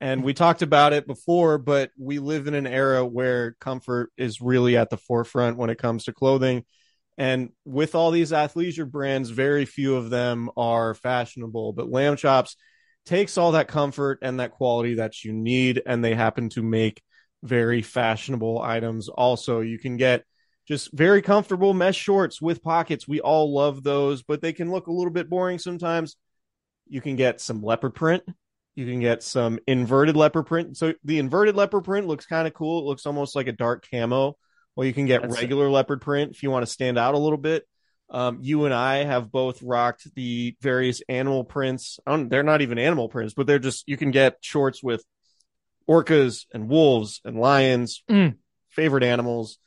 And 0.00 0.24
we 0.24 0.34
talked 0.34 0.62
about 0.62 0.92
it 0.92 1.06
before, 1.06 1.56
but 1.56 1.92
we 1.96 2.18
live 2.18 2.48
in 2.48 2.54
an 2.54 2.66
era 2.66 3.06
where 3.06 3.52
comfort 3.60 4.10
is 4.16 4.40
really 4.40 4.76
at 4.76 4.90
the 4.90 4.96
forefront 4.96 5.56
when 5.56 5.70
it 5.70 5.78
comes 5.78 6.04
to 6.04 6.12
clothing. 6.12 6.64
And 7.16 7.50
with 7.64 7.94
all 7.94 8.10
these 8.10 8.32
athleisure 8.32 8.90
brands, 8.90 9.30
very 9.30 9.64
few 9.64 9.94
of 9.94 10.10
them 10.10 10.50
are 10.56 10.94
fashionable. 10.94 11.74
But 11.74 11.90
Lamb 11.90 12.16
Chops 12.16 12.56
takes 13.06 13.38
all 13.38 13.52
that 13.52 13.68
comfort 13.68 14.18
and 14.20 14.40
that 14.40 14.50
quality 14.50 14.94
that 14.94 15.22
you 15.22 15.32
need, 15.32 15.80
and 15.86 16.04
they 16.04 16.14
happen 16.14 16.48
to 16.50 16.62
make 16.62 17.02
very 17.44 17.82
fashionable 17.82 18.60
items. 18.60 19.08
Also, 19.08 19.60
you 19.60 19.78
can 19.78 19.96
get 19.96 20.24
just 20.66 20.90
very 20.92 21.22
comfortable 21.22 21.74
mesh 21.74 21.96
shorts 21.96 22.40
with 22.40 22.62
pockets. 22.62 23.06
We 23.06 23.20
all 23.20 23.52
love 23.54 23.82
those, 23.82 24.22
but 24.22 24.40
they 24.40 24.52
can 24.52 24.70
look 24.70 24.86
a 24.86 24.92
little 24.92 25.12
bit 25.12 25.28
boring 25.28 25.58
sometimes. 25.58 26.16
You 26.88 27.00
can 27.00 27.16
get 27.16 27.40
some 27.40 27.62
leopard 27.62 27.94
print. 27.94 28.24
You 28.74 28.86
can 28.86 28.98
get 28.98 29.22
some 29.22 29.60
inverted 29.66 30.16
leopard 30.16 30.46
print. 30.46 30.76
So 30.76 30.94
the 31.04 31.18
inverted 31.18 31.54
leopard 31.54 31.84
print 31.84 32.06
looks 32.06 32.26
kind 32.26 32.48
of 32.48 32.54
cool. 32.54 32.80
It 32.80 32.86
looks 32.86 33.06
almost 33.06 33.36
like 33.36 33.46
a 33.46 33.52
dark 33.52 33.86
camo. 33.88 34.36
Well, 34.74 34.86
you 34.86 34.92
can 34.92 35.06
get 35.06 35.22
That's 35.22 35.34
regular 35.34 35.66
it. 35.66 35.70
leopard 35.70 36.00
print 36.00 36.32
if 36.32 36.42
you 36.42 36.50
want 36.50 36.66
to 36.66 36.72
stand 36.72 36.98
out 36.98 37.14
a 37.14 37.18
little 37.18 37.38
bit. 37.38 37.64
Um, 38.10 38.38
you 38.42 38.64
and 38.64 38.74
I 38.74 39.04
have 39.04 39.30
both 39.30 39.62
rocked 39.62 40.14
the 40.14 40.56
various 40.60 41.02
animal 41.08 41.44
prints. 41.44 41.98
they're 42.06 42.42
not 42.42 42.60
even 42.62 42.78
animal 42.78 43.08
prints, 43.08 43.34
but 43.34 43.46
they're 43.46 43.58
just 43.58 43.84
you 43.86 43.96
can 43.96 44.10
get 44.10 44.38
shorts 44.40 44.82
with 44.82 45.04
orcas 45.88 46.46
and 46.52 46.68
wolves 46.68 47.20
and 47.24 47.38
lions, 47.38 48.02
mm. 48.10 48.36
favorite 48.70 49.04
animals. 49.04 49.58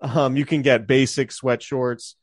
Um, 0.00 0.36
you 0.36 0.44
can 0.44 0.62
get 0.62 0.86
basic 0.86 1.32
sweat 1.32 1.62
shorts. 1.62 2.16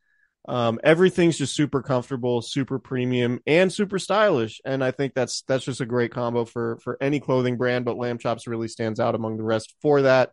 Um, 0.45 0.79
everything's 0.83 1.37
just 1.37 1.55
super 1.55 1.81
comfortable, 1.81 2.41
super 2.41 2.77
premium, 2.77 3.39
and 3.47 3.71
super 3.71 3.97
stylish. 3.97 4.59
And 4.65 4.83
I 4.83 4.91
think 4.91 5.13
that's 5.13 5.43
that's 5.47 5.65
just 5.65 5.81
a 5.81 5.85
great 5.85 6.11
combo 6.11 6.45
for 6.45 6.77
for 6.83 6.97
any 7.01 7.19
clothing 7.19 7.57
brand. 7.57 7.85
But 7.85 7.97
Lamb 7.97 8.17
Chops 8.17 8.47
really 8.47 8.67
stands 8.67 8.99
out 8.99 9.15
among 9.15 9.37
the 9.37 9.43
rest 9.43 9.73
for 9.81 10.01
that, 10.01 10.31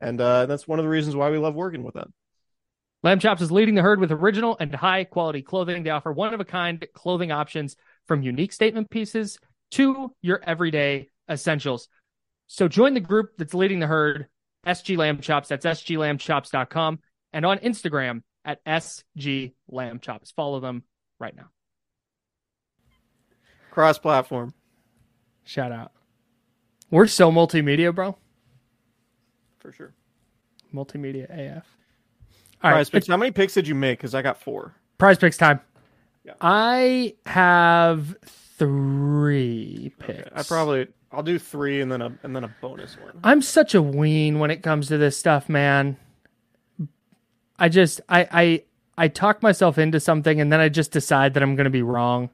and 0.00 0.20
uh, 0.20 0.46
that's 0.46 0.66
one 0.66 0.78
of 0.78 0.84
the 0.84 0.90
reasons 0.90 1.14
why 1.14 1.30
we 1.30 1.38
love 1.38 1.54
working 1.54 1.82
with 1.82 1.94
them. 1.94 2.12
Lamb 3.02 3.18
Chops 3.18 3.42
is 3.42 3.52
leading 3.52 3.74
the 3.74 3.82
herd 3.82 4.00
with 4.00 4.12
original 4.12 4.56
and 4.60 4.74
high 4.74 5.04
quality 5.04 5.42
clothing. 5.42 5.82
They 5.82 5.90
offer 5.90 6.12
one 6.12 6.34
of 6.34 6.40
a 6.40 6.44
kind 6.44 6.86
clothing 6.94 7.32
options 7.32 7.76
from 8.06 8.22
unique 8.22 8.52
statement 8.52 8.90
pieces 8.90 9.38
to 9.72 10.12
your 10.20 10.42
everyday 10.44 11.08
essentials. 11.28 11.88
So 12.52 12.66
join 12.66 12.94
the 12.94 13.00
group 13.00 13.36
that's 13.38 13.54
leading 13.54 13.78
the 13.78 13.86
herd, 13.86 14.26
SG 14.66 14.98
Lamb 14.98 15.20
Chops. 15.20 15.48
That's 15.48 15.64
sglambchops.com 15.64 16.98
and 17.32 17.46
on 17.46 17.58
Instagram 17.58 18.22
at 18.44 18.62
SG 18.64 19.52
Lamb 19.68 20.00
Chops. 20.00 20.32
Follow 20.32 20.58
them 20.58 20.82
right 21.20 21.34
now. 21.34 21.46
Cross 23.70 23.98
platform. 23.98 24.52
Shout 25.44 25.70
out. 25.70 25.92
We're 26.90 27.06
so 27.06 27.30
multimedia, 27.30 27.94
bro. 27.94 28.18
For 29.60 29.70
sure. 29.70 29.94
Multimedia 30.74 31.30
AF. 31.30 31.64
All 32.64 32.72
prize 32.72 32.88
right. 32.88 32.92
picks. 32.92 33.06
How 33.06 33.16
many 33.16 33.30
picks 33.30 33.54
did 33.54 33.68
you 33.68 33.76
make? 33.76 34.00
Because 34.00 34.12
I 34.12 34.22
got 34.22 34.42
four. 34.42 34.74
Prize 34.98 35.18
picks 35.18 35.36
time. 35.36 35.60
Yeah. 36.24 36.32
I 36.40 37.14
have 37.26 38.16
three 38.58 39.92
picks. 40.00 40.18
Okay. 40.18 40.30
I 40.34 40.42
probably 40.42 40.88
I'll 41.12 41.22
do 41.22 41.38
three 41.38 41.80
and 41.80 41.90
then 41.90 42.02
a 42.02 42.12
and 42.22 42.34
then 42.34 42.44
a 42.44 42.54
bonus 42.60 42.96
one. 42.96 43.18
I'm 43.24 43.42
such 43.42 43.74
a 43.74 43.82
ween 43.82 44.38
when 44.38 44.50
it 44.50 44.62
comes 44.62 44.88
to 44.88 44.98
this 44.98 45.16
stuff, 45.18 45.48
man. 45.48 45.96
I 47.58 47.68
just 47.68 48.00
I 48.08 48.28
I 48.30 48.62
I 48.96 49.08
talk 49.08 49.42
myself 49.42 49.78
into 49.78 50.00
something 50.00 50.40
and 50.40 50.52
then 50.52 50.60
I 50.60 50.68
just 50.68 50.92
decide 50.92 51.34
that 51.34 51.42
I'm 51.42 51.56
going 51.56 51.64
to 51.64 51.70
be 51.70 51.82
wrong. 51.82 52.30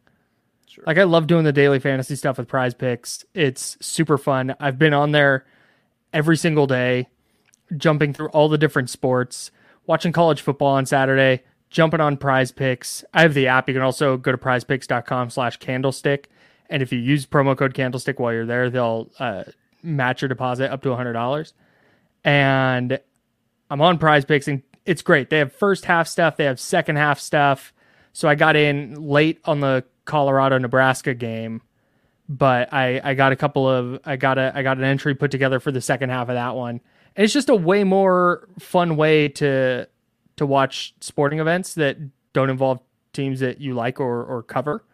Sure. 0.67 0.85
Like 0.87 0.99
I 0.99 1.05
love 1.05 1.27
doing 1.27 1.45
the 1.45 1.53
daily 1.53 1.79
fantasy 1.79 2.17
stuff 2.17 2.39
with 2.39 2.49
Prize 2.49 2.75
Picks. 2.75 3.25
It's 3.35 3.79
super 3.81 4.19
fun. 4.19 4.55
I've 4.61 4.79
been 4.79 4.93
on 4.93 5.12
there 5.12 5.47
every 6.12 6.37
single 6.37 6.67
day, 6.67 7.09
jumping 7.77 8.12
through 8.12 8.29
all 8.29 8.49
the 8.49 8.59
different 8.59 8.91
sports 8.91 9.51
watching 9.87 10.12
college 10.12 10.41
football 10.41 10.75
on 10.75 10.87
Saturday, 10.87 11.43
jumping 11.71 12.01
on 12.01 12.17
prize 12.17 12.53
picks. 12.53 13.05
I 13.15 13.23
have 13.23 13.35
the 13.35 13.47
app. 13.49 13.69
You 13.69 13.75
can 13.75 13.83
also 13.83 14.17
go 14.17 14.33
to 14.33 14.39
prizepicks.com 14.39 15.31
slash 15.31 15.57
candlestick. 15.59 16.29
And 16.69 16.83
if 16.83 16.93
you 16.93 16.99
use 16.99 17.27
promo 17.27 17.57
code 17.57 17.75
candlestick 17.75 18.19
while 18.19 18.33
you're 18.33 18.47
there, 18.47 18.71
they'll 18.71 19.11
uh, 19.19 19.45
match 19.83 20.23
your 20.23 20.29
deposit 20.29 20.71
up 20.71 20.83
to 20.83 20.89
$100. 20.89 21.53
And 22.25 22.99
I'm 23.71 23.81
on 23.81 23.99
prize 23.99 24.25
picks 24.25 24.49
and 24.49 24.63
it's 24.85 25.03
great. 25.03 25.31
They 25.31 25.39
have 25.39 25.53
first 25.53 25.85
half 25.85 26.09
stuff, 26.09 26.37
they 26.37 26.45
have 26.45 26.61
second 26.61 26.97
half 26.97 27.21
stuff. 27.21 27.73
So 28.13 28.29
I 28.29 28.35
got 28.35 28.57
in 28.57 28.95
late 28.95 29.41
on 29.45 29.61
the 29.61 29.85
Colorado 30.05 30.59
Nebraska 30.59 31.13
game, 31.15 31.61
but 32.29 32.73
I, 32.73 33.01
I 33.03 33.15
got 33.15 33.33
a 33.33 33.37
couple 33.37 33.69
of 33.69 34.01
I 34.05 34.17
got 34.17 34.39
a 34.39 34.53
I 34.55 34.63
got 34.63 34.79
an 34.79 34.85
entry 34.85 35.15
put 35.15 35.31
together 35.31 35.61
for 35.61 35.71
the 35.71 35.81
second 35.81 36.11
half 36.11 36.29
of 36.29 36.35
that 36.35 36.55
one 36.55 36.81
and 37.17 37.25
it's 37.25 37.33
just 37.33 37.49
a 37.49 37.55
way 37.55 37.83
more 37.83 38.47
fun 38.59 38.97
way 38.97 39.29
to 39.29 39.89
to 40.37 40.47
watch 40.47 40.95
sporting 41.01 41.41
events 41.41 41.75
that 41.75 41.97
don't 42.35 42.51
involve 42.51 42.81
teams 43.13 43.41
that 43.41 43.61
you 43.61 43.75
like 43.75 43.99
or 43.99 44.23
or 44.23 44.43
cover. 44.43 44.85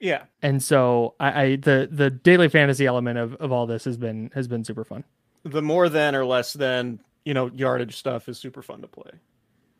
Yeah. 0.00 0.24
And 0.42 0.62
so 0.62 1.14
I, 1.18 1.42
I 1.42 1.56
the 1.56 1.88
the 1.90 2.10
daily 2.10 2.48
fantasy 2.48 2.86
element 2.86 3.18
of, 3.18 3.34
of 3.36 3.52
all 3.52 3.66
this 3.66 3.84
has 3.84 3.96
been 3.96 4.30
has 4.34 4.46
been 4.48 4.64
super 4.64 4.84
fun. 4.84 5.04
The 5.44 5.62
more 5.62 5.88
than 5.88 6.14
or 6.14 6.24
less 6.24 6.52
than, 6.52 7.00
you 7.24 7.34
know, 7.34 7.50
yardage 7.54 7.96
stuff 7.96 8.28
is 8.28 8.38
super 8.38 8.62
fun 8.62 8.82
to 8.82 8.88
play. 8.88 9.10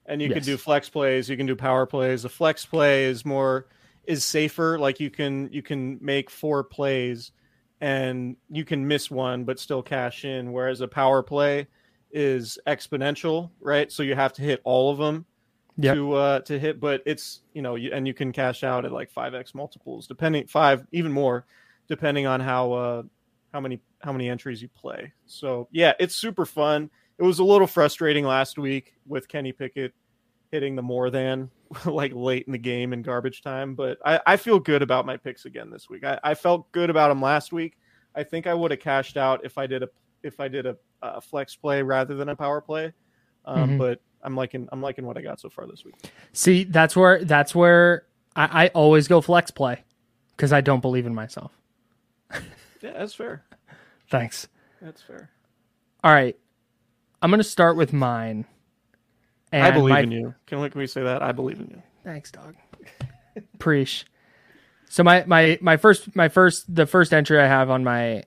And 0.07 0.23
you 0.23 0.29
yes. 0.29 0.39
can 0.39 0.45
do 0.45 0.57
flex 0.57 0.89
plays, 0.89 1.29
you 1.29 1.37
can 1.37 1.47
do 1.47 1.55
power 1.55 1.87
plays. 1.87 2.23
The 2.23 2.29
flex 2.29 2.65
play 2.65 3.05
is 3.05 3.25
more 3.25 3.67
is 4.05 4.25
safer. 4.25 4.79
Like 4.79 5.01
you 5.01 5.11
can 5.11 5.51
you 5.53 5.63
can 5.63 5.99
make 6.01 6.31
four 6.31 6.65
plays 6.65 7.31
and 7.81 8.37
you 8.51 8.65
can 8.65 8.89
miss 8.89 9.11
one 9.11 9.45
but 9.45 9.61
still 9.61 9.83
cash 9.83 10.25
in. 10.25 10.53
Whereas 10.53 10.81
a 10.81 10.89
power 10.89 11.23
play 11.23 11.69
is 12.11 12.59
exponential, 12.67 13.51
right? 13.61 13.93
So 13.93 14.03
you 14.03 14.15
have 14.15 14.33
to 14.35 14.43
hit 14.43 14.61
all 14.65 14.91
of 14.91 14.99
them 14.99 15.27
yep. 15.79 15.95
to 15.95 16.13
uh, 16.15 16.41
to 16.41 16.59
hit. 16.59 16.81
But 16.81 17.03
it's 17.07 17.41
you 17.55 17.63
know, 17.63 17.77
you, 17.77 17.91
and 17.93 18.07
you 18.07 18.15
can 18.15 18.33
cash 18.33 18.65
out 18.65 18.85
at 18.85 18.93
like 18.93 19.11
five 19.11 19.35
x 19.35 19.55
multiples, 19.55 20.07
depending 20.07 20.47
five 20.47 20.87
even 20.93 21.13
more, 21.13 21.47
depending 21.89 22.27
on 22.27 22.41
how 22.41 22.73
uh, 22.73 23.03
how 23.53 23.61
many 23.61 23.81
how 24.03 24.13
many 24.13 24.29
entries 24.29 24.61
you 24.61 24.69
play. 24.69 25.13
So 25.27 25.69
yeah, 25.73 25.93
it's 25.99 26.17
super 26.17 26.45
fun. 26.45 26.91
It 27.19 27.23
was 27.23 27.39
a 27.39 27.45
little 27.45 27.67
frustrating 27.67 28.25
last 28.25 28.59
week 28.59 28.95
with 29.07 29.29
Kenny 29.29 29.53
Pickett 29.53 29.93
hitting 30.53 30.77
the 30.77 30.83
more 30.83 31.11
than 31.11 31.51
like 31.85 32.13
late 32.15 32.47
in 32.47 32.53
the 32.53 32.59
game 32.59 32.93
in 32.93 33.03
garbage 33.03 33.43
time. 33.43 33.75
But 33.75 33.99
I, 34.05 34.21
I 34.27 34.37
feel 34.37 34.59
good 34.59 34.83
about 34.83 35.07
my 35.07 35.17
picks 35.17 35.45
again 35.45 35.71
this 35.71 35.89
week. 35.89 36.05
I, 36.05 36.19
I 36.23 36.35
felt 36.35 36.71
good 36.73 36.91
about 36.91 37.09
them 37.09 37.21
last 37.21 37.53
week. 37.53 37.77
I 38.15 38.23
think 38.23 38.47
I 38.47 38.55
would 38.55 38.71
have 38.71 38.81
cashed 38.81 39.17
out 39.17 39.45
if 39.45 39.59
I 39.59 39.67
did 39.67 39.83
a 39.83 39.89
if 40.23 40.41
I 40.41 40.49
did 40.49 40.67
a, 40.67 40.77
a 41.03 41.21
flex 41.21 41.55
play 41.55 41.83
rather 41.83 42.15
than 42.15 42.29
a 42.29 42.37
power 42.37 42.61
play. 42.61 42.93
Um, 43.45 43.71
mm-hmm. 43.71 43.79
But 43.79 44.01
I'm 44.23 44.37
liking 44.37 44.69
I'm 44.73 44.83
liking 44.83 45.07
what 45.07 45.17
I 45.17 45.23
got 45.23 45.41
so 45.41 45.49
far 45.49 45.67
this 45.67 45.85
week. 45.85 45.95
See, 46.33 46.65
that's 46.65 46.97
where 46.97 47.25
that's 47.25 47.55
where 47.55 48.05
I, 48.35 48.65
I 48.65 48.69
always 48.69 49.09
go 49.09 49.21
flex 49.21 49.51
play 49.51 49.85
because 50.37 50.53
I 50.53 50.61
don't 50.61 50.81
believe 50.81 51.07
in 51.07 51.15
myself. 51.15 51.53
yeah, 52.33 52.93
that's 52.93 53.15
fair. 53.15 53.45
Thanks. 54.11 54.49
That's 54.81 55.03
fair. 55.03 55.31
All 56.05 56.13
right, 56.13 56.37
I'm 57.23 57.31
gonna 57.31 57.45
start 57.45 57.77
with 57.77 57.93
mine. 57.93 58.45
And 59.51 59.63
I 59.63 59.71
believe 59.71 59.95
my... 59.95 60.01
in 60.01 60.11
you. 60.11 60.35
Can 60.47 60.61
we, 60.61 60.69
can 60.69 60.79
we 60.79 60.87
say 60.87 61.03
that? 61.03 61.23
I 61.23 61.33
believe 61.33 61.59
in 61.59 61.69
you. 61.69 61.83
Thanks, 62.05 62.31
dog. 62.31 62.55
Preach. 63.59 64.05
So 64.89 65.03
my 65.03 65.25
my 65.27 65.59
my 65.61 65.77
first 65.77 66.15
my 66.17 66.29
first 66.29 66.75
the 66.75 66.87
first 66.87 67.13
entry 67.13 67.39
I 67.39 67.47
have 67.47 67.71
on 67.71 67.85
my 67.85 68.25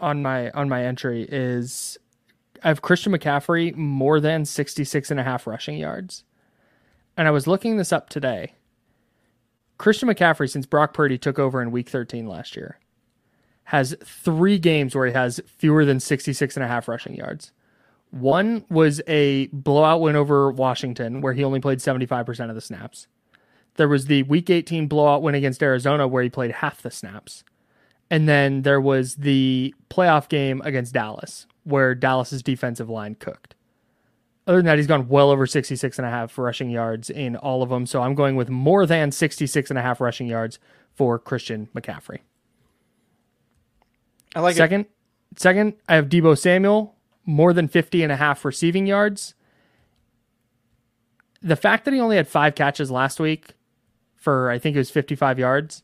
on 0.00 0.22
my 0.22 0.50
on 0.50 0.68
my 0.68 0.84
entry 0.84 1.26
is 1.30 1.96
I 2.64 2.68
have 2.68 2.82
Christian 2.82 3.12
McCaffrey 3.12 3.74
more 3.74 4.20
than 4.20 4.44
66 4.44 5.10
and 5.10 5.18
a 5.18 5.24
half 5.24 5.46
rushing 5.46 5.76
yards. 5.76 6.24
And 7.16 7.26
I 7.26 7.30
was 7.30 7.46
looking 7.46 7.76
this 7.76 7.92
up 7.92 8.08
today. 8.08 8.54
Christian 9.78 10.08
McCaffrey 10.08 10.48
since 10.48 10.66
Brock 10.66 10.94
Purdy 10.94 11.18
took 11.18 11.38
over 11.38 11.60
in 11.60 11.72
week 11.72 11.88
13 11.88 12.26
last 12.26 12.56
year 12.56 12.78
has 13.64 13.96
3 14.04 14.58
games 14.58 14.94
where 14.94 15.06
he 15.06 15.12
has 15.12 15.40
fewer 15.46 15.84
than 15.84 16.00
66 16.00 16.56
and 16.56 16.64
a 16.64 16.68
half 16.68 16.88
rushing 16.88 17.14
yards. 17.14 17.52
One 18.10 18.64
was 18.68 19.00
a 19.06 19.46
blowout 19.48 20.00
win 20.00 20.16
over 20.16 20.50
Washington, 20.50 21.20
where 21.20 21.32
he 21.32 21.44
only 21.44 21.60
played 21.60 21.78
75% 21.78 22.48
of 22.50 22.54
the 22.54 22.60
snaps. 22.60 23.06
There 23.76 23.88
was 23.88 24.06
the 24.06 24.24
week 24.24 24.50
18 24.50 24.86
blowout 24.86 25.22
win 25.22 25.34
against 25.34 25.62
Arizona, 25.62 26.06
where 26.06 26.22
he 26.22 26.28
played 26.28 26.50
half 26.50 26.82
the 26.82 26.90
snaps. 26.90 27.44
And 28.10 28.28
then 28.28 28.62
there 28.62 28.80
was 28.80 29.14
the 29.14 29.74
playoff 29.88 30.28
game 30.28 30.60
against 30.64 30.92
Dallas, 30.92 31.46
where 31.64 31.94
Dallas's 31.94 32.42
defensive 32.42 32.88
line 32.88 33.14
cooked. 33.14 33.54
Other 34.46 34.58
than 34.58 34.66
that, 34.66 34.78
he's 34.78 34.88
gone 34.88 35.08
well 35.08 35.30
over 35.30 35.46
66 35.46 35.98
and 35.98 36.06
a 36.06 36.10
half 36.10 36.36
rushing 36.36 36.70
yards 36.70 37.10
in 37.10 37.36
all 37.36 37.62
of 37.62 37.68
them. 37.68 37.86
So 37.86 38.02
I'm 38.02 38.14
going 38.14 38.34
with 38.34 38.48
more 38.48 38.86
than 38.86 39.12
66 39.12 39.70
and 39.70 39.78
a 39.78 39.82
half 39.82 40.00
rushing 40.00 40.26
yards 40.26 40.58
for 40.94 41.18
Christian 41.18 41.68
McCaffrey. 41.74 42.18
I 44.34 44.40
like 44.40 44.56
second, 44.56 44.82
it. 44.82 44.90
Second, 45.38 45.74
I 45.88 45.94
have 45.94 46.08
Deebo 46.08 46.36
Samuel 46.36 46.96
more 47.24 47.52
than 47.52 47.68
50 47.68 48.02
and 48.02 48.10
a 48.10 48.16
half 48.16 48.44
receiving 48.44 48.86
yards. 48.86 49.34
The 51.40 51.56
fact 51.56 51.84
that 51.84 51.94
he 51.94 52.00
only 52.00 52.16
had 52.16 52.28
five 52.28 52.54
catches 52.54 52.90
last 52.90 53.20
week 53.20 53.54
for 54.22 54.50
I 54.50 54.58
think 54.58 54.76
it 54.76 54.78
was 54.78 54.90
55 54.90 55.38
yards. 55.38 55.82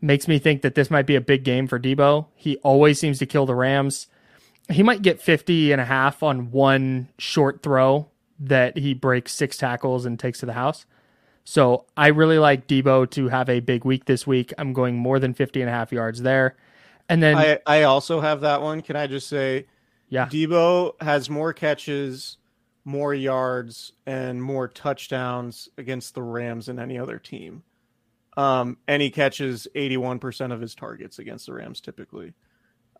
Makes 0.00 0.28
me 0.28 0.38
think 0.38 0.62
that 0.62 0.74
this 0.74 0.90
might 0.90 1.06
be 1.06 1.16
a 1.16 1.20
big 1.20 1.44
game 1.44 1.66
for 1.66 1.78
Deebo. 1.78 2.26
He 2.34 2.56
always 2.58 3.00
seems 3.00 3.18
to 3.18 3.26
kill 3.26 3.46
the 3.46 3.54
Rams. 3.54 4.06
He 4.70 4.82
might 4.82 5.02
get 5.02 5.20
50 5.20 5.72
and 5.72 5.80
a 5.80 5.84
half 5.84 6.22
on 6.22 6.50
one 6.50 7.08
short 7.18 7.62
throw 7.62 8.08
that 8.40 8.76
he 8.76 8.94
breaks 8.94 9.32
six 9.32 9.56
tackles 9.56 10.04
and 10.04 10.18
takes 10.18 10.40
to 10.40 10.46
the 10.46 10.52
house. 10.52 10.86
So 11.44 11.86
I 11.96 12.08
really 12.08 12.38
like 12.38 12.66
Deebo 12.66 13.10
to 13.12 13.28
have 13.28 13.48
a 13.48 13.60
big 13.60 13.84
week 13.84 14.04
this 14.04 14.26
week. 14.26 14.52
I'm 14.58 14.74
going 14.74 14.96
more 14.96 15.18
than 15.18 15.32
50 15.32 15.62
and 15.62 15.70
a 15.70 15.72
half 15.72 15.92
yards 15.92 16.20
there. 16.22 16.56
And 17.08 17.22
then 17.22 17.36
I, 17.36 17.58
I 17.66 17.82
also 17.84 18.20
have 18.20 18.42
that 18.42 18.60
one. 18.60 18.82
Can 18.82 18.96
I 18.96 19.06
just 19.06 19.28
say, 19.28 19.66
yeah, 20.10 20.26
Deebo 20.26 21.00
has 21.00 21.30
more 21.30 21.54
catches, 21.54 22.36
more 22.84 23.14
yards, 23.14 23.92
and 24.04 24.42
more 24.42 24.68
touchdowns 24.68 25.70
against 25.78 26.14
the 26.14 26.22
Rams 26.22 26.66
than 26.66 26.78
any 26.78 26.98
other 26.98 27.18
team. 27.18 27.62
Um, 28.36 28.76
and 28.86 29.02
he 29.02 29.10
catches 29.10 29.66
81% 29.74 30.52
of 30.52 30.60
his 30.60 30.74
targets 30.74 31.18
against 31.18 31.46
the 31.46 31.54
Rams 31.54 31.80
typically. 31.80 32.34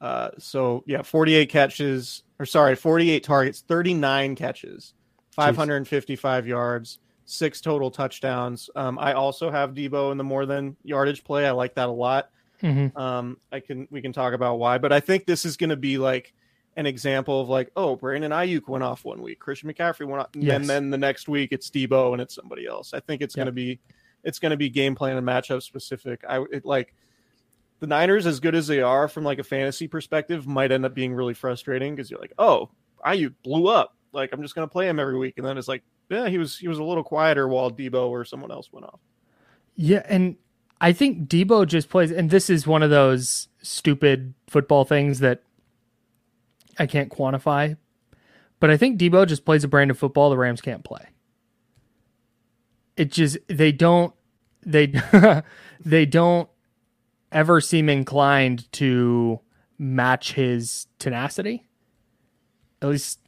Uh, 0.01 0.31
so 0.39 0.85
yeah, 0.87 1.03
48 1.03 1.47
catches, 1.49 2.23
or 2.39 2.47
sorry, 2.47 2.77
48 2.77 3.25
targets, 3.25 3.65
39 3.67 4.37
catches, 4.37 4.95
555 5.33 6.45
Jeez. 6.45 6.49
yards, 6.49 6.99
six 7.25 7.61
total 7.61 7.91
touchdowns. 7.91 8.71
Um, 8.75 8.99
I 8.99 9.13
also 9.13 9.51
have 9.51 9.75
Deebo 9.75 10.13
in 10.13 10.19
the 10.19 10.25
more 10.25 10.47
than 10.47 10.77
yardage 10.83 11.25
play. 11.25 11.47
I 11.47 11.51
like 11.51 11.75
that 11.75 11.89
a 11.89 11.93
lot. 11.93 12.31
Mm-hmm. 12.63 12.97
Um, 12.99 13.37
I 13.53 13.61
can 13.61 13.87
we 13.91 14.03
can 14.03 14.13
talk 14.13 14.35
about 14.35 14.59
why, 14.59 14.79
but 14.79 14.93
I 14.93 15.01
think 15.01 15.27
this 15.27 15.45
is 15.45 15.57
going 15.57 15.71
to 15.71 15.77
be 15.77 15.99
like 15.99 16.33
an 16.77 16.87
example 16.87 17.41
of 17.41 17.49
like, 17.49 17.71
oh, 17.77 17.97
Brandon 17.97 18.33
Aiyuk 18.33 18.69
went 18.69 18.83
off 18.83 19.05
one 19.05 19.23
week, 19.23 19.39
Christian 19.39 19.73
McCaffrey 19.73 20.07
went 20.07 20.21
off, 20.21 20.29
yes. 20.35 20.57
and 20.57 20.65
then 20.65 20.91
the 20.91 20.99
next 20.99 21.29
week 21.29 21.51
it's 21.53 21.71
Deebo 21.71 22.13
and 22.13 22.23
it's 22.23 22.35
somebody 22.35 22.67
else. 22.67 22.95
I 22.95 23.01
think 23.01 23.23
it's 23.23 23.37
yep. 23.37 23.45
going 23.45 23.47
to 23.47 23.53
be 23.53 23.81
it's 24.25 24.39
going 24.39 24.51
to 24.51 24.57
be 24.57 24.69
game 24.69 24.95
plan 24.95 25.17
and 25.17 25.27
matchup 25.27 25.63
specific. 25.63 26.25
I 26.29 26.45
it, 26.51 26.65
like 26.65 26.95
the 27.81 27.87
Niners, 27.87 28.27
as 28.27 28.41
good 28.41 28.55
as 28.55 28.67
they 28.67 28.81
are 28.81 29.09
from 29.09 29.25
like 29.25 29.39
a 29.39 29.45
fantasy 29.45 29.87
perspective, 29.87 30.47
might 30.47 30.73
end 30.73 30.85
up 30.85 30.95
being 30.95 31.15
really 31.15 31.35
frustrating 31.35 31.95
because 31.95 32.11
you're 32.11 32.21
like, 32.21 32.33
oh, 32.39 32.71
Aiyuk 33.05 33.35
blew 33.43 33.69
up. 33.69 33.95
Like 34.13 34.31
I'm 34.33 34.43
just 34.43 34.55
going 34.55 34.67
to 34.67 34.73
play 34.73 34.89
him 34.89 34.99
every 34.99 35.19
week, 35.19 35.35
and 35.37 35.47
then 35.47 35.59
it's 35.59 35.69
like, 35.69 35.83
yeah, 36.11 36.29
he 36.29 36.39
was 36.39 36.59
he 36.59 36.69
was 36.69 36.79
a 36.79 36.85
little 36.85 37.05
quieter 37.05 37.47
while 37.47 37.71
Deebo 37.71 38.09
or 38.09 38.25
someone 38.25 38.51
else 38.51 38.73
went 38.73 38.87
off. 38.87 39.01
Yeah, 39.77 40.03
and 40.09 40.37
I 40.81 40.93
think 40.93 41.29
Deebo 41.29 41.67
just 41.67 41.89
plays, 41.89 42.11
and 42.11 42.31
this 42.31 42.51
is 42.51 42.67
one 42.67 42.83
of 42.83 42.91
those 42.91 43.49
stupid 43.63 44.35
football 44.49 44.85
things 44.85 45.21
that 45.21 45.43
I 46.79 46.87
can't 46.87 47.11
quantify, 47.11 47.77
but 48.61 48.71
I 48.71 48.77
think 48.77 48.99
Deebo 48.99 49.27
just 49.27 49.45
plays 49.45 49.63
a 49.63 49.69
brand 49.69 49.91
of 49.91 49.99
football 49.99 50.31
the 50.31 50.39
Rams 50.39 50.61
can't 50.61 50.85
play. 50.85 51.07
It 52.97 53.13
just 53.13 53.39
they 53.47 53.71
don't 53.71 54.13
they 54.65 54.93
they 55.85 56.07
don't 56.07 56.49
ever 57.33 57.61
seem 57.61 57.89
inclined 57.89 58.71
to 58.73 59.41
match 59.79 60.33
his 60.33 60.87
tenacity. 60.99 61.65
At 62.83 62.89
least 62.89 63.21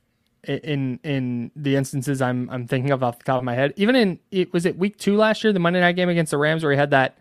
in 0.45 0.99
in 1.03 1.51
the 1.55 1.77
instances 1.77 2.23
I'm 2.23 2.49
I'm 2.51 2.67
thinking 2.67 2.91
of 2.91 3.03
off 3.03 3.19
the 3.19 3.25
top 3.25 3.39
of 3.39 3.45
my 3.45 3.55
head. 3.55 3.73
Even 3.77 3.95
in 3.95 4.19
it 4.31 4.53
was 4.53 4.65
it 4.67 4.79
week 4.79 4.97
two 4.97 5.17
last 5.17 5.45
year, 5.45 5.53
the 5.53 5.59
Monday 5.59 5.81
night 5.81 5.97
game 5.97 6.09
against 6.09 6.31
the 6.31 6.39
Rams, 6.39 6.63
where 6.63 6.73
he 6.73 6.79
had 6.79 6.91
that 6.91 7.19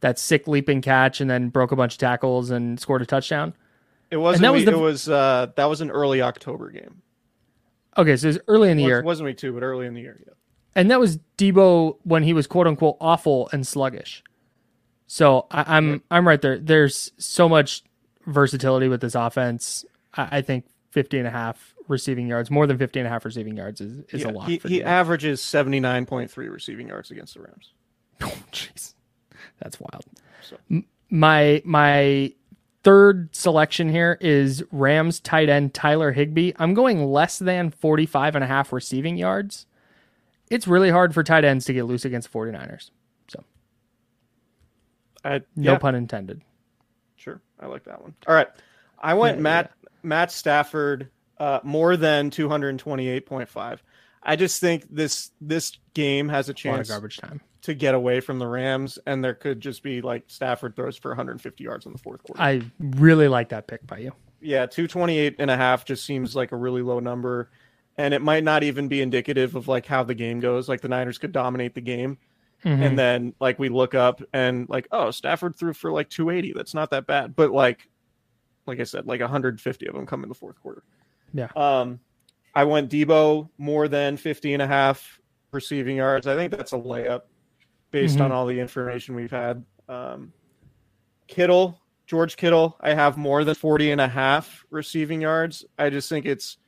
that 0.00 0.18
sick 0.18 0.46
leaping 0.46 0.82
catch 0.82 1.20
and 1.20 1.30
then 1.30 1.48
broke 1.48 1.72
a 1.72 1.76
bunch 1.76 1.94
of 1.94 1.98
tackles 1.98 2.50
and 2.50 2.78
scored 2.78 3.02
a 3.02 3.06
touchdown. 3.06 3.54
It 4.10 4.18
wasn't. 4.18 4.42
That 4.42 4.52
was 4.52 4.64
the, 4.64 4.72
it 4.72 4.78
was 4.78 5.08
uh, 5.08 5.48
that 5.56 5.66
was 5.66 5.80
an 5.80 5.90
early 5.90 6.22
October 6.22 6.70
game. 6.70 7.02
Okay, 7.98 8.16
so 8.16 8.26
it 8.26 8.30
was 8.30 8.38
early 8.48 8.70
in 8.70 8.76
the 8.76 8.84
it 8.84 8.88
year. 8.88 8.98
It 9.00 9.04
wasn't 9.04 9.26
week 9.26 9.38
two, 9.38 9.52
but 9.52 9.62
early 9.62 9.86
in 9.86 9.94
the 9.94 10.00
year. 10.00 10.20
Yeah. 10.24 10.32
And 10.74 10.90
that 10.90 11.00
was 11.00 11.18
Deebo 11.38 11.96
when 12.02 12.22
he 12.22 12.34
was 12.34 12.46
quote 12.46 12.66
unquote 12.66 12.96
awful 13.00 13.48
and 13.52 13.66
sluggish. 13.66 14.22
So 15.06 15.46
I, 15.50 15.76
am 15.76 15.92
I'm, 15.92 16.02
I'm 16.10 16.28
right 16.28 16.40
there. 16.40 16.58
There's 16.58 17.12
so 17.18 17.48
much 17.48 17.82
versatility 18.26 18.88
with 18.88 19.00
this 19.00 19.14
offense. 19.14 19.84
I, 20.14 20.38
I, 20.38 20.42
think 20.42 20.66
50 20.90 21.18
and 21.18 21.28
a 21.28 21.30
half 21.30 21.74
receiving 21.88 22.26
yards, 22.26 22.50
more 22.50 22.66
than 22.66 22.78
50 22.78 23.00
and 23.00 23.06
a 23.06 23.10
half 23.10 23.24
receiving 23.24 23.56
yards 23.56 23.80
is, 23.80 23.98
is 24.10 24.22
yeah, 24.22 24.28
a 24.28 24.32
lot. 24.32 24.48
He, 24.48 24.56
he 24.58 24.82
averages 24.82 25.40
79.3 25.40 26.50
receiving 26.50 26.88
yards 26.88 27.10
against 27.10 27.34
the 27.34 27.40
Rams. 27.40 27.72
Oh, 28.22 28.34
jeez. 28.50 28.94
That's 29.60 29.78
wild. 29.78 30.04
So. 30.42 30.56
My 31.10 31.60
my 31.66 32.32
third 32.82 33.34
selection 33.34 33.90
here 33.90 34.16
is 34.20 34.64
Rams 34.72 35.20
tight 35.20 35.48
end 35.50 35.74
Tyler 35.74 36.12
Higbee. 36.12 36.52
I'm 36.56 36.72
going 36.72 37.04
less 37.04 37.38
than 37.38 37.70
45 37.70 38.36
and 38.36 38.44
a 38.44 38.46
half 38.46 38.72
receiving 38.72 39.18
yards. 39.18 39.66
It's 40.50 40.66
really 40.66 40.90
hard 40.90 41.12
for 41.12 41.22
tight 41.22 41.44
ends 41.44 41.64
to 41.66 41.72
get 41.72 41.84
loose 41.84 42.04
against 42.04 42.32
49ers. 42.32 42.90
I, 45.26 45.40
no 45.56 45.72
yeah. 45.72 45.78
pun 45.78 45.94
intended. 45.94 46.42
Sure. 47.16 47.40
I 47.58 47.66
like 47.66 47.84
that 47.84 48.00
one. 48.00 48.14
All 48.26 48.34
right. 48.34 48.48
I 49.00 49.14
went 49.14 49.38
yeah, 49.38 49.42
Matt 49.42 49.72
yeah. 49.82 49.88
Matt 50.02 50.32
Stafford 50.32 51.10
uh, 51.38 51.60
more 51.62 51.96
than 51.96 52.30
228.5. 52.30 53.78
I 54.22 54.36
just 54.36 54.60
think 54.60 54.86
this 54.90 55.30
this 55.40 55.78
game 55.94 56.28
has 56.28 56.48
a 56.48 56.54
chance 56.54 56.88
a 56.88 56.92
garbage 56.92 57.18
time 57.18 57.40
to 57.62 57.74
get 57.74 57.94
away 57.94 58.20
from 58.20 58.38
the 58.38 58.46
Rams, 58.46 58.98
and 59.06 59.22
there 59.22 59.34
could 59.34 59.60
just 59.60 59.82
be 59.82 60.00
like 60.00 60.24
Stafford 60.26 60.74
throws 60.76 60.96
for 60.96 61.10
150 61.10 61.62
yards 61.62 61.86
in 61.86 61.92
the 61.92 61.98
fourth 61.98 62.22
quarter. 62.24 62.40
I 62.40 62.62
really 62.80 63.28
like 63.28 63.50
that 63.50 63.66
pick 63.66 63.86
by 63.86 63.98
you. 63.98 64.12
Yeah, 64.40 64.66
228 64.66 65.36
and 65.38 65.50
a 65.50 65.56
half 65.56 65.84
just 65.84 66.04
seems 66.04 66.36
like 66.36 66.52
a 66.52 66.56
really 66.56 66.82
low 66.82 66.98
number, 66.98 67.50
and 67.96 68.14
it 68.14 68.22
might 68.22 68.44
not 68.44 68.62
even 68.62 68.88
be 68.88 69.00
indicative 69.00 69.54
of 69.54 69.68
like 69.68 69.86
how 69.86 70.02
the 70.02 70.14
game 70.14 70.40
goes. 70.40 70.68
Like 70.68 70.80
the 70.80 70.88
Niners 70.88 71.18
could 71.18 71.32
dominate 71.32 71.74
the 71.74 71.80
game, 71.80 72.18
mm-hmm. 72.64 72.82
and 72.82 72.98
then 72.98 73.34
like 73.40 73.58
we 73.58 73.68
look 73.68 73.94
up 73.94 74.22
and 74.32 74.68
like 74.68 74.88
oh 74.92 75.10
Stafford 75.10 75.56
threw 75.56 75.72
for 75.72 75.92
like 75.92 76.10
280. 76.10 76.52
That's 76.54 76.74
not 76.74 76.90
that 76.90 77.06
bad, 77.06 77.36
but 77.36 77.50
like 77.50 77.88
like 78.66 78.80
I 78.80 78.84
said, 78.84 79.06
like 79.06 79.20
150 79.20 79.86
of 79.86 79.94
them 79.94 80.06
come 80.06 80.22
in 80.22 80.28
the 80.28 80.34
fourth 80.34 80.60
quarter. 80.60 80.82
Yeah. 81.32 81.48
Um, 81.56 82.00
I 82.54 82.64
went 82.64 82.90
Deebo 82.90 83.48
more 83.58 83.86
than 83.86 84.16
50 84.16 84.54
and 84.54 84.62
a 84.62 84.66
half 84.66 85.20
receiving 85.52 85.96
yards. 85.96 86.26
I 86.26 86.34
think 86.34 86.52
that's 86.52 86.72
a 86.72 86.78
layup 86.78 87.22
based 87.90 88.14
mm-hmm. 88.14 88.24
on 88.24 88.32
all 88.32 88.46
the 88.46 88.58
information 88.58 89.14
we've 89.14 89.30
had. 89.30 89.64
Um, 89.88 90.32
Kittle, 91.28 91.80
George 92.06 92.36
Kittle, 92.36 92.76
I 92.80 92.94
have 92.94 93.16
more 93.16 93.44
than 93.44 93.54
40 93.54 93.92
and 93.92 94.00
a 94.00 94.08
half 94.08 94.64
receiving 94.70 95.20
yards. 95.20 95.64
I 95.78 95.90
just 95.90 96.08
think 96.08 96.26
it's, 96.26 96.58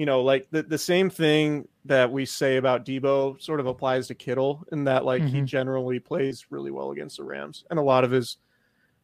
you 0.00 0.06
know, 0.06 0.22
like 0.22 0.48
the, 0.50 0.62
the 0.62 0.78
same 0.78 1.10
thing 1.10 1.68
that 1.84 2.10
we 2.10 2.24
say 2.24 2.56
about 2.56 2.86
Deebo 2.86 3.38
sort 3.38 3.60
of 3.60 3.66
applies 3.66 4.08
to 4.08 4.14
Kittle 4.14 4.64
in 4.72 4.84
that, 4.84 5.04
like, 5.04 5.20
mm-hmm. 5.20 5.36
he 5.36 5.42
generally 5.42 5.98
plays 5.98 6.46
really 6.48 6.70
well 6.70 6.90
against 6.90 7.18
the 7.18 7.24
Rams. 7.24 7.64
And 7.68 7.78
a 7.78 7.82
lot 7.82 8.04
of 8.04 8.10
his, 8.10 8.38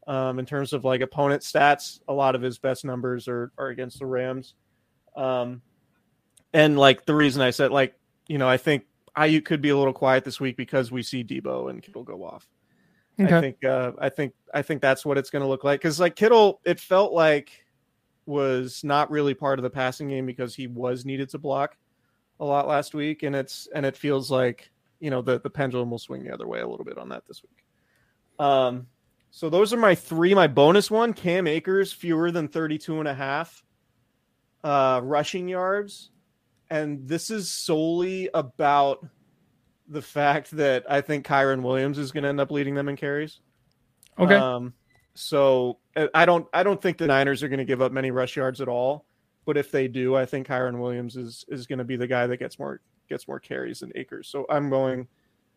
um, 0.07 0.38
in 0.38 0.47
terms 0.47 0.72
of 0.72 0.86
like 0.86 1.03
opponent 1.03 1.42
stats, 1.42 2.01
a 2.09 2.14
lot 2.14 2.34
of 2.34 2.40
his 2.40 2.59
best 2.59 2.82
numbers 2.82 3.28
are, 3.28 3.53
are 3.59 3.68
against 3.68 3.99
the 3.99 4.07
Rams. 4.07 4.55
Um, 5.14 5.61
and 6.57 6.78
like 6.78 7.05
the 7.05 7.14
reason 7.14 7.42
I 7.42 7.51
said 7.51 7.70
like 7.70 7.94
you 8.26 8.38
know 8.38 8.49
I 8.49 8.57
think 8.57 8.84
Aiyuk 9.16 9.44
could 9.44 9.61
be 9.61 9.68
a 9.68 9.76
little 9.76 9.92
quiet 9.92 10.24
this 10.24 10.40
week 10.40 10.57
because 10.57 10.90
we 10.90 11.03
see 11.03 11.22
Deebo 11.22 11.68
and 11.68 11.82
Kittle 11.82 12.03
go 12.03 12.24
off. 12.24 12.49
Okay. 13.20 13.34
I 13.34 13.40
think 13.40 13.64
uh, 13.64 13.92
I 13.99 14.09
think 14.09 14.32
I 14.53 14.62
think 14.62 14.80
that's 14.80 15.05
what 15.05 15.18
it's 15.18 15.30
going 15.30 15.42
to 15.42 15.49
look 15.49 15.64
like 15.64 15.80
because 15.80 16.01
like 16.01 16.16
Kittle, 16.16 16.61
it 16.64 16.80
felt 16.80 17.12
like 17.12 17.65
was 18.26 18.82
not 18.84 19.10
really 19.10 19.34
part 19.34 19.58
of 19.58 19.62
the 19.62 19.70
passing 19.70 20.08
game 20.08 20.26
because 20.26 20.54
he 20.54 20.66
was 20.66 21.04
needed 21.04 21.28
to 21.30 21.38
block 21.38 21.76
a 22.40 22.44
lot 22.44 22.68
last 22.68 22.94
week, 22.94 23.22
and 23.22 23.34
it's 23.34 23.68
and 23.74 23.86
it 23.86 23.96
feels 23.96 24.30
like 24.30 24.70
you 25.00 25.10
know 25.10 25.22
the 25.22 25.40
the 25.40 25.50
pendulum 25.50 25.90
will 25.90 25.98
swing 25.98 26.24
the 26.24 26.32
other 26.32 26.46
way 26.46 26.60
a 26.60 26.68
little 26.68 26.84
bit 26.84 26.98
on 26.98 27.08
that 27.10 27.26
this 27.26 27.42
week. 27.42 27.64
Um, 28.38 28.86
so 29.30 29.48
those 29.48 29.72
are 29.72 29.78
my 29.78 29.94
three. 29.94 30.34
My 30.34 30.46
bonus 30.46 30.90
one, 30.90 31.12
Cam 31.12 31.46
Akers, 31.46 31.92
fewer 31.92 32.30
than 32.30 32.48
32 32.48 32.98
and 32.98 33.08
a 33.08 33.14
half 33.14 33.64
uh, 34.64 35.00
rushing 35.02 35.48
yards 35.48 36.10
and 36.70 37.06
this 37.06 37.30
is 37.30 37.50
solely 37.50 38.28
about 38.34 39.06
the 39.88 40.02
fact 40.02 40.50
that 40.52 40.84
I 40.90 41.00
think 41.00 41.26
Kyren 41.26 41.62
Williams 41.62 41.98
is 41.98 42.10
going 42.10 42.24
to 42.24 42.28
end 42.28 42.40
up 42.40 42.50
leading 42.50 42.74
them 42.74 42.88
in 42.88 42.96
carries. 42.96 43.40
Okay. 44.18 44.34
Um, 44.34 44.74
so 45.16 45.78
uh, 45.96 46.06
I 46.14 46.26
don't 46.26 46.46
I 46.52 46.62
don't 46.62 46.80
think 46.80 46.98
the 46.98 47.06
Niners 47.06 47.42
are 47.42 47.48
going 47.48 47.58
to 47.58 47.64
give 47.64 47.82
up 47.82 47.92
many 47.92 48.10
rush 48.10 48.36
yards 48.36 48.60
at 48.60 48.68
all. 48.68 49.04
But 49.44 49.56
if 49.56 49.70
they 49.70 49.86
do, 49.86 50.16
I 50.16 50.26
think 50.26 50.48
Kyren 50.48 50.78
Williams 50.78 51.16
is 51.16 51.44
is 51.48 51.66
going 51.66 51.78
to 51.78 51.84
be 51.84 51.96
the 51.96 52.06
guy 52.06 52.26
that 52.26 52.38
gets 52.38 52.58
more 52.58 52.80
gets 53.08 53.28
more 53.28 53.40
carries 53.40 53.80
than 53.80 53.92
Akers. 53.94 54.28
So 54.28 54.46
I'm 54.50 54.70
going 54.70 55.08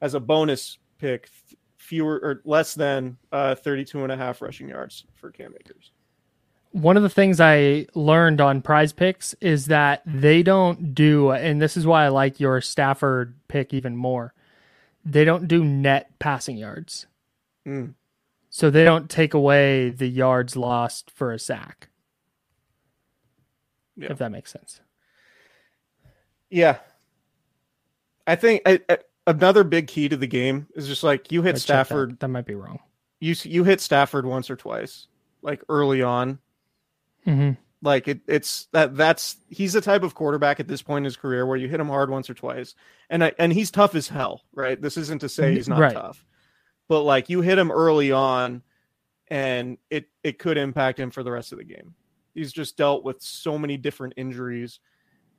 as 0.02 0.14
a 0.14 0.20
bonus 0.20 0.78
pick 0.98 1.30
fewer 1.78 2.16
or 2.16 2.42
less 2.46 2.74
than 2.74 3.18
uh, 3.32 3.56
32 3.56 4.04
and 4.04 4.12
a 4.12 4.18
half 4.18 4.42
rushing 4.42 4.70
yards 4.70 5.06
for 5.16 5.32
Cam 5.32 5.54
Akers 5.60 5.92
one 6.72 6.98
of 6.98 7.04
the 7.04 7.10
things 7.10 7.40
I 7.40 7.88
learned 7.96 8.42
on 8.42 8.62
prize 8.62 8.94
picks 8.94 9.34
is 9.42 9.68
that 9.68 10.02
they 10.06 10.44
don't 10.44 10.94
do, 10.94 11.32
and 11.32 11.62
this 11.62 11.76
is 11.76 11.88
why 11.88 12.06
I 12.06 12.10
like 12.10 12.40
your 12.40 12.62
Stafford 12.62 13.36
pick 13.48 13.74
even 13.74 13.96
more. 13.96 14.34
They 15.04 15.26
don't 15.26 15.48
do 15.48 15.64
net 15.64 16.12
passing 16.20 16.58
yards. 16.58 17.08
Mm. 17.68 17.96
So 18.50 18.70
they 18.70 18.84
don't 18.84 19.10
take 19.10 19.34
away 19.34 19.90
the 19.90 20.08
yards 20.08 20.56
lost 20.56 21.12
for 21.12 21.32
a 21.32 21.40
sack. 21.40 21.90
Yeah. 23.96 24.12
If 24.12 24.18
that 24.20 24.32
makes 24.32 24.52
sense. 24.52 24.82
Yeah. 26.50 26.78
I 28.26 28.36
think 28.36 28.62
I, 28.66 28.80
another 29.28 29.64
big 29.64 29.88
key 29.88 30.10
to 30.10 30.18
the 30.18 30.28
game 30.28 30.68
is 30.76 30.88
just 30.88 31.04
like 31.04 31.32
you 31.32 31.42
hit 31.42 31.58
Stafford. 31.58 32.12
That. 32.12 32.20
that. 32.22 32.28
might 32.30 32.46
be 32.46 32.56
wrong. 32.56 32.80
You 33.20 33.36
you 33.44 33.64
hit 33.64 33.82
Stafford 33.82 34.26
once 34.26 34.50
or 34.50 34.56
twice, 34.56 35.08
like 35.42 35.62
early 35.68 36.02
on. 36.02 36.40
Mm-hmm. 37.28 37.52
Like 37.82 38.08
it, 38.08 38.22
it's 38.28 38.68
that 38.72 38.96
that's 38.96 39.38
he's 39.50 39.74
the 39.74 39.82
type 39.82 40.04
of 40.04 40.16
quarterback 40.16 40.60
at 40.60 40.68
this 40.68 40.82
point 40.82 41.04
in 41.04 41.06
his 41.06 41.18
career 41.18 41.46
where 41.46 41.58
you 41.58 41.68
hit 41.68 41.80
him 41.80 41.88
hard 41.88 42.10
once 42.10 42.30
or 42.30 42.34
twice, 42.34 42.76
and 43.10 43.24
I, 43.24 43.34
and 43.38 43.54
he's 43.54 43.72
tough 43.72 43.96
as 43.96 44.08
hell, 44.08 44.44
right? 44.54 44.82
This 44.82 44.98
isn't 44.98 45.20
to 45.20 45.30
say 45.30 45.54
he's 45.54 45.70
not 45.70 45.80
right. 45.80 45.94
tough, 45.94 46.26
but 46.90 47.04
like 47.04 47.30
you 47.30 47.40
hit 47.40 47.58
him 47.58 47.72
early 47.72 48.12
on, 48.12 48.62
and 49.30 49.78
it 49.90 50.10
it 50.24 50.38
could 50.40 50.58
impact 50.58 51.00
him 51.00 51.12
for 51.12 51.24
the 51.24 51.32
rest 51.32 51.54
of 51.54 51.58
the 51.58 51.64
game. 51.64 51.96
He's 52.36 52.52
just 52.52 52.76
dealt 52.76 53.06
with 53.06 53.22
so 53.22 53.58
many 53.58 53.78
different 53.78 54.16
injuries, 54.18 54.82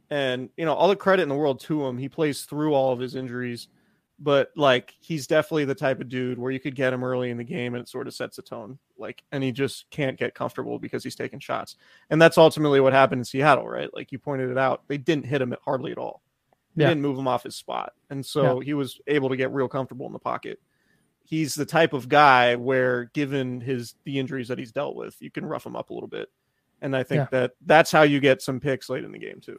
and 0.09 0.49
you 0.57 0.65
know 0.65 0.73
all 0.73 0.89
the 0.89 0.97
credit 0.97 1.25
in 1.25 1.29
the 1.29 1.35
world 1.35 1.61
to 1.61 1.85
him. 1.85 1.99
He 1.99 2.09
plays 2.09 2.45
through 2.45 2.73
all 2.73 2.93
of 2.95 2.99
his 2.99 3.15
injuries 3.15 3.69
but 4.21 4.51
like 4.55 4.95
he's 5.01 5.27
definitely 5.27 5.65
the 5.65 5.75
type 5.75 6.01
of 6.01 6.09
dude 6.09 6.39
where 6.39 6.53
you 6.53 6.61
could 6.61 6.75
get 6.75 6.93
him 6.93 7.03
early 7.03 7.31
in 7.31 7.39
the 7.39 7.45
game 7.45 7.75
and 7.75 7.83
it 7.83 7.89
sort 7.89 8.07
of 8.07 8.15
sets 8.15 8.39
a 8.39 8.43
tone 8.43 8.79
like 8.99 9.23
and 9.33 9.43
he 9.43 9.51
just 9.51 9.91
can't 9.91 10.19
get 10.19 10.35
comfortable 10.35 10.79
because 10.79 11.03
he's 11.03 11.17
taking 11.17 11.41
shots 11.41 11.77
and 12.11 12.21
that's 12.21 12.39
ultimately 12.39 12.81
what 12.81 12.93
happened 12.93 13.21
in 13.21 13.25
seattle 13.25 13.67
right 13.67 13.93
like 13.95 14.13
you 14.13 14.19
pointed 14.19 14.51
it 14.51 14.59
out 14.59 14.83
they 14.89 14.99
didn't 14.99 15.25
hit 15.25 15.41
him 15.41 15.55
hardly 15.65 15.91
at 15.91 15.99
all 15.99 16.23
they 16.77 16.85
yeah. 16.85 16.91
didn't 16.91 17.03
move 17.03 17.19
him 17.19 17.27
off 17.27 17.43
his 17.43 17.57
spot 17.57 17.95
and 18.11 18.25
so 18.25 18.61
yeah. 18.61 18.67
he 18.67 18.75
was 18.75 19.01
able 19.07 19.31
to 19.31 19.37
get 19.37 19.53
real 19.53 19.69
comfortable 19.69 20.07
in 20.07 20.13
the 20.13 20.19
pocket 20.19 20.61
he's 21.31 21.55
the 21.55 21.65
type 21.65 21.93
of 21.93 22.09
guy 22.09 22.57
where 22.57 23.05
given 23.15 23.61
his 23.61 23.95
the 24.05 24.19
injuries 24.19 24.49
that 24.49 24.59
he's 24.59 24.73
dealt 24.73 24.97
with 24.97 25.17
you 25.21 25.31
can 25.31 25.47
rough 25.47 25.65
him 25.65 25.77
up 25.77 25.91
a 25.91 25.95
little 25.95 26.09
bit 26.09 26.29
and 26.83 26.95
i 26.95 27.03
think 27.03 27.21
yeah. 27.21 27.29
that 27.31 27.53
that's 27.65 27.91
how 27.91 28.03
you 28.03 28.21
get 28.21 28.43
some 28.43 28.61
picks 28.61 28.91
late 28.91 29.05
in 29.05 29.13
the 29.13 29.19
game 29.19 29.41
too 29.41 29.59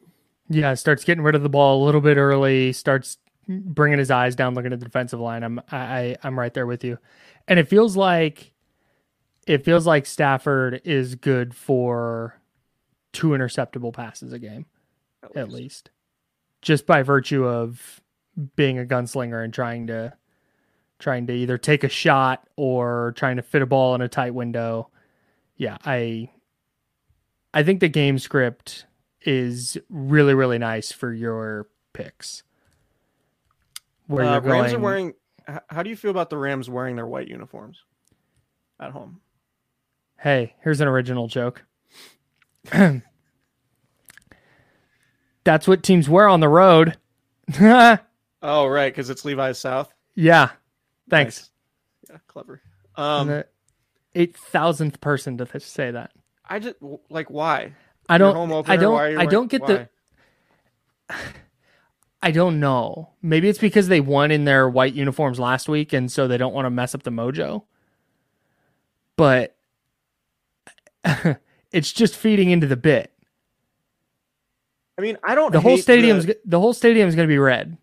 yeah 0.49 0.73
starts 0.73 1.03
getting 1.03 1.23
rid 1.23 1.35
of 1.35 1.43
the 1.43 1.49
ball 1.49 1.83
a 1.83 1.85
little 1.85 2.01
bit 2.01 2.17
early 2.17 2.71
starts 2.73 3.17
bringing 3.47 3.99
his 3.99 4.11
eyes 4.11 4.35
down, 4.35 4.53
looking 4.53 4.73
at 4.73 4.79
the 4.79 4.85
defensive 4.85 5.19
line. 5.19 5.43
I'm 5.43 5.61
I 5.71 6.17
I'm 6.23 6.37
right 6.37 6.53
there 6.53 6.67
with 6.67 6.83
you, 6.83 6.97
and 7.47 7.59
it 7.59 7.67
feels 7.67 7.97
like 7.97 8.53
it 9.47 9.65
feels 9.65 9.87
like 9.87 10.05
Stafford 10.05 10.81
is 10.83 11.15
good 11.15 11.55
for 11.55 12.39
two 13.13 13.29
interceptable 13.29 13.93
passes 13.93 14.33
a 14.33 14.39
game, 14.39 14.65
at, 15.23 15.35
at 15.35 15.47
least. 15.47 15.55
least, 15.55 15.89
just 16.61 16.85
by 16.85 17.03
virtue 17.03 17.45
of 17.45 18.01
being 18.55 18.79
a 18.79 18.85
gunslinger 18.85 19.43
and 19.43 19.53
trying 19.53 19.87
to 19.87 20.13
trying 21.01 21.27
to 21.27 21.33
either 21.33 21.57
take 21.57 21.83
a 21.83 21.89
shot 21.89 22.47
or 22.55 23.13
trying 23.17 23.35
to 23.35 23.41
fit 23.41 23.61
a 23.61 23.65
ball 23.65 23.95
in 23.95 24.01
a 24.01 24.07
tight 24.07 24.33
window. 24.33 24.89
Yeah, 25.57 25.77
I 25.83 26.29
I 27.53 27.63
think 27.63 27.81
the 27.81 27.89
game 27.89 28.17
script 28.19 28.85
is 29.23 29.77
really 29.89 30.33
really 30.33 30.57
nice 30.57 30.91
for 30.91 31.13
your 31.13 31.67
picks 31.93 32.43
where 34.07 34.25
uh, 34.25 34.39
Rams 34.39 34.73
are 34.73 34.79
wearing. 34.79 35.13
How 35.69 35.83
do 35.83 35.89
you 35.89 35.95
feel 35.95 36.11
about 36.11 36.29
the 36.29 36.37
Rams 36.37 36.69
wearing 36.69 36.95
their 36.95 37.07
white 37.07 37.27
uniforms 37.27 37.83
at 38.79 38.91
home? 38.91 39.19
Hey, 40.19 40.55
here's 40.61 40.81
an 40.81 40.87
original 40.87 41.27
joke. 41.27 41.65
That's 45.43 45.67
what 45.67 45.81
teams 45.81 46.07
wear 46.07 46.27
on 46.27 46.41
the 46.41 46.47
road. 46.47 46.97
oh, 47.59 47.97
right, 48.67 48.93
because 48.93 49.09
it's 49.09 49.25
Levi's 49.25 49.57
South. 49.57 49.91
Yeah, 50.13 50.51
thanks. 51.11 51.37
Nice. 51.39 51.49
Yeah, 52.09 52.17
clever. 52.27 52.61
Um, 52.95 53.27
the 53.27 53.45
eight 54.15 54.35
thousandth 54.35 54.99
person 54.99 55.37
to 55.37 55.59
say 55.59 55.91
that. 55.91 56.11
I 56.43 56.57
just 56.59 56.77
like 57.09 57.29
why. 57.29 57.73
I 58.09 58.17
don't. 58.17 58.35
Opener, 58.35 58.73
I 58.73 58.77
don't. 58.77 59.17
I 59.19 59.25
don't 59.27 59.47
get 59.47 59.61
why? 59.61 59.87
the. 61.09 61.15
I 62.23 62.31
don't 62.31 62.59
know. 62.59 63.09
Maybe 63.21 63.49
it's 63.49 63.57
because 63.57 63.87
they 63.87 63.99
won 63.99 64.29
in 64.29 64.45
their 64.45 64.69
white 64.69 64.93
uniforms 64.93 65.39
last 65.39 65.67
week 65.67 65.91
and 65.91 66.11
so 66.11 66.27
they 66.27 66.37
don't 66.37 66.53
want 66.53 66.67
to 66.67 66.69
mess 66.69 66.93
up 66.93 67.01
the 67.01 67.09
mojo. 67.09 67.63
But 69.17 69.55
it's 71.71 71.91
just 71.91 72.15
feeding 72.15 72.51
into 72.51 72.67
the 72.67 72.77
bit. 72.77 73.11
I 74.99 75.01
mean, 75.01 75.17
I 75.23 75.33
don't 75.33 75.51
The 75.51 75.61
whole 75.61 75.79
stadium's 75.79 76.27
the, 76.27 76.37
the 76.45 76.59
whole 76.59 76.73
stadium's 76.73 77.15
going 77.15 77.27
to 77.27 77.31
be 77.31 77.39
red. 77.39 77.75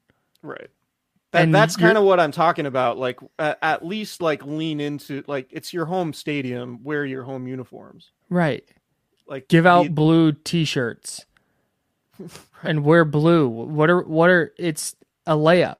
Right. 0.42 0.70
That, 1.32 1.42
and 1.42 1.54
that's 1.54 1.76
kind 1.76 1.98
of 1.98 2.04
what 2.04 2.18
I'm 2.18 2.32
talking 2.32 2.64
about. 2.64 2.96
Like, 2.96 3.20
at, 3.38 3.58
at 3.60 3.84
least 3.84 4.22
like 4.22 4.44
lean 4.46 4.80
into 4.80 5.22
like 5.26 5.48
it's 5.50 5.72
your 5.72 5.84
home 5.84 6.12
stadium. 6.14 6.82
Wear 6.82 7.04
your 7.04 7.22
home 7.22 7.46
uniforms. 7.46 8.12
Right. 8.30 8.64
Like, 9.26 9.48
give 9.48 9.66
out 9.66 9.84
the, 9.84 9.90
blue 9.90 10.32
T-shirts 10.32 11.26
and 12.62 12.82
wear 12.82 13.04
blue. 13.04 13.46
What 13.46 13.90
are 13.90 14.02
what 14.02 14.30
are? 14.30 14.54
It's 14.56 14.96
a 15.26 15.36
layup. 15.36 15.76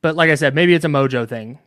But 0.00 0.14
like 0.14 0.30
I 0.30 0.36
said, 0.36 0.54
maybe 0.54 0.74
it's 0.74 0.84
a 0.84 0.88
mojo 0.88 1.28
thing. 1.28 1.58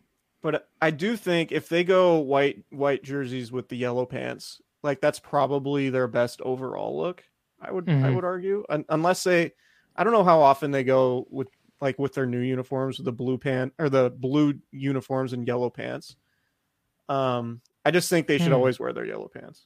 But 0.41 0.68
I 0.82 0.91
do 0.91 1.16
think 1.18 1.51
if 1.51 1.70
they 1.70 1.84
go 1.84 2.18
white 2.18 2.64
white 2.70 3.03
jerseys 3.03 3.51
with 3.51 3.70
the 3.70 3.76
yellow 3.76 4.05
pants, 4.05 4.62
like 4.84 5.01
that's 5.01 5.20
probably 5.20 5.89
their 5.89 6.07
best 6.07 6.41
overall 6.41 6.97
look. 6.97 7.24
I 7.62 7.72
would 7.72 7.86
mm-hmm. 7.86 8.05
I 8.05 8.09
would 8.09 8.26
argue, 8.26 8.64
Un- 8.70 8.86
unless 8.89 9.24
they, 9.24 9.51
I 9.95 10.03
don't 10.03 10.14
know 10.14 10.24
how 10.24 10.41
often 10.41 10.72
they 10.72 10.84
go 10.84 11.28
with 11.30 11.47
like 11.82 11.98
with 11.98 12.14
their 12.14 12.28
new 12.28 12.40
uniforms 12.40 12.98
with 12.98 13.06
the 13.06 13.12
blue 13.12 13.38
pant 13.38 13.74
or 13.80 13.90
the 13.90 14.12
blue 14.12 14.54
uniforms 14.72 15.34
and 15.34 15.48
yellow 15.48 15.70
pants. 15.70 16.16
Um, 17.10 17.62
I 17.84 17.92
just 17.92 18.10
think 18.10 18.28
they 18.28 18.38
should 18.38 18.52
mm. 18.52 18.56
always 18.56 18.80
wear 18.80 18.94
their 18.94 19.06
yellow 19.06 19.28
pants. 19.28 19.66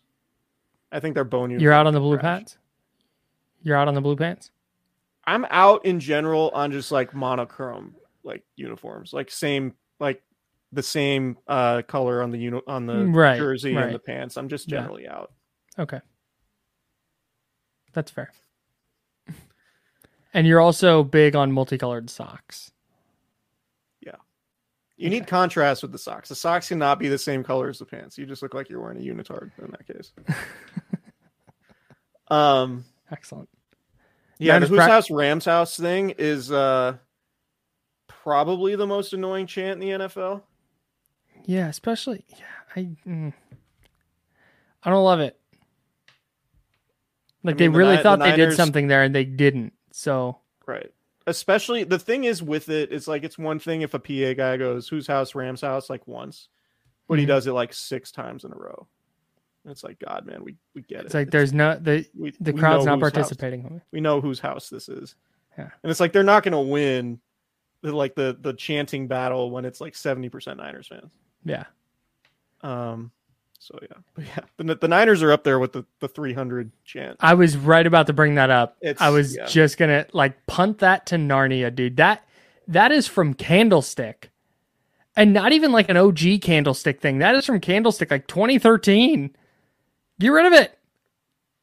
I 0.92 1.02
think 1.02 1.14
they're 1.14 1.26
bone. 1.26 1.52
You're 1.60 1.74
out 1.74 1.88
on 1.88 1.94
the 1.94 2.00
blue 2.00 2.18
pants. 2.18 2.58
You're 3.62 3.76
out 3.76 3.88
on 3.88 3.94
the 3.94 4.02
blue 4.02 4.16
pants. 4.16 4.52
I'm 5.26 5.46
out 5.50 5.86
in 5.86 6.00
general 6.00 6.52
on 6.54 6.72
just 6.72 6.92
like 6.92 7.14
monochrome 7.14 7.96
like 8.24 8.44
uniforms, 8.56 9.12
like 9.12 9.30
same 9.30 9.74
like 10.00 10.22
the 10.72 10.84
same 10.84 11.38
uh 11.48 11.82
color 11.82 12.22
on 12.22 12.32
the 12.32 12.38
uni- 12.38 12.62
on 12.68 12.86
the 12.86 13.06
right, 13.06 13.38
jersey 13.38 13.76
right. 13.76 13.86
and 13.86 13.96
the 13.96 14.00
pants. 14.00 14.38
I'm 14.38 14.48
just 14.48 14.70
generally 14.70 15.04
yeah. 15.04 15.16
out. 15.16 15.34
Okay. 15.78 16.00
That's 17.94 18.12
fair. 18.12 18.32
And 20.36 20.46
you're 20.46 20.60
also 20.60 21.02
big 21.02 21.34
on 21.34 21.54
multicolored 21.54 22.10
socks. 22.10 22.70
Yeah. 24.02 24.18
You 24.98 25.08
okay. 25.08 25.20
need 25.20 25.28
contrast 25.28 25.82
with 25.82 25.94
the 25.94 25.98
socks. 25.98 26.28
The 26.28 26.36
socks 26.36 26.68
cannot 26.68 27.00
be 27.00 27.08
the 27.08 27.18
same 27.18 27.42
color 27.42 27.70
as 27.70 27.80
the 27.80 27.86
pants. 27.86 28.18
You 28.18 28.26
just 28.26 28.44
look 28.44 28.54
like 28.54 28.70
you're 28.70 28.82
wearing 28.82 28.98
a 28.98 29.02
unitard 29.02 29.52
in 29.60 29.72
that 29.72 29.88
case. 29.88 30.12
um 32.28 32.84
excellent. 33.10 33.48
Yeah, 34.38 34.60
the 34.60 34.68
whose 34.68 34.78
pra- 34.78 34.88
house 34.90 35.10
Rams 35.10 35.46
house 35.46 35.78
thing 35.78 36.10
is 36.18 36.52
uh 36.52 36.98
probably 38.10 38.76
the 38.76 38.88
most 38.88 39.14
annoying 39.14 39.48
chant 39.48 39.82
in 39.82 39.88
the 39.88 40.06
NFL. 40.06 40.42
Yeah, 41.46 41.70
especially 41.70 42.26
yeah, 42.28 42.46
I 42.76 42.90
mm, 43.08 43.34
I 44.84 44.90
don't 44.90 45.06
love 45.06 45.22
it. 45.22 45.40
Like 47.42 47.56
I 47.56 47.58
mean, 47.58 47.72
they 47.72 47.78
really 47.78 47.96
the, 47.96 48.04
thought 48.04 48.20
the 48.20 48.26
Niners, 48.26 48.38
they 48.38 48.46
did 48.48 48.56
something 48.58 48.88
there 48.88 49.04
and 49.04 49.16
they 49.16 49.24
didn't. 49.24 49.72
So 49.96 50.40
right. 50.66 50.92
Especially 51.26 51.86
the 51.86 51.98
thing 51.98 52.26
is 52.26 52.44
with 52.44 52.68
it, 52.68 52.92
it's 52.92 53.08
like 53.08 53.24
it's 53.24 53.38
one 53.38 53.60
thing 53.60 53.82
if 53.82 53.94
a 53.94 54.00
PA 54.00 54.34
guy 54.34 54.58
goes, 54.58 54.90
"Whose 54.90 55.08
house? 55.08 55.34
Rams 55.34 55.62
house?" 55.62 55.90
like 55.90 56.06
once, 56.06 56.50
but 57.08 57.14
mm-hmm. 57.14 57.22
he 57.22 57.26
does 57.26 57.48
it 57.48 57.54
like 57.54 57.74
six 57.74 58.12
times 58.12 58.44
in 58.44 58.52
a 58.52 58.56
row. 58.58 58.88
it's 59.66 59.86
like 59.86 59.98
God, 60.00 60.26
man, 60.26 60.44
we 60.44 60.58
we 60.76 60.82
get 60.82 61.00
it. 61.00 61.06
It's 61.06 61.14
like 61.14 61.32
there's 61.32 61.54
no 61.54 61.80
the 61.80 62.06
we, 62.14 62.34
the 62.42 62.52
crowd's 62.52 62.86
not 62.86 63.00
participating. 63.00 63.64
House. 63.64 63.82
We 63.92 64.02
know 64.02 64.20
whose 64.20 64.40
house 64.40 64.70
this 64.70 64.90
is. 64.90 65.16
Yeah, 65.58 65.70
and 65.82 65.90
it's 65.90 66.02
like 66.02 66.12
they're 66.12 66.24
not 66.24 66.44
going 66.44 66.52
to 66.52 66.60
win, 66.60 67.22
the, 67.82 67.96
like 67.96 68.16
the 68.16 68.38
the 68.40 68.54
chanting 68.54 69.08
battle 69.08 69.50
when 69.50 69.64
it's 69.64 69.80
like 69.80 69.96
seventy 69.96 70.28
percent 70.28 70.58
Niners 70.58 70.88
fans. 70.88 71.14
Yeah. 71.46 71.64
Um. 72.62 73.12
So 73.60 73.80
yeah, 73.82 73.98
but 74.14 74.26
yeah, 74.26 74.40
the, 74.58 74.76
the 74.76 74.88
Niners 74.88 75.24
are 75.24 75.32
up 75.32 75.44
there 75.44 75.60
with 75.60 75.74
the 75.74 75.86
the 76.00 76.08
three 76.08 76.34
hundred 76.34 76.72
chant. 76.84 77.18
I 77.20 77.34
was 77.34 77.58
right 77.58 77.86
about 77.86 78.08
to 78.08 78.14
bring 78.14 78.36
that 78.36 78.50
up. 78.50 78.78
It's, 78.82 79.02
I 79.02 79.10
was 79.10 79.36
yeah. 79.36 79.46
just 79.46 79.78
gonna 79.78 80.06
like 80.14 80.46
punt 80.46 80.80
that 80.80 81.08
to 81.08 81.16
Narnia, 81.16 81.74
dude. 81.74 81.98
That 81.98 82.24
that 82.68 82.92
is 82.92 83.08
from 83.08 83.34
Candlestick 83.34 84.30
and 85.16 85.34
not 85.34 85.54
even 85.54 85.72
like 85.72 85.90
an 85.90 85.98
OG 85.98 86.42
candlestick 86.42 87.02
thing. 87.02 87.20
That 87.20 87.36
is 87.36 87.46
from 87.46 87.60
Candlestick, 87.60 88.12
like 88.12 88.28
2013. 88.28 89.36
Get 90.20 90.28
rid 90.30 90.46
of 90.46 90.54
it. 90.54 90.78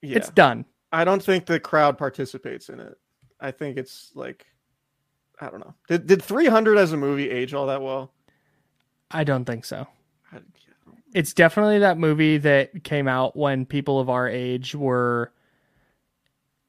Yeah. 0.01 0.17
It's 0.17 0.31
done. 0.31 0.65
I 0.93 1.05
don't 1.05 1.23
think 1.23 1.47
the 1.47 1.61
crowd 1.61 1.97
participates 1.97 2.69
in 2.69 2.81
it. 2.81 2.99
I 3.41 3.51
think 3.51 3.77
it's 3.77 4.13
like, 4.15 4.47
I 5.41 5.49
don't 5.49 5.61
know. 5.61 5.75
Did 5.89 6.07
did 6.07 6.23
300 6.23 6.79
as 6.79 6.93
a 6.93 6.97
movie 6.97 7.31
age 7.31 7.55
all 7.55 7.67
that 7.67 7.83
well? 7.83 8.13
I 9.11 9.25
don't 9.25 9.45
think 9.45 9.65
so. 9.65 9.87
It's 11.13 11.33
definitely 11.33 11.81
that 11.81 11.99
movie 11.99 12.39
that 12.39 12.85
came 12.85 13.07
out 13.07 13.37
when 13.37 13.67
people 13.67 14.01
of 14.01 14.09
our 14.09 14.29
age 14.29 14.75
were 14.75 15.33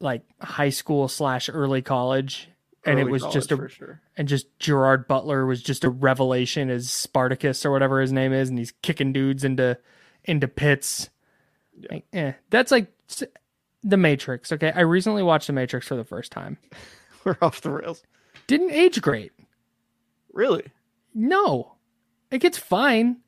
like 0.00 0.22
high 0.40 0.70
school 0.70 1.08
slash 1.08 1.48
early 1.48 1.80
college 1.80 2.48
and 2.86 2.98
it 2.98 3.08
was 3.08 3.24
just 3.32 3.50
a 3.52 3.68
sure. 3.68 4.00
and 4.16 4.28
just 4.28 4.46
Gerard 4.58 5.08
Butler 5.08 5.46
was 5.46 5.62
just 5.62 5.84
a 5.84 5.90
revelation 5.90 6.70
as 6.70 6.90
Spartacus 6.90 7.64
or 7.64 7.70
whatever 7.70 8.00
his 8.00 8.12
name 8.12 8.32
is, 8.32 8.48
and 8.48 8.58
he's 8.58 8.72
kicking 8.82 9.12
dudes 9.12 9.44
into 9.44 9.78
into 10.24 10.48
pits. 10.48 11.10
Yeah. 11.78 11.88
Like, 11.90 12.04
eh, 12.12 12.32
that's 12.50 12.70
like 12.70 12.92
the 13.82 13.96
Matrix. 13.96 14.52
Okay, 14.52 14.72
I 14.74 14.82
recently 14.82 15.22
watched 15.22 15.46
the 15.46 15.52
Matrix 15.52 15.88
for 15.88 15.96
the 15.96 16.04
first 16.04 16.32
time. 16.32 16.58
We're 17.24 17.38
off 17.40 17.62
the 17.62 17.70
rails. 17.70 18.02
Didn't 18.46 18.70
age 18.70 19.00
great. 19.00 19.32
Really? 20.32 20.66
No, 21.14 21.76
it 22.30 22.38
gets 22.40 22.58
fine, 22.58 23.18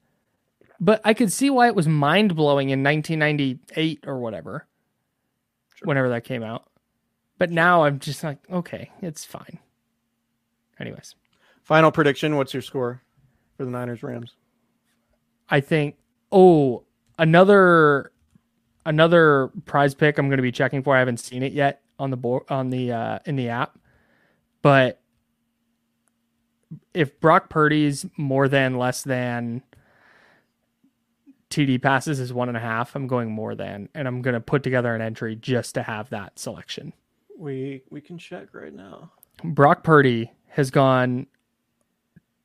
but 0.81 1.01
I 1.05 1.15
could 1.15 1.33
see 1.33 1.51
why 1.51 1.67
it 1.69 1.75
was 1.75 1.89
mind 1.89 2.35
blowing 2.37 2.71
in 2.71 2.83
1998 2.83 4.05
or 4.07 4.19
whatever, 4.19 4.67
Sure. 5.75 5.87
whenever 5.87 6.09
that 6.11 6.25
came 6.25 6.43
out. 6.43 6.69
But 7.39 7.51
now 7.51 7.85
I'm 7.85 7.99
just 7.99 8.25
like, 8.25 8.39
okay, 8.51 8.91
it's 9.03 9.25
fine. 9.25 9.59
Anyways, 10.81 11.15
Final 11.63 11.91
prediction. 11.91 12.37
What's 12.37 12.55
your 12.55 12.63
score 12.63 13.03
for 13.57 13.65
the 13.65 13.71
Niners 13.71 14.03
Rams? 14.03 14.37
I 15.51 15.61
think 15.61 15.97
oh 16.31 16.85
another 17.19 18.13
another 18.85 19.51
prize 19.65 19.95
pick 19.95 20.17
I'm 20.19 20.29
going 20.29 20.37
to 20.39 20.43
be 20.43 20.53
checking 20.53 20.83
for. 20.83 20.95
I 20.95 21.01
haven't 21.01 21.19
seen 21.19 21.43
it 21.43 21.53
yet 21.53 21.83
on 21.99 22.11
the 22.11 22.17
board 22.17 22.45
on 22.49 22.71
the 22.71 22.93
uh, 22.93 23.19
in 23.27 23.35
the 23.37 23.49
app, 23.49 23.79
but 24.63 25.01
if 26.95 27.19
Brock 27.21 27.49
Purdy's 27.49 28.07
more 28.17 28.49
than 28.49 28.77
less 28.79 29.03
than 29.03 29.63
TD 31.51 31.81
passes 31.81 32.21
is 32.21 32.33
one 32.33 32.49
and 32.49 32.57
a 32.57 32.61
half, 32.61 32.97
I'm 32.97 33.07
going 33.07 33.31
more 33.31 33.55
than, 33.55 33.89
and 33.95 34.09
I'm 34.09 34.23
going 34.23 34.35
to 34.35 34.41
put 34.41 34.63
together 34.63 34.95
an 34.95 35.01
entry 35.01 35.37
just 35.37 35.75
to 35.75 35.83
have 35.83 36.11
that 36.11 36.39
selection. 36.39 36.93
We 37.39 37.83
we 37.91 38.01
can 38.01 38.19
check 38.19 38.55
right 38.55 38.73
now. 38.75 39.11
Brock 39.45 39.85
Purdy 39.85 40.33
has 40.49 40.71
gone 40.71 41.27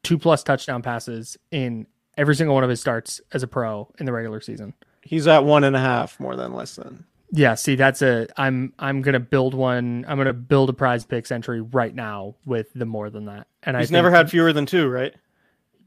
two 0.03 0.17
plus 0.17 0.43
touchdown 0.43 0.81
passes 0.81 1.37
in 1.51 1.87
every 2.17 2.35
single 2.35 2.55
one 2.55 2.63
of 2.63 2.69
his 2.69 2.81
starts 2.81 3.21
as 3.31 3.41
a 3.43 3.47
pro 3.47 3.89
in 3.99 4.05
the 4.05 4.11
regular 4.11 4.41
season. 4.41 4.73
He's 5.01 5.27
at 5.27 5.45
one 5.45 5.63
and 5.63 5.75
a 5.75 5.79
half 5.79 6.19
more 6.19 6.35
than 6.35 6.53
less 6.53 6.75
than. 6.75 7.05
Yeah, 7.31 7.55
see, 7.55 7.75
that's 7.75 8.01
a 8.01 8.27
I'm 8.35 8.73
I'm 8.77 9.01
gonna 9.01 9.21
build 9.21 9.53
one. 9.53 10.05
I'm 10.07 10.17
gonna 10.17 10.33
build 10.33 10.69
a 10.69 10.73
prize 10.73 11.05
picks 11.05 11.31
entry 11.31 11.61
right 11.61 11.95
now 11.95 12.35
with 12.45 12.67
the 12.75 12.85
more 12.85 13.09
than 13.09 13.25
that. 13.25 13.47
And 13.63 13.77
He's 13.77 13.91
I 13.91 13.93
never 13.93 14.11
had 14.11 14.29
fewer 14.29 14.51
than 14.51 14.65
two, 14.65 14.87
right? 14.89 15.13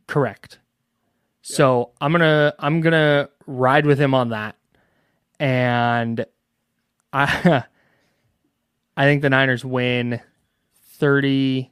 correct. 0.06 0.58
So 1.46 1.90
I'm 2.00 2.10
gonna 2.10 2.54
I'm 2.58 2.80
gonna 2.80 3.28
ride 3.46 3.84
with 3.84 4.00
him 4.00 4.14
on 4.14 4.30
that, 4.30 4.56
and 5.38 6.24
I 7.12 7.64
I 8.96 9.04
think 9.04 9.20
the 9.20 9.28
Niners 9.28 9.62
win 9.62 10.22
thirty 10.94 11.70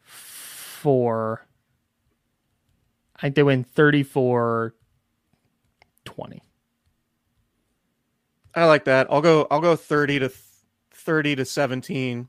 four. 0.00 1.46
I 3.16 3.20
think 3.20 3.34
they 3.34 3.42
win 3.42 3.64
34 3.64 4.74
20. 6.04 6.42
I 8.54 8.64
like 8.64 8.84
that. 8.84 9.08
I'll 9.10 9.20
go. 9.20 9.46
I'll 9.50 9.60
go 9.60 9.76
thirty 9.76 10.18
to 10.20 10.32
thirty 10.90 11.36
to 11.36 11.44
seventeen, 11.44 12.28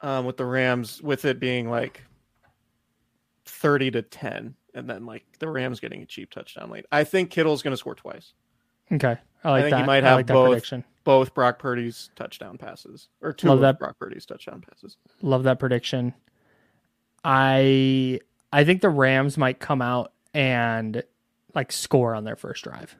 um, 0.00 0.24
with 0.24 0.36
the 0.36 0.46
Rams. 0.46 1.00
With 1.00 1.24
it 1.24 1.38
being 1.38 1.70
like 1.70 2.02
thirty 3.44 3.92
to 3.92 4.02
ten, 4.02 4.56
and 4.76 4.88
then 4.88 5.06
like 5.06 5.24
the 5.38 5.48
Rams 5.48 5.80
getting 5.80 6.02
a 6.02 6.06
cheap 6.06 6.30
touchdown 6.30 6.70
late. 6.70 6.84
I 6.92 7.02
think 7.02 7.30
Kittle's 7.30 7.62
going 7.62 7.72
to 7.72 7.78
score 7.78 7.94
twice. 7.94 8.34
Okay. 8.92 9.16
I 9.42 9.50
like 9.50 9.62
think 9.64 9.70
that. 9.72 9.80
he 9.80 9.86
might 9.86 10.04
have 10.04 10.18
like 10.18 10.26
both. 10.26 10.50
prediction. 10.50 10.84
Both 11.02 11.34
Brock 11.34 11.58
Purdy's 11.58 12.10
touchdown 12.16 12.58
passes, 12.58 13.08
or 13.22 13.32
two 13.32 13.48
Love 13.48 13.58
of 13.58 13.62
that. 13.62 13.78
Brock 13.78 13.96
Purdy's 13.98 14.26
touchdown 14.26 14.60
passes. 14.60 14.96
Love 15.22 15.44
that 15.44 15.58
prediction. 15.58 16.14
I 17.24 18.20
I 18.52 18.64
think 18.64 18.82
the 18.82 18.90
Rams 18.90 19.38
might 19.38 19.60
come 19.60 19.80
out 19.80 20.12
and 20.34 21.02
like 21.54 21.72
score 21.72 22.14
on 22.14 22.24
their 22.24 22.36
first 22.36 22.64
drive. 22.64 22.96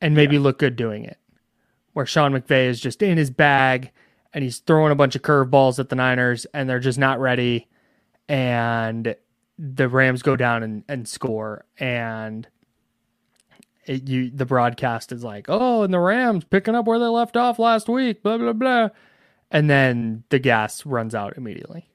And 0.00 0.14
maybe 0.14 0.38
look 0.38 0.58
good 0.58 0.76
doing 0.76 1.04
it. 1.04 1.18
Where 1.92 2.06
Sean 2.06 2.32
McVay 2.32 2.66
is 2.66 2.80
just 2.80 3.02
in 3.02 3.16
his 3.16 3.30
bag 3.30 3.90
and 4.34 4.42
he's 4.42 4.58
throwing 4.58 4.90
a 4.90 4.96
bunch 4.96 5.14
of 5.14 5.22
curveballs 5.22 5.78
at 5.78 5.90
the 5.90 5.96
Niners 5.96 6.44
and 6.52 6.68
they're 6.68 6.80
just 6.80 6.98
not 6.98 7.20
ready 7.20 7.68
and 8.28 9.14
the 9.62 9.88
Rams 9.88 10.22
go 10.22 10.34
down 10.34 10.64
and, 10.64 10.82
and 10.88 11.06
score 11.06 11.64
and 11.78 12.48
it, 13.86 14.08
you 14.08 14.30
the 14.30 14.46
broadcast 14.46 15.12
is 15.12 15.24
like, 15.24 15.46
"Oh, 15.48 15.82
and 15.82 15.92
the 15.92 15.98
Rams 15.98 16.44
picking 16.44 16.74
up 16.74 16.86
where 16.86 16.98
they 16.98 17.06
left 17.06 17.36
off 17.36 17.58
last 17.58 17.88
week, 17.88 18.22
blah 18.22 18.38
blah 18.38 18.52
blah." 18.52 18.88
And 19.50 19.68
then 19.68 20.24
the 20.30 20.38
gas 20.38 20.86
runs 20.86 21.14
out 21.14 21.36
immediately. 21.36 21.88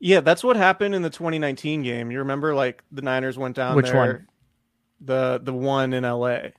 Yeah, 0.00 0.20
that's 0.20 0.44
what 0.44 0.56
happened 0.56 0.94
in 0.94 1.02
the 1.02 1.10
2019 1.10 1.82
game. 1.82 2.10
You 2.10 2.20
remember, 2.20 2.54
like 2.54 2.84
the 2.92 3.02
Niners 3.02 3.36
went 3.36 3.56
down 3.56 3.74
Which 3.74 3.86
there, 3.86 3.96
one? 3.96 4.28
The 5.00 5.40
the 5.42 5.52
one 5.52 5.92
in 5.92 6.04
LA 6.04 6.50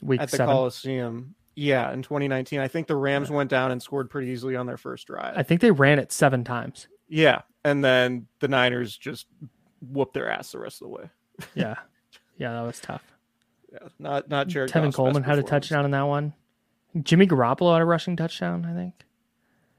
Week 0.00 0.20
at 0.20 0.30
the 0.30 0.36
seven. 0.36 0.54
Coliseum. 0.54 1.34
Yeah, 1.56 1.92
in 1.92 2.02
2019, 2.02 2.58
I 2.58 2.66
think 2.66 2.88
the 2.88 2.96
Rams 2.96 3.30
went 3.30 3.48
down 3.48 3.70
and 3.70 3.80
scored 3.80 4.10
pretty 4.10 4.32
easily 4.32 4.56
on 4.56 4.66
their 4.66 4.76
first 4.76 5.06
drive. 5.06 5.34
I 5.36 5.44
think 5.44 5.60
they 5.60 5.70
ran 5.70 6.00
it 6.00 6.10
seven 6.10 6.42
times. 6.42 6.88
Yeah, 7.08 7.42
and 7.64 7.84
then 7.84 8.26
the 8.40 8.48
Niners 8.48 8.96
just 8.96 9.26
whooped 9.90 10.14
their 10.14 10.30
ass 10.30 10.52
the 10.52 10.58
rest 10.58 10.80
of 10.82 10.88
the 10.88 10.94
way. 10.94 11.10
Yeah. 11.54 11.76
Yeah, 12.36 12.52
that 12.52 12.62
was 12.62 12.80
tough. 12.80 13.04
Yeah, 13.72 13.78
not 14.00 14.28
not 14.28 14.48
Jared. 14.48 14.68
Tevin 14.68 14.86
Goff's 14.86 14.96
Coleman 14.96 15.22
had 15.22 15.38
a 15.38 15.44
touchdown 15.44 15.84
in 15.84 15.92
that 15.92 16.02
one. 16.02 16.32
Jimmy 17.00 17.28
Garoppolo 17.28 17.72
had 17.74 17.80
a 17.80 17.84
rushing 17.84 18.16
touchdown, 18.16 18.66
I 18.66 18.74
think. 18.74 18.94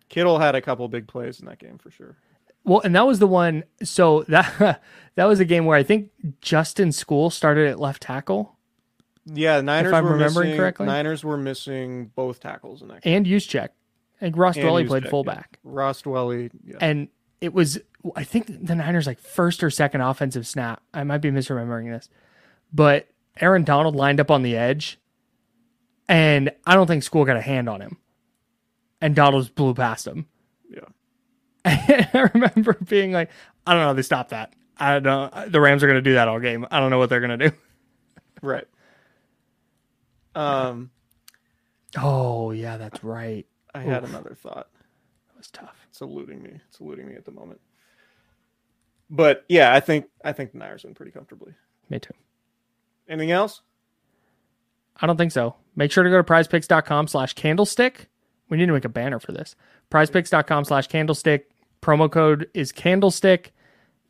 Kittle 0.08 0.40
had 0.40 0.56
a 0.56 0.62
couple 0.62 0.88
big 0.88 1.06
plays 1.06 1.42
in 1.42 1.48
that 1.48 1.60
game 1.60 1.78
for 1.78 1.92
sure. 1.92 2.16
Well, 2.64 2.80
and 2.86 2.96
that 2.96 3.06
was 3.06 3.20
the 3.20 3.28
one. 3.28 3.66
So 3.84 4.24
that 4.30 4.82
that 5.16 5.26
was 5.26 5.42
a 5.42 5.46
game 5.46 5.66
where 5.66 5.78
I 5.78 5.84
think 5.84 6.12
Justin 6.40 6.90
Skule 6.90 7.30
started 7.30 7.68
at 7.68 7.78
left 7.78 8.02
tackle 8.04 8.56
Yeah, 9.26 9.60
Niners 9.60 9.92
I'm 9.92 10.06
were 10.06 10.12
remembering 10.14 10.48
missing, 10.52 10.58
correctly. 10.60 10.86
Niners 10.86 11.26
were 11.26 11.38
missing 11.38 12.06
both 12.16 12.40
tackles 12.40 12.82
in 12.82 12.88
that 12.88 13.02
game. 13.02 13.18
and 13.18 13.26
Juszczyk. 13.26 13.70
And 14.22 14.38
Ross 14.38 14.56
And 14.56 14.66
Dwelley 14.66 14.88
played 14.88 15.04
yeah. 15.04 15.10
fullback. 15.10 15.60
Ross 15.66 16.02
Dwelley, 16.04 16.52
yeah. 16.66 16.78
and 16.80 17.10
it 17.42 17.54
was 17.54 17.80
I 18.16 18.24
think 18.24 18.66
the 18.66 18.76
Niners 18.76 19.08
like 19.08 19.20
first 19.20 19.64
or 19.64 19.70
second 19.70 20.02
offensive 20.02 20.48
snap. 20.48 20.82
I 20.94 21.04
might 21.04 21.20
be 21.20 21.32
misremembering 21.32 21.92
this, 21.92 22.10
but 22.74 23.08
Aaron 23.40 23.64
Donald 23.64 23.96
lined 23.96 24.20
up 24.20 24.32
on 24.32 24.44
the 24.44 24.56
edge, 24.56 25.00
and 26.08 26.52
I 26.66 26.76
don't 26.76 26.88
think 26.88 27.04
Skule 27.04 27.26
got 27.26 27.38
a 27.38 27.42
hand 27.42 27.70
on 27.70 27.82
him, 27.82 27.98
and 29.02 29.16
Donald 29.16 29.44
just 29.44 29.56
blew 29.56 29.74
past 29.74 30.08
him. 30.08 30.28
yeah. 30.70 30.82
I 31.66 32.30
remember 32.34 32.74
being 32.88 33.12
like, 33.12 33.30
I 33.66 33.74
don't 33.74 33.84
know, 33.84 33.94
they 33.94 34.02
stopped 34.02 34.30
that. 34.30 34.54
I 34.78 35.00
don't 35.00 35.04
know. 35.04 35.48
The 35.48 35.62
Rams 35.62 35.84
are 35.84 35.88
going 35.88 35.96
to 35.96 36.02
do 36.02 36.16
that 36.16 36.28
all 36.28 36.40
game. 36.40 36.68
I 36.70 36.80
don't 36.80 36.90
know 36.90 36.98
what 36.98 37.10
they're 37.10 37.22
going 37.22 37.40
to 37.40 37.50
do. 37.50 37.56
Right. 38.42 38.68
Um, 40.36 40.92
Oh 41.98 42.52
yeah, 42.52 42.78
that's 42.78 43.04
right. 43.04 43.46
I 43.74 43.82
had 43.82 44.04
another 44.04 44.36
thought. 44.36 44.70
That 45.28 45.38
was 45.38 45.50
tough. 45.50 45.88
It's 45.90 46.02
eluding 46.02 46.42
me. 46.44 46.60
It's 46.68 46.80
eluding 46.80 47.08
me 47.08 47.16
at 47.16 47.26
the 47.26 47.32
moment. 47.32 47.60
But 49.16 49.46
yeah, 49.48 49.74
I 49.74 49.80
think 49.80 50.06
I 50.24 50.34
think 50.34 50.52
the 50.52 50.58
Niners 50.58 50.84
win 50.84 50.94
pretty 50.94 51.12
comfortably. 51.12 51.54
Me 51.90 52.00
too. 52.00 52.14
Anything 53.08 53.32
else? 53.32 53.62
I 55.00 55.08
don't 55.08 55.18
think 55.18 55.32
so. 55.32 55.56
Make 55.76 55.92
sure 55.92 56.04
to 56.04 56.10
go 56.10 56.18
to 56.18 56.24
prizepicks.com 56.24 57.08
slash 57.08 57.34
candlestick. 57.34 58.08
We 58.50 58.58
need 58.58 58.66
to 58.68 58.74
make 58.74 58.86
a 58.86 58.90
banner 58.90 59.20
for 59.20 59.32
this. 59.32 59.56
Prizepicks.com 59.92 60.66
slash 60.66 60.88
candlestick. 60.88 61.50
Promo 61.82 62.12
code 62.12 62.50
is 62.54 62.72
candlestick. 62.72 63.54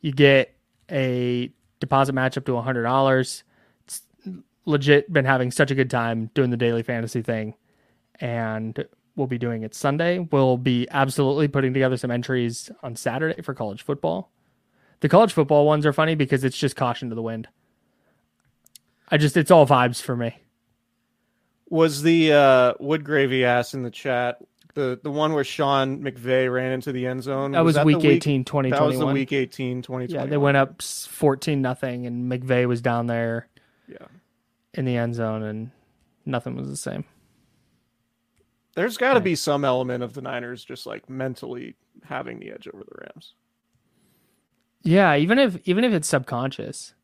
You 0.00 0.12
get 0.12 0.54
a 0.90 1.52
deposit 1.80 2.12
match 2.12 2.36
up 2.36 2.44
to 2.46 2.52
$100. 2.52 3.42
It's 3.84 4.02
legit 4.64 5.12
been 5.12 5.24
having 5.24 5.50
such 5.50 5.70
a 5.70 5.74
good 5.74 5.90
time 5.90 6.30
doing 6.34 6.50
the 6.50 6.56
daily 6.56 6.82
fantasy 6.82 7.22
thing. 7.22 7.54
And 8.20 8.84
we'll 9.16 9.26
be 9.26 9.38
doing 9.38 9.62
it 9.62 9.74
Sunday. 9.74 10.18
We'll 10.18 10.56
be 10.56 10.86
absolutely 10.90 11.48
putting 11.48 11.72
together 11.72 11.96
some 11.96 12.10
entries 12.10 12.70
on 12.82 12.96
Saturday 12.96 13.42
for 13.42 13.54
college 13.54 13.82
football. 13.82 14.30
The 15.00 15.08
college 15.08 15.32
football 15.32 15.66
ones 15.66 15.84
are 15.86 15.92
funny 15.92 16.14
because 16.14 16.44
it's 16.44 16.56
just 16.56 16.76
caution 16.76 17.08
to 17.10 17.14
the 17.14 17.22
wind. 17.22 17.48
I 19.08 19.18
just, 19.18 19.36
it's 19.36 19.50
all 19.50 19.66
vibes 19.66 20.00
for 20.02 20.16
me. 20.16 20.36
Was 21.68 22.02
the 22.02 22.32
uh, 22.32 22.74
wood 22.80 23.04
gravy 23.04 23.44
ass 23.44 23.74
in 23.74 23.82
the 23.82 23.90
chat 23.90 24.38
the 24.76 25.00
the 25.02 25.10
one 25.10 25.32
where 25.32 25.42
Sean 25.42 26.00
McVay 26.02 26.52
ran 26.52 26.70
into 26.70 26.92
the 26.92 27.06
end 27.06 27.24
zone? 27.24 27.52
That 27.52 27.64
was, 27.64 27.74
the 27.74 27.82
week 27.84 28.04
18, 28.04 28.44
That 28.44 28.82
was 28.82 28.98
the 28.98 29.06
week 29.06 29.32
18, 29.32 29.82
2021. 29.82 30.08
Yeah, 30.10 30.30
they 30.30 30.36
went 30.36 30.56
up 30.56 30.80
14 30.80 31.60
nothing 31.60 32.06
and 32.06 32.30
McVay 32.30 32.68
was 32.68 32.80
down 32.80 33.06
there 33.06 33.48
Yeah. 33.88 34.06
in 34.74 34.84
the 34.84 34.96
end 34.96 35.16
zone 35.16 35.42
and 35.42 35.70
nothing 36.24 36.54
was 36.54 36.68
the 36.68 36.76
same. 36.76 37.04
There's 38.74 38.98
got 38.98 39.14
to 39.14 39.20
be 39.20 39.34
some 39.34 39.64
element 39.64 40.04
of 40.04 40.12
the 40.12 40.20
Niners 40.20 40.62
just 40.62 40.86
like 40.86 41.08
mentally 41.08 41.74
having 42.04 42.38
the 42.38 42.50
edge 42.52 42.68
over 42.72 42.84
the 42.84 43.00
Rams. 43.00 43.34
Yeah, 44.86 45.16
even 45.16 45.38
if 45.38 45.58
even 45.68 45.84
if 45.84 45.92
it's 45.92 46.08
subconscious. 46.08 46.94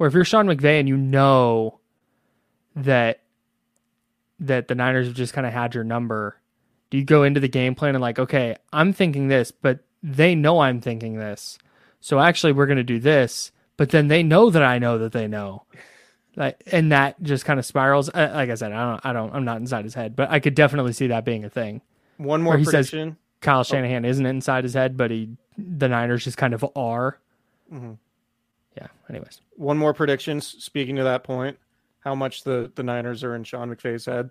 Or 0.00 0.06
if 0.06 0.14
you're 0.14 0.24
Sean 0.24 0.46
McVay 0.46 0.78
and 0.78 0.88
you 0.88 0.96
know 0.96 1.80
that 2.76 3.20
that 4.40 4.68
the 4.68 4.74
Niners 4.74 5.06
have 5.06 5.16
just 5.16 5.32
kind 5.32 5.46
of 5.46 5.52
had 5.52 5.74
your 5.74 5.84
number, 5.84 6.36
do 6.90 6.98
you 6.98 7.04
go 7.04 7.22
into 7.24 7.40
the 7.40 7.48
game 7.48 7.74
plan 7.74 7.94
and 7.94 8.02
like, 8.02 8.18
okay, 8.18 8.56
I'm 8.72 8.92
thinking 8.92 9.28
this, 9.28 9.50
but 9.50 9.80
they 10.02 10.34
know 10.36 10.60
I'm 10.60 10.80
thinking 10.80 11.16
this. 11.18 11.58
So 12.00 12.20
actually 12.20 12.52
we're 12.52 12.66
gonna 12.66 12.84
do 12.84 13.00
this, 13.00 13.50
but 13.76 13.90
then 13.90 14.06
they 14.08 14.22
know 14.22 14.50
that 14.50 14.62
I 14.62 14.78
know 14.78 14.98
that 14.98 15.12
they 15.12 15.26
know. 15.26 15.64
Like 16.36 16.62
and 16.70 16.92
that 16.92 17.20
just 17.22 17.44
kind 17.44 17.58
of 17.58 17.66
spirals. 17.66 18.08
Uh, 18.10 18.30
Like 18.32 18.50
I 18.50 18.54
said, 18.54 18.70
I 18.72 18.90
don't 18.92 19.06
I 19.06 19.12
don't 19.12 19.34
I'm 19.34 19.44
not 19.44 19.56
inside 19.60 19.84
his 19.84 19.94
head, 19.94 20.14
but 20.14 20.30
I 20.30 20.38
could 20.38 20.54
definitely 20.54 20.92
see 20.92 21.08
that 21.08 21.24
being 21.24 21.44
a 21.44 21.50
thing. 21.50 21.80
One 22.18 22.42
more 22.42 22.54
Or 22.54 22.58
he 22.58 22.64
says- 22.64 22.90
prediction. 22.90 23.16
Kyle 23.40 23.62
Shanahan 23.62 24.04
isn't 24.04 24.26
inside 24.26 24.64
his 24.64 24.74
head, 24.74 24.96
but 24.96 25.10
he 25.12 25.30
the 25.56 25.88
Niners 25.88 26.24
just 26.24 26.36
kind 26.36 26.54
of 26.54 26.64
are. 26.76 27.18
Mm-hmm. 27.72 27.92
Yeah. 28.76 28.86
Anyways, 29.10 29.40
one 29.56 29.78
more 29.78 29.94
prediction. 29.94 30.40
Speaking 30.40 30.96
to 30.96 31.04
that 31.04 31.24
point, 31.24 31.58
how 32.00 32.14
much 32.14 32.44
the 32.44 32.70
the 32.74 32.82
Niners 32.82 33.24
are 33.24 33.34
in 33.34 33.44
Sean 33.44 33.74
McVay's 33.74 34.06
head. 34.06 34.30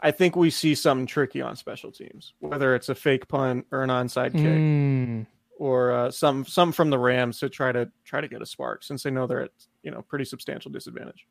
I 0.00 0.10
think 0.10 0.34
we 0.34 0.48
see 0.50 0.74
something 0.74 1.06
tricky 1.06 1.42
on 1.42 1.56
special 1.56 1.92
teams, 1.92 2.32
whether 2.38 2.74
it's 2.74 2.88
a 2.88 2.94
fake 2.94 3.28
punt 3.28 3.66
or 3.70 3.82
an 3.82 3.90
onside 3.90 4.32
kick, 4.32 4.42
mm. 4.42 5.26
or 5.58 5.92
uh, 5.92 6.10
some 6.10 6.44
some 6.46 6.72
from 6.72 6.90
the 6.90 6.98
Rams 6.98 7.38
to 7.40 7.48
try 7.50 7.70
to 7.72 7.90
try 8.04 8.20
to 8.20 8.28
get 8.28 8.40
a 8.40 8.46
spark, 8.46 8.82
since 8.82 9.02
they 9.02 9.10
know 9.10 9.26
they're 9.26 9.42
at 9.42 9.50
you 9.82 9.90
know 9.90 10.02
pretty 10.02 10.24
substantial 10.24 10.70
disadvantage. 10.70 11.26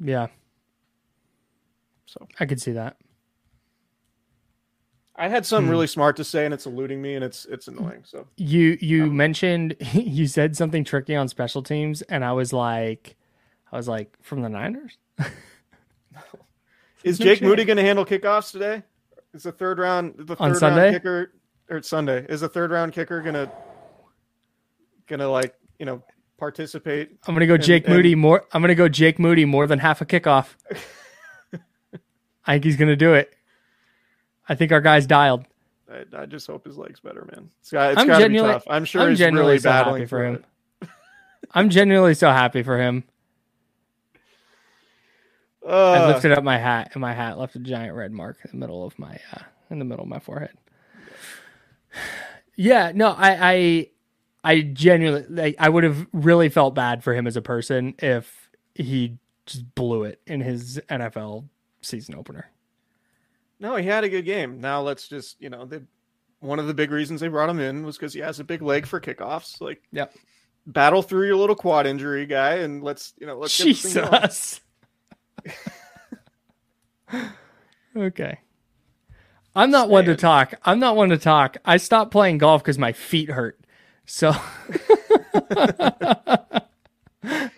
Yeah. 0.00 0.28
So 2.06 2.28
I 2.38 2.46
could 2.46 2.60
see 2.60 2.72
that. 2.72 2.96
I 5.16 5.28
had 5.28 5.46
something 5.46 5.66
hmm. 5.66 5.70
really 5.70 5.86
smart 5.86 6.16
to 6.16 6.24
say, 6.24 6.44
and 6.44 6.52
it's 6.52 6.66
eluding 6.66 7.00
me, 7.00 7.14
and 7.14 7.24
it's 7.24 7.44
it's 7.46 7.68
annoying. 7.68 8.02
So 8.04 8.26
you 8.36 8.76
you 8.80 9.06
mentioned 9.06 9.76
you 9.92 10.26
said 10.26 10.56
something 10.56 10.84
tricky 10.84 11.14
on 11.14 11.28
special 11.28 11.62
teams, 11.62 12.02
and 12.02 12.24
I 12.24 12.32
was 12.32 12.52
like, 12.52 13.16
I 13.70 13.76
was 13.76 13.88
like, 13.88 14.16
from 14.22 14.42
the 14.42 14.48
Niners. 14.48 14.98
Is 17.04 17.18
Jake 17.20 17.42
Moody 17.42 17.64
going 17.64 17.76
to 17.76 17.82
handle 17.82 18.04
kickoffs 18.04 18.50
today? 18.50 18.82
Is 19.34 19.42
the 19.42 19.52
third 19.52 19.78
round 19.78 20.14
the 20.16 20.36
third 20.36 20.40
on 20.40 20.54
Sunday? 20.54 20.82
round 20.82 20.94
kicker 20.94 21.32
or 21.68 21.82
Sunday? 21.82 22.24
Is 22.28 22.40
the 22.40 22.48
third 22.48 22.70
round 22.70 22.92
kicker 22.92 23.20
gonna 23.20 23.50
gonna 25.08 25.28
like 25.28 25.54
you 25.78 25.86
know 25.86 26.02
participate? 26.38 27.10
I'm 27.26 27.34
gonna 27.34 27.46
go 27.46 27.56
Jake 27.56 27.84
and, 27.86 27.94
Moody 27.94 28.14
more. 28.14 28.44
I'm 28.52 28.62
gonna 28.62 28.76
go 28.76 28.88
Jake 28.88 29.18
Moody 29.18 29.44
more 29.44 29.66
than 29.66 29.80
half 29.80 30.00
a 30.00 30.06
kickoff. 30.06 30.54
I 32.46 32.54
think 32.54 32.64
he's 32.64 32.76
gonna 32.76 32.94
do 32.94 33.14
it. 33.14 33.34
I 34.48 34.54
think 34.54 34.72
our 34.72 34.80
guy's 34.80 35.06
dialed. 35.06 35.44
I, 35.90 36.04
I 36.16 36.26
just 36.26 36.46
hope 36.46 36.64
his 36.64 36.78
legs 36.78 37.00
better, 37.00 37.26
man. 37.32 37.50
It's 37.60 37.70
got 37.70 37.92
it's 37.92 38.04
got 38.04 38.18
to 38.18 38.28
be 38.28 38.38
tough. 38.38 38.64
I'm 38.68 38.84
sure 38.84 39.02
I'm 39.02 39.10
he's 39.10 39.20
really 39.20 39.58
so 39.58 39.70
battling 39.70 40.06
for 40.06 40.24
him. 40.24 40.44
I'm 41.52 41.70
genuinely 41.70 42.14
so 42.14 42.30
happy 42.30 42.62
for 42.62 42.78
him. 42.78 43.04
Uh, 45.66 45.92
I 45.92 46.06
lifted 46.08 46.32
up 46.32 46.44
my 46.44 46.58
hat, 46.58 46.90
and 46.92 47.00
my 47.00 47.14
hat 47.14 47.38
left 47.38 47.56
a 47.56 47.58
giant 47.58 47.94
red 47.94 48.12
mark 48.12 48.38
in 48.44 48.50
the 48.50 48.56
middle 48.56 48.84
of 48.84 48.98
my 48.98 49.18
uh, 49.32 49.42
in 49.70 49.78
the 49.78 49.84
middle 49.84 50.02
of 50.02 50.08
my 50.08 50.18
forehead. 50.20 50.56
Yeah, 52.56 52.92
no, 52.94 53.08
I, 53.08 53.52
I, 53.52 53.88
I 54.44 54.60
genuinely, 54.60 55.26
like, 55.28 55.56
I 55.58 55.68
would 55.68 55.82
have 55.82 56.06
really 56.12 56.48
felt 56.48 56.76
bad 56.76 57.02
for 57.02 57.12
him 57.12 57.26
as 57.26 57.36
a 57.36 57.42
person 57.42 57.96
if 57.98 58.48
he 58.76 59.18
just 59.44 59.74
blew 59.74 60.04
it 60.04 60.20
in 60.24 60.40
his 60.40 60.80
NFL 60.88 61.48
season 61.80 62.14
opener. 62.14 62.48
No, 63.60 63.76
he 63.76 63.86
had 63.86 64.04
a 64.04 64.08
good 64.08 64.24
game. 64.24 64.60
Now 64.60 64.82
let's 64.82 65.08
just, 65.08 65.40
you 65.40 65.50
know, 65.50 65.64
the 65.64 65.84
one 66.40 66.58
of 66.58 66.66
the 66.66 66.74
big 66.74 66.90
reasons 66.90 67.20
they 67.20 67.28
brought 67.28 67.48
him 67.48 67.60
in 67.60 67.84
was 67.84 67.96
because 67.96 68.12
he 68.12 68.20
has 68.20 68.38
a 68.40 68.44
big 68.44 68.60
leg 68.62 68.86
for 68.86 69.00
kickoffs. 69.00 69.60
Like, 69.60 69.82
yeah, 69.92 70.06
Battle 70.66 71.02
through 71.02 71.26
your 71.26 71.36
little 71.36 71.56
quad 71.56 71.86
injury, 71.86 72.26
guy, 72.26 72.54
and 72.56 72.82
let's, 72.82 73.12
you 73.18 73.26
know, 73.26 73.38
let's 73.38 73.56
get 73.56 73.64
Jesus. 73.64 73.92
this 73.92 74.60
thing 75.44 75.52
going. 77.12 77.32
okay. 78.08 78.38
I'm 79.54 79.70
not 79.70 79.88
one 79.88 80.06
to 80.06 80.16
talk. 80.16 80.54
I'm 80.64 80.80
not 80.80 80.96
one 80.96 81.10
to 81.10 81.18
talk. 81.18 81.58
I 81.64 81.76
stopped 81.76 82.10
playing 82.10 82.38
golf 82.38 82.62
because 82.62 82.78
my 82.78 82.92
feet 82.92 83.30
hurt. 83.30 83.60
So. 84.06 84.32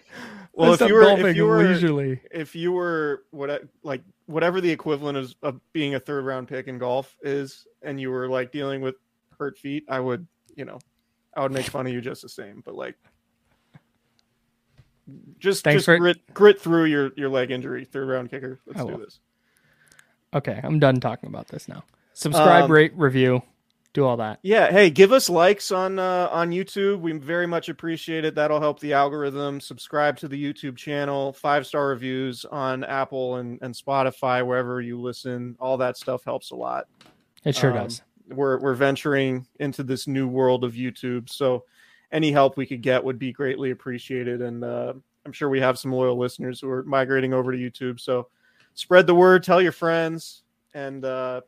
well, 0.57 0.73
if 0.73 0.81
you 0.81 0.95
were, 0.95 1.29
if 1.29 1.37
you 1.37 1.47
were, 1.47 1.63
leisurely. 1.63 2.21
if 2.31 2.57
you 2.57 2.73
were 2.73 3.25
what 3.31 3.63
like 3.83 4.03
whatever 4.25 4.61
the 4.61 4.71
equivalent 4.71 5.19
of, 5.19 5.35
of 5.43 5.61
being 5.73 5.95
a 5.95 6.01
third 6.01 6.25
round 6.25 6.49
pick 6.49 6.67
in 6.67 6.79
golf 6.79 7.15
is, 7.23 7.67
and 7.83 8.01
you 8.01 8.11
were 8.11 8.27
like 8.29 8.53
dealing 8.53 8.81
with 8.81 8.95
hurt 9.39 9.59
feet, 9.59 9.85
I 9.89 10.01
would, 10.01 10.27
you 10.57 10.65
know, 10.65 10.79
I 11.37 11.43
would 11.43 11.53
make 11.53 11.67
fun 11.67 11.87
of 11.87 11.93
you 11.93 12.01
just 12.01 12.23
the 12.23 12.29
same. 12.31 12.63
But 12.65 12.75
like, 12.75 12.97
just 15.39 15.63
Thanks 15.63 15.85
just 15.85 15.99
grit 15.99 16.35
grit 16.35 16.59
through 16.59 16.87
your 16.87 17.13
your 17.17 17.29
leg 17.29 17.51
injury, 17.51 17.85
third 17.85 18.09
round 18.09 18.31
kicker. 18.31 18.59
Let's 18.67 18.83
do 18.83 18.97
this. 18.97 19.21
Okay, 20.33 20.59
I'm 20.63 20.79
done 20.79 21.01
talking 21.01 21.29
about 21.29 21.49
this 21.49 21.69
now. 21.69 21.85
Subscribe, 22.15 22.65
um, 22.65 22.73
rate, 22.73 22.93
review 22.97 23.43
do 23.97 24.05
all 24.05 24.19
that. 24.19 24.39
Yeah. 24.43 24.71
Hey, 24.71 24.91
give 24.91 25.11
us 25.11 25.31
likes 25.31 25.73
on 25.73 25.99
uh, 25.99 26.29
on 26.31 26.51
YouTube. 26.51 27.01
We 27.01 27.13
very 27.13 27.47
much 27.47 27.71
appreciate 27.71 28.27
it. 28.27 28.35
That'll 28.35 28.61
help 28.61 28.79
the 28.79 28.93
algorithm. 28.93 29.59
Subscribe 29.59 30.19
to 30.19 30.29
the 30.29 30.43
YouTube 30.43 30.77
channel. 30.77 31.33
Five 31.33 31.67
star 31.67 31.89
reviews 31.89 32.45
on 32.45 32.85
Apple 32.85 33.37
and, 33.37 33.59
and 33.63 33.75
Spotify, 33.75 34.47
wherever 34.47 34.83
you 34.83 35.01
listen. 35.01 35.57
All 35.59 35.79
that 35.79 35.97
stuff 35.97 36.25
helps 36.25 36.51
a 36.51 36.55
lot. 36.55 36.89
It 37.45 37.57
sure 37.57 37.71
um, 37.71 37.85
does. 37.85 38.03
We're 38.29 38.61
we're 38.61 38.75
venturing 38.75 39.47
into 39.59 39.83
this 39.83 40.07
new 40.07 40.29
world 40.29 40.63
of 40.63 40.75
YouTube, 40.75 41.31
so 41.31 41.65
any 42.13 42.31
help 42.31 42.59
we 42.59 42.67
could 42.67 42.83
get 42.83 43.03
would 43.03 43.19
be 43.19 43.33
greatly 43.33 43.71
appreciated. 43.71 44.43
And 44.43 44.63
uh, 44.63 44.93
I'm 45.25 45.33
sure 45.33 45.49
we 45.49 45.61
have 45.61 45.79
some 45.79 45.93
loyal 45.93 46.19
listeners 46.19 46.61
who 46.61 46.69
are 46.69 46.83
migrating 46.83 47.33
over 47.33 47.51
to 47.51 47.59
YouTube. 47.59 47.99
So 47.99 48.29
spread 48.75 49.07
the 49.07 49.15
word, 49.15 49.43
tell 49.43 49.63
your 49.63 49.73
friends, 49.73 50.43
and 50.75 51.03
uh, 51.03 51.41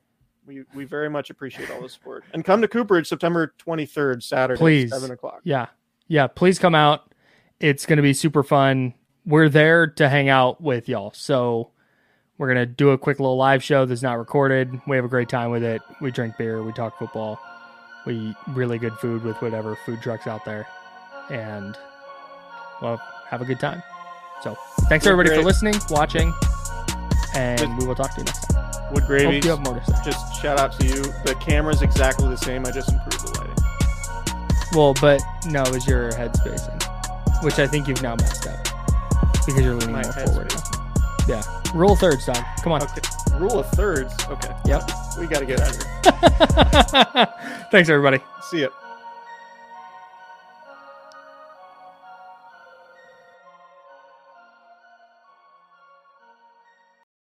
we 0.48 0.64
we 0.74 0.84
very 0.84 1.10
much 1.10 1.30
appreciate 1.30 1.70
all 1.70 1.82
the 1.82 1.88
support. 1.88 2.24
And 2.32 2.44
come 2.44 2.62
to 2.62 2.68
Cooperage 2.68 3.06
September 3.06 3.54
23rd, 3.64 4.22
Saturday, 4.22 4.58
please. 4.58 4.90
seven 4.90 5.10
o'clock. 5.10 5.40
Yeah, 5.44 5.66
yeah. 6.08 6.26
Please 6.26 6.58
come 6.58 6.74
out. 6.74 7.12
It's 7.60 7.86
going 7.86 7.98
to 7.98 8.02
be 8.02 8.14
super 8.14 8.42
fun. 8.42 8.94
We're 9.26 9.50
there 9.50 9.86
to 9.86 10.08
hang 10.08 10.28
out 10.28 10.60
with 10.60 10.88
y'all. 10.88 11.12
So 11.14 11.70
we're 12.38 12.48
gonna 12.48 12.66
do 12.66 12.90
a 12.90 12.98
quick 12.98 13.18
little 13.18 13.36
live 13.36 13.62
show 13.62 13.84
that's 13.84 14.02
not 14.02 14.14
recorded. 14.14 14.80
We 14.86 14.96
have 14.96 15.04
a 15.04 15.08
great 15.08 15.28
time 15.28 15.50
with 15.50 15.62
it. 15.62 15.82
We 16.00 16.10
drink 16.10 16.36
beer. 16.38 16.62
We 16.62 16.72
talk 16.72 16.98
football. 16.98 17.38
We 18.06 18.14
eat 18.14 18.36
really 18.48 18.78
good 18.78 18.94
food 18.94 19.22
with 19.24 19.36
whatever 19.42 19.76
food 19.84 20.00
trucks 20.00 20.26
out 20.26 20.44
there, 20.44 20.66
and 21.30 21.76
well, 22.80 22.96
have 23.28 23.42
a 23.42 23.44
good 23.44 23.60
time. 23.60 23.82
So 24.42 24.56
thanks 24.88 25.04
everybody 25.04 25.36
for 25.36 25.42
listening, 25.42 25.74
watching, 25.90 26.32
and 27.38 27.78
we 27.78 27.86
will 27.86 27.94
talk 27.94 28.12
to 28.14 28.20
you 28.20 28.24
next 28.24 28.50
time. 28.50 28.92
Wood 28.92 29.04
Gravy. 29.04 29.36
you 29.36 29.50
have 29.50 29.60
more 29.60 29.78
to 29.78 29.84
say. 29.84 29.92
Just 30.04 30.40
shout 30.40 30.58
out 30.58 30.72
to 30.80 30.86
you. 30.86 31.02
The 31.24 31.36
camera's 31.40 31.82
exactly 31.82 32.28
the 32.28 32.36
same. 32.36 32.66
I 32.66 32.70
just 32.70 32.92
improved 32.92 33.26
the 33.26 33.38
lighting. 33.38 33.54
Well, 34.74 34.94
but 35.00 35.20
no, 35.46 35.62
it 35.62 35.72
was 35.72 35.86
your 35.86 36.14
head 36.14 36.34
spacing, 36.36 36.78
which 37.42 37.58
I 37.58 37.66
think 37.66 37.86
you've 37.88 38.02
now 38.02 38.16
messed 38.16 38.46
up 38.46 38.64
because 39.46 39.62
you're 39.62 39.74
leaning 39.74 39.92
My 39.92 40.02
more 40.02 40.12
forward. 40.12 40.52
Yeah. 41.28 41.42
Rule 41.74 41.92
of 41.92 41.98
thirds, 41.98 42.26
dog. 42.26 42.44
Come 42.62 42.72
on. 42.72 42.82
Okay. 42.82 43.00
Rule 43.38 43.60
of 43.60 43.70
thirds. 43.70 44.12
Okay. 44.28 44.54
Yep. 44.66 44.90
We 45.18 45.26
got 45.26 45.40
to 45.40 45.46
get 45.46 45.60
out 45.60 45.70
of 45.70 47.24
here. 47.24 47.34
Thanks, 47.70 47.88
everybody. 47.88 48.20
See 48.42 48.62
ya. 48.62 48.68